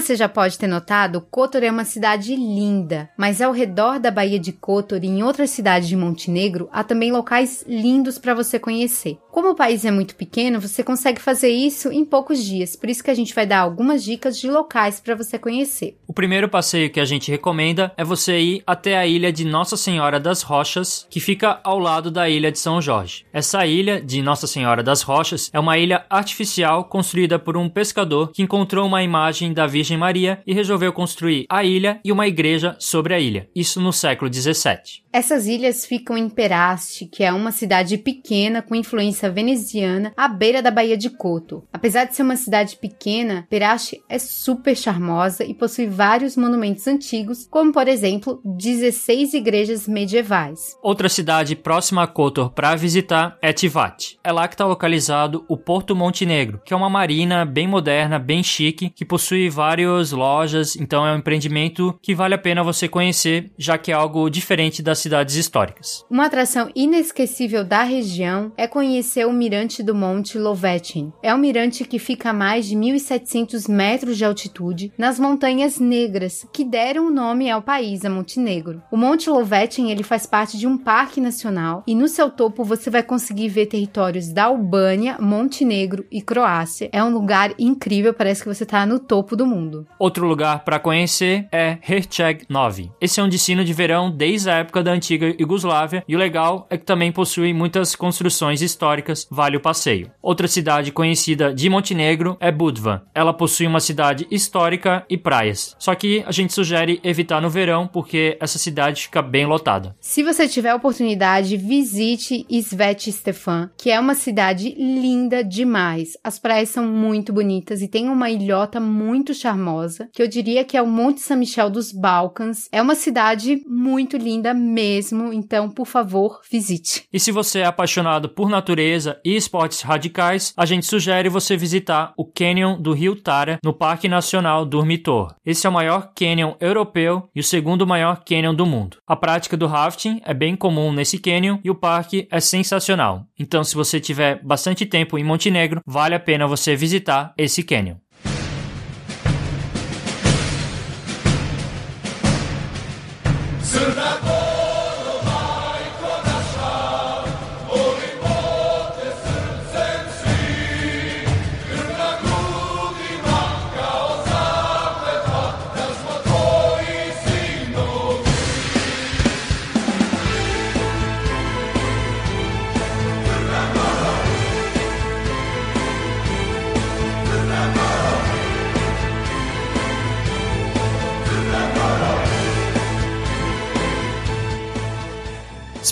Você 0.00 0.14
já 0.14 0.28
pode 0.28 0.56
ter 0.56 0.68
notado, 0.68 1.20
Kotor 1.20 1.62
é 1.64 1.70
uma 1.70 1.84
cidade 1.84 2.34
linda, 2.36 3.10
mas 3.16 3.42
ao 3.42 3.52
redor 3.52 3.98
da 3.98 4.10
Baía 4.10 4.38
de 4.38 4.52
Kotor 4.52 5.02
e 5.02 5.08
em 5.08 5.22
outras 5.22 5.50
cidades 5.50 5.88
de 5.88 5.96
Montenegro 5.96 6.68
há 6.72 6.84
também 6.84 7.10
locais 7.10 7.64
lindos 7.66 8.16
para 8.16 8.32
você 8.32 8.58
conhecer. 8.58 9.18
Como 9.38 9.50
o 9.50 9.54
país 9.54 9.84
é 9.84 9.90
muito 9.92 10.16
pequeno, 10.16 10.60
você 10.60 10.82
consegue 10.82 11.20
fazer 11.20 11.48
isso 11.48 11.92
em 11.92 12.04
poucos 12.04 12.42
dias, 12.42 12.74
por 12.74 12.90
isso 12.90 13.04
que 13.04 13.10
a 13.12 13.14
gente 13.14 13.32
vai 13.32 13.46
dar 13.46 13.60
algumas 13.60 14.02
dicas 14.02 14.36
de 14.36 14.50
locais 14.50 14.98
para 14.98 15.14
você 15.14 15.38
conhecer. 15.38 15.96
O 16.08 16.12
primeiro 16.12 16.48
passeio 16.48 16.90
que 16.90 16.98
a 16.98 17.04
gente 17.04 17.30
recomenda 17.30 17.92
é 17.96 18.02
você 18.02 18.36
ir 18.36 18.62
até 18.66 18.98
a 18.98 19.06
ilha 19.06 19.32
de 19.32 19.44
Nossa 19.44 19.76
Senhora 19.76 20.18
das 20.18 20.42
Rochas, 20.42 21.06
que 21.08 21.20
fica 21.20 21.60
ao 21.62 21.78
lado 21.78 22.10
da 22.10 22.28
ilha 22.28 22.50
de 22.50 22.58
São 22.58 22.82
Jorge. 22.82 23.26
Essa 23.32 23.64
ilha 23.64 24.02
de 24.02 24.20
Nossa 24.22 24.48
Senhora 24.48 24.82
das 24.82 25.02
Rochas 25.02 25.50
é 25.52 25.60
uma 25.60 25.78
ilha 25.78 26.04
artificial 26.10 26.86
construída 26.86 27.38
por 27.38 27.56
um 27.56 27.68
pescador 27.68 28.32
que 28.32 28.42
encontrou 28.42 28.88
uma 28.88 29.04
imagem 29.04 29.52
da 29.52 29.68
Virgem 29.68 29.96
Maria 29.96 30.42
e 30.44 30.52
resolveu 30.52 30.92
construir 30.92 31.46
a 31.48 31.62
ilha 31.62 32.00
e 32.04 32.10
uma 32.10 32.26
igreja 32.26 32.74
sobre 32.80 33.14
a 33.14 33.20
ilha, 33.20 33.48
isso 33.54 33.80
no 33.80 33.92
século 33.92 34.28
17. 34.28 35.04
Essas 35.12 35.46
ilhas 35.46 35.86
ficam 35.86 36.18
em 36.18 36.28
Peraste, 36.28 37.06
que 37.06 37.22
é 37.24 37.32
uma 37.32 37.50
cidade 37.50 37.96
pequena 37.96 38.60
com 38.60 38.74
influência 38.74 39.27
veneziana, 39.30 40.12
à 40.16 40.28
beira 40.28 40.62
da 40.62 40.70
Baía 40.70 40.96
de 40.96 41.10
Coto. 41.10 41.64
Apesar 41.72 42.04
de 42.04 42.14
ser 42.14 42.22
uma 42.22 42.36
cidade 42.36 42.76
pequena, 42.76 43.46
Peraste 43.48 44.02
é 44.08 44.18
super 44.18 44.76
charmosa 44.76 45.44
e 45.44 45.54
possui 45.54 45.86
vários 45.86 46.36
monumentos 46.36 46.86
antigos, 46.86 47.46
como 47.50 47.72
por 47.72 47.88
exemplo 47.88 48.40
16 48.44 49.34
igrejas 49.34 49.88
medievais. 49.88 50.76
Outra 50.82 51.08
cidade 51.08 51.56
próxima 51.56 52.02
a 52.02 52.06
Kotor 52.06 52.50
para 52.50 52.74
visitar 52.76 53.36
é 53.42 53.52
Tivat. 53.52 54.18
É 54.22 54.32
lá 54.32 54.46
que 54.48 54.54
está 54.54 54.66
localizado 54.66 55.44
o 55.48 55.56
Porto 55.56 55.94
Montenegro, 55.94 56.60
que 56.64 56.72
é 56.72 56.76
uma 56.76 56.90
marina 56.90 57.44
bem 57.44 57.66
moderna, 57.66 58.18
bem 58.18 58.42
chique, 58.42 58.90
que 58.90 59.04
possui 59.04 59.48
várias 59.48 60.12
lojas, 60.12 60.76
então 60.76 61.06
é 61.06 61.12
um 61.12 61.18
empreendimento 61.18 61.98
que 62.02 62.14
vale 62.14 62.34
a 62.34 62.38
pena 62.38 62.62
você 62.62 62.88
conhecer, 62.88 63.50
já 63.58 63.78
que 63.78 63.90
é 63.90 63.94
algo 63.94 64.28
diferente 64.28 64.82
das 64.82 64.98
cidades 64.98 65.34
históricas. 65.34 66.04
Uma 66.10 66.26
atração 66.26 66.70
inesquecível 66.74 67.64
da 67.64 67.82
região 67.82 68.52
é 68.56 68.66
conhecer 68.66 69.17
o 69.26 69.32
mirante 69.32 69.82
do 69.82 69.94
Monte 69.94 70.38
Lovetin. 70.38 71.12
É 71.22 71.34
um 71.34 71.38
mirante 71.38 71.84
que 71.84 71.98
fica 71.98 72.30
a 72.30 72.32
mais 72.32 72.66
de 72.66 72.76
1.700 72.76 73.68
metros 73.70 74.16
de 74.16 74.24
altitude 74.24 74.92
nas 74.96 75.18
Montanhas 75.18 75.78
Negras, 75.78 76.46
que 76.52 76.64
deram 76.64 77.06
o 77.06 77.10
nome 77.10 77.50
ao 77.50 77.62
país, 77.62 78.04
a 78.04 78.10
Montenegro. 78.10 78.82
O 78.90 78.96
Monte 78.96 79.30
Lovetin 79.30 79.90
ele 79.90 80.02
faz 80.02 80.26
parte 80.26 80.58
de 80.58 80.66
um 80.66 80.76
parque 80.76 81.20
nacional 81.20 81.82
e 81.86 81.94
no 81.94 82.08
seu 82.08 82.30
topo 82.30 82.64
você 82.64 82.90
vai 82.90 83.02
conseguir 83.02 83.48
ver 83.48 83.66
territórios 83.66 84.32
da 84.32 84.44
Albânia, 84.44 85.16
Montenegro 85.20 86.04
e 86.10 86.20
Croácia. 86.20 86.88
É 86.92 87.02
um 87.02 87.12
lugar 87.12 87.54
incrível, 87.58 88.12
parece 88.12 88.42
que 88.42 88.48
você 88.48 88.64
está 88.64 88.84
no 88.84 88.98
topo 88.98 89.36
do 89.36 89.46
mundo. 89.46 89.86
Outro 89.98 90.26
lugar 90.26 90.64
para 90.64 90.78
conhecer 90.78 91.48
é 91.52 91.78
Herceg 91.88 92.44
Novi. 92.48 92.90
Esse 93.00 93.20
é 93.20 93.22
um 93.22 93.28
destino 93.28 93.64
de 93.64 93.72
verão 93.72 94.10
desde 94.10 94.50
a 94.50 94.54
época 94.54 94.82
da 94.82 94.92
antiga 94.92 95.34
Iugoslávia 95.38 96.04
e 96.06 96.14
o 96.14 96.18
legal 96.18 96.66
é 96.70 96.76
que 96.76 96.84
também 96.84 97.12
possui 97.12 97.52
muitas 97.52 97.94
construções 97.94 98.62
históricas, 98.62 98.97
vale 99.30 99.56
o 99.56 99.60
passeio. 99.60 100.10
Outra 100.22 100.48
cidade 100.48 100.92
conhecida 100.92 101.54
de 101.54 101.68
Montenegro 101.68 102.36
é 102.40 102.50
Budva. 102.50 103.06
Ela 103.14 103.32
possui 103.32 103.66
uma 103.66 103.80
cidade 103.80 104.26
histórica 104.30 105.04
e 105.08 105.16
praias. 105.16 105.74
Só 105.78 105.94
que 105.94 106.22
a 106.26 106.32
gente 106.32 106.52
sugere 106.52 107.00
evitar 107.02 107.40
no 107.40 107.50
verão 107.50 107.86
porque 107.86 108.36
essa 108.40 108.58
cidade 108.58 109.02
fica 109.02 109.22
bem 109.22 109.46
lotada. 109.46 109.96
Se 110.00 110.22
você 110.22 110.48
tiver 110.48 110.70
a 110.70 110.76
oportunidade, 110.76 111.56
visite 111.56 112.46
Svet 112.50 113.10
Stefan, 113.12 113.70
que 113.76 113.90
é 113.90 113.98
uma 113.98 114.14
cidade 114.14 114.74
linda 114.78 115.42
demais. 115.42 116.16
As 116.22 116.38
praias 116.38 116.68
são 116.68 116.86
muito 116.86 117.32
bonitas 117.32 117.82
e 117.82 117.88
tem 117.88 118.08
uma 118.08 118.30
ilhota 118.30 118.80
muito 118.80 119.34
charmosa, 119.34 120.08
que 120.12 120.22
eu 120.22 120.28
diria 120.28 120.64
que 120.64 120.76
é 120.76 120.82
o 120.82 120.86
Monte 120.86 121.20
São 121.20 121.36
Michel 121.36 121.70
dos 121.70 121.92
Balcãs. 121.92 122.68
É 122.72 122.80
uma 122.80 122.94
cidade 122.94 123.62
muito 123.66 124.16
linda 124.16 124.52
mesmo, 124.54 125.32
então, 125.32 125.70
por 125.70 125.86
favor, 125.86 126.40
visite. 126.50 127.04
E 127.12 127.20
se 127.20 127.32
você 127.32 127.60
é 127.60 127.64
apaixonado 127.64 128.28
por 128.28 128.48
natureza 128.48 128.87
natureza 128.88 129.20
e 129.24 129.36
esportes 129.36 129.82
radicais, 129.82 130.52
a 130.56 130.64
gente 130.64 130.86
sugere 130.86 131.28
você 131.28 131.56
visitar 131.56 132.12
o 132.16 132.24
Canyon 132.24 132.80
do 132.80 132.92
Rio 132.92 133.14
Tara, 133.14 133.58
no 133.62 133.72
Parque 133.72 134.08
Nacional 134.08 134.64
Dormitor. 134.64 135.34
Esse 135.44 135.66
é 135.66 135.70
o 135.70 135.72
maior 135.72 136.12
canyon 136.14 136.54
europeu 136.60 137.28
e 137.34 137.40
o 137.40 137.44
segundo 137.44 137.86
maior 137.86 138.22
canyon 138.24 138.54
do 138.54 138.64
mundo. 138.64 138.96
A 139.06 139.14
prática 139.14 139.56
do 139.56 139.66
rafting 139.66 140.20
é 140.24 140.32
bem 140.32 140.56
comum 140.56 140.92
nesse 140.92 141.18
canyon 141.18 141.58
e 141.62 141.70
o 141.70 141.74
parque 141.74 142.26
é 142.30 142.40
sensacional. 142.40 143.26
Então, 143.38 143.62
se 143.62 143.74
você 143.74 144.00
tiver 144.00 144.42
bastante 144.42 144.86
tempo 144.86 145.18
em 145.18 145.24
Montenegro, 145.24 145.80
vale 145.86 146.14
a 146.14 146.20
pena 146.20 146.46
você 146.46 146.74
visitar 146.74 147.34
esse 147.36 147.62
canyon. 147.62 147.96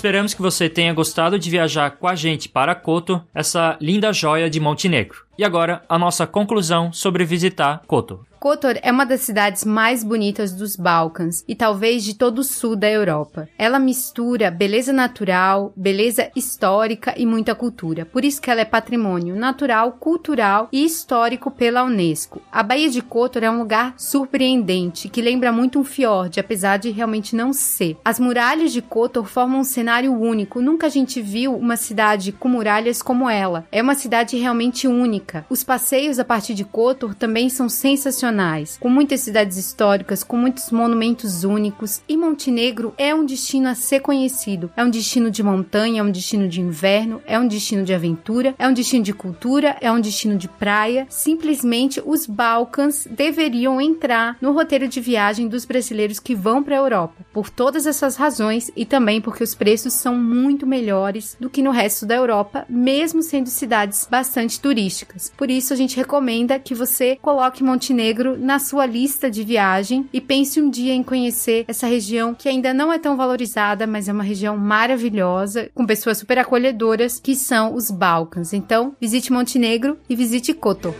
Esperamos 0.07 0.35
que 0.35 0.41
você 0.41 0.69
tenha 0.69 0.95
gostado 0.95 1.37
de 1.37 1.51
viajar 1.51 1.91
com 1.91 2.07
a 2.07 2.15
gente 2.15 2.49
para 2.49 2.77
Kotor, 2.77 3.23
essa 3.35 3.77
linda 3.81 4.13
joia 4.13 4.49
de 4.49 4.61
Montenegro. 4.61 5.25
E 5.37 5.43
agora, 5.43 5.83
a 5.89 5.99
nossa 5.99 6.29
conclusão 6.29 6.93
sobre 6.93 7.25
visitar 7.25 7.83
Kotor. 7.89 8.21
Kotor 8.47 8.79
é 8.81 8.93
uma 8.93 9.05
das 9.05 9.23
cidades 9.23 9.65
mais 9.65 10.05
bonitas 10.05 10.53
dos 10.53 10.77
Balcãs 10.77 11.45
e 11.49 11.55
talvez 11.57 12.05
de 12.05 12.15
todo 12.15 12.39
o 12.39 12.45
sul 12.45 12.77
da 12.77 12.89
Europa. 12.89 13.49
Ela 13.59 13.81
mistura 13.81 14.53
beleza 14.53 14.93
natural, 14.93 15.73
beleza 15.75 16.31
histórica 16.37 17.13
e 17.17 17.27
muita 17.27 17.57
cultura. 17.57 18.05
Por 18.05 18.25
isso 18.25 18.41
que 18.41 18.49
ela 18.49 18.61
é 18.61 18.65
patrimônio 18.65 19.35
natural, 19.35 19.97
cultural 19.99 20.69
e 20.71 20.85
histórico 20.85 21.51
pela 21.51 21.83
Unesco. 21.83 22.41
A 22.53 22.63
Baía 22.63 22.89
de 22.89 23.03
Kotor 23.03 23.43
é 23.43 23.51
um 23.51 23.59
lugar 23.59 23.95
surpreendente 23.97 25.09
que 25.09 25.21
lembra 25.21 25.51
muito 25.51 25.81
um 25.81 25.85
fiord, 25.85 26.39
apesar 26.39 26.77
de 26.77 26.91
realmente 26.91 27.35
não 27.35 27.53
ser. 27.53 27.97
As 28.05 28.21
muralhas 28.21 28.73
de 28.73 28.81
Kotor 28.81 29.25
formam 29.25 29.59
um 29.59 29.65
cenário 29.65 30.15
único. 30.15 30.61
Nunca 30.61 30.87
a 30.87 30.91
gente 30.91 31.21
viu 31.21 31.57
uma 31.57 31.77
cidade 31.77 32.31
com 32.31 32.49
muralhas 32.49 33.03
como 33.03 33.29
ela. 33.29 33.67
É 33.73 33.83
uma 33.83 33.97
cidade 33.97 34.37
realmente 34.37 34.87
única. 34.87 35.45
Os 35.51 35.65
passeios 35.65 36.21
a 36.21 36.25
partir 36.25 36.55
de 36.55 36.65
Kotor 36.65 37.13
também 37.13 37.49
são 37.49 37.69
sensacionais 37.69 38.36
com 38.81 38.89
muitas 38.89 39.21
cidades 39.21 39.57
históricas, 39.57 40.23
com 40.23 40.37
muitos 40.37 40.71
monumentos 40.71 41.45
únicos, 41.45 42.03
e 42.09 42.17
Montenegro 42.17 42.95
é 42.99 43.15
um 43.15 43.25
destino 43.25 43.69
a 43.69 43.75
ser 43.75 44.01
conhecido. 44.01 44.71
É 44.77 44.85
um 44.85 44.91
destino 44.91 45.31
de 45.31 45.43
montanha, 45.43 46.01
é 46.01 46.03
um 46.03 46.11
destino 46.11 46.49
de 46.49 46.61
inverno, 46.61 47.23
é 47.27 47.39
um 47.39 47.47
destino 47.47 47.85
de 47.85 47.95
aventura, 47.95 48.55
é 48.59 48.69
um 48.69 48.73
destino 48.73 49.03
de 49.03 49.13
cultura, 49.13 49.77
é 49.81 49.91
um 49.91 50.01
destino 50.01 50.37
de 50.37 50.49
praia. 50.49 51.07
Simplesmente 51.09 52.03
os 52.05 52.27
Balcãs 52.27 53.07
deveriam 53.11 53.81
entrar 53.81 54.37
no 54.41 54.53
roteiro 54.53 54.89
de 54.89 55.01
viagem 55.01 55.49
dos 55.49 55.65
brasileiros 55.65 56.19
que 56.19 56.35
vão 56.35 56.63
para 56.63 56.75
a 56.75 56.79
Europa, 56.79 57.25
por 57.33 57.51
todas 57.51 57.87
essas 57.87 58.17
razões 58.17 58.71
e 58.77 58.85
também 58.85 59.21
porque 59.21 59.45
os 59.45 59.55
preços 59.55 59.93
são 59.93 60.17
muito 60.17 60.67
melhores 60.67 61.37
do 61.41 61.51
que 61.51 61.63
no 61.63 61.71
resto 61.71 62.07
da 62.07 62.15
Europa, 62.15 62.65
mesmo 62.69 63.23
sendo 63.23 63.49
cidades 63.49 64.07
bastante 64.11 64.61
turísticas. 64.61 65.33
Por 65.37 65.51
isso 65.51 65.73
a 65.73 65.77
gente 65.77 65.97
recomenda 65.97 66.59
que 66.59 66.75
você 66.75 67.17
coloque 67.21 67.65
Montenegro 67.65 68.16
Montenegro 68.17 68.39
na 68.39 68.59
sua 68.59 68.87
lista 68.87 69.31
de 69.31 69.45
viagem 69.45 70.09
e 70.13 70.21
pense 70.21 70.61
um 70.61 70.71
dia 70.71 70.95
em 70.95 71.03
conhecer 71.03 71.65
essa 71.69 71.87
região 71.87 72.35
que 72.35 72.49
ainda 72.49 72.73
não 72.73 72.93
é 72.93 72.99
tão 72.99 73.17
valorizada, 73.17 73.87
mas 73.87 74.09
é 74.09 74.13
uma 74.13 74.23
região 74.23 74.57
maravilhosa, 74.57 75.71
com 75.75 75.87
pessoas 75.87 76.19
super 76.19 76.39
acolhedoras, 76.39 77.21
que 77.21 77.35
são 77.35 77.75
os 77.75 77.91
Balcãs. 77.91 78.53
Então, 78.53 78.95
visite 79.01 79.33
Montenegro 79.33 79.99
e 80.09 80.17
visite 80.17 80.55
Kotor. 80.55 80.95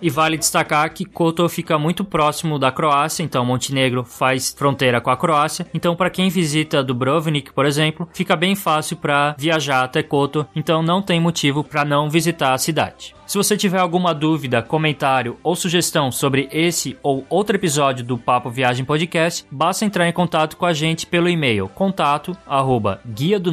E 0.00 0.08
vale 0.08 0.38
destacar 0.38 0.94
que 0.94 1.04
Kotor 1.04 1.48
fica 1.48 1.76
muito 1.76 2.04
próximo 2.04 2.56
da 2.56 2.70
Croácia, 2.70 3.24
então 3.24 3.44
Montenegro 3.44 4.04
faz 4.04 4.54
fronteira 4.56 5.00
com 5.00 5.10
a 5.10 5.16
Croácia. 5.16 5.66
Então, 5.74 5.96
para 5.96 6.08
quem 6.08 6.28
visita 6.28 6.84
Dubrovnik, 6.84 7.52
por 7.52 7.66
exemplo, 7.66 8.08
fica 8.12 8.36
bem 8.36 8.54
fácil 8.54 8.96
para 8.96 9.34
viajar 9.36 9.82
até 9.82 10.00
Kotor, 10.00 10.46
então 10.54 10.84
não 10.84 11.02
tem 11.02 11.20
motivo 11.20 11.64
para 11.64 11.84
não 11.84 12.08
visitar 12.08 12.54
a 12.54 12.58
cidade. 12.58 13.17
Se 13.28 13.36
você 13.36 13.58
tiver 13.58 13.78
alguma 13.78 14.14
dúvida, 14.14 14.62
comentário 14.62 15.36
ou 15.42 15.54
sugestão 15.54 16.10
sobre 16.10 16.48
esse 16.50 16.96
ou 17.02 17.26
outro 17.28 17.56
episódio 17.56 18.02
do 18.02 18.16
Papo 18.16 18.48
Viagem 18.48 18.86
Podcast, 18.86 19.44
basta 19.50 19.84
entrar 19.84 20.08
em 20.08 20.12
contato 20.12 20.56
com 20.56 20.64
a 20.64 20.72
gente 20.72 21.04
pelo 21.04 21.28
e-mail 21.28 21.68
contato 21.68 22.34
arroba 22.46 23.02
guia 23.06 23.38
do. 23.38 23.52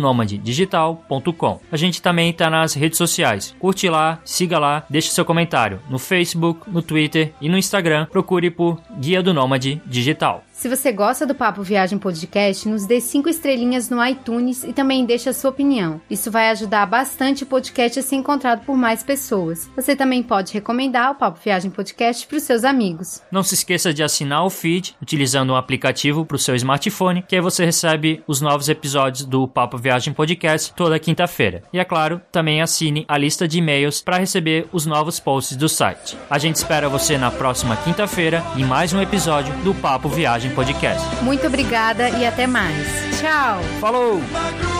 A 1.70 1.76
gente 1.76 2.02
também 2.02 2.30
está 2.30 2.50
nas 2.50 2.74
redes 2.74 2.98
sociais. 2.98 3.54
Curte 3.60 3.90
lá, 3.90 4.22
siga 4.24 4.58
lá, 4.58 4.86
deixe 4.90 5.10
seu 5.10 5.26
comentário 5.26 5.82
no 5.90 6.00
Facebook, 6.00 6.70
no 6.70 6.82
Twitter 6.82 7.34
e 7.42 7.50
no 7.50 7.58
Instagram. 7.58 8.06
Procure 8.06 8.50
por 8.50 8.80
Guia 8.98 9.22
do 9.22 9.34
Nômade 9.34 9.82
Digital. 9.86 10.45
Se 10.58 10.70
você 10.70 10.90
gosta 10.90 11.28
do 11.28 11.36
Papo 11.36 11.62
Viagem 11.62 12.00
Podcast, 12.00 12.68
nos 12.70 12.88
dê 12.88 13.02
cinco 13.02 13.28
estrelinhas 13.28 13.90
no 13.90 14.04
iTunes 14.04 14.64
e 14.64 14.72
também 14.72 15.06
deixe 15.06 15.28
a 15.28 15.34
sua 15.34 15.50
opinião. 15.50 16.00
Isso 16.10 16.32
vai 16.32 16.50
ajudar 16.50 16.86
bastante 16.86 17.44
o 17.44 17.46
podcast 17.46 18.00
a 18.00 18.02
ser 18.02 18.16
encontrado 18.16 18.66
por 18.66 18.78
mais 18.78 19.04
pessoas. 19.04 19.70
Você 19.76 19.98
também 19.98 20.24
pode 20.24 20.54
recomendar 20.54 21.12
o 21.12 21.16
Papo 21.16 21.42
Viagem 21.44 21.70
Podcast 21.70 22.26
para 22.26 22.38
os 22.38 22.44
seus 22.44 22.64
amigos. 22.64 23.22
Não 23.30 23.44
se 23.44 23.54
esqueça 23.54 23.94
de 23.94 24.02
assinar 24.02 24.46
o 24.46 24.50
feed 24.50 24.96
utilizando 25.02 25.52
um 25.52 25.58
aplicativo 25.58 26.26
para 26.26 26.36
o 26.36 26.40
seu 26.40 26.56
smartphone, 26.56 27.22
que 27.28 27.36
aí 27.36 27.42
você 27.42 27.66
recebe 27.66 28.24
os 28.26 28.40
novos 28.40 28.70
episódios 28.70 29.26
do 29.26 29.46
Papo 29.50 29.78
Viagem 29.78 30.14
Podcast 30.14 30.74
toda 30.74 30.98
quinta-feira. 30.98 31.64
E 31.74 31.80
é 31.80 31.84
claro, 31.84 32.22
também 32.32 32.62
assine 32.62 33.04
a 33.10 33.18
lista 33.18 33.46
de 33.46 33.58
e-mails 33.58 34.02
para 34.02 34.18
receber 34.18 34.68
os 34.72 34.86
novos 34.86 35.20
posts 35.20 35.58
do 35.58 35.68
site. 35.68 36.18
A 36.30 36.40
gente 36.40 36.56
espera 36.56 36.88
você 36.88 37.18
na 37.18 37.30
próxima 37.30 37.76
quinta-feira 37.76 38.42
em 38.56 38.64
mais 38.64 38.94
um 38.94 39.02
episódio 39.02 39.54
do 39.58 39.76
Papo 39.76 40.08
Viagem 40.08 40.45
Podcast. 40.52 41.04
Muito 41.24 41.48
obrigada 41.48 42.10
e 42.10 42.26
até 42.26 42.46
mais. 42.48 42.88
Tchau. 43.20 43.62
Falou! 43.80 44.75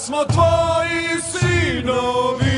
smo 0.00 0.24
tvoji 0.24 1.20
sinovi. 1.22 2.49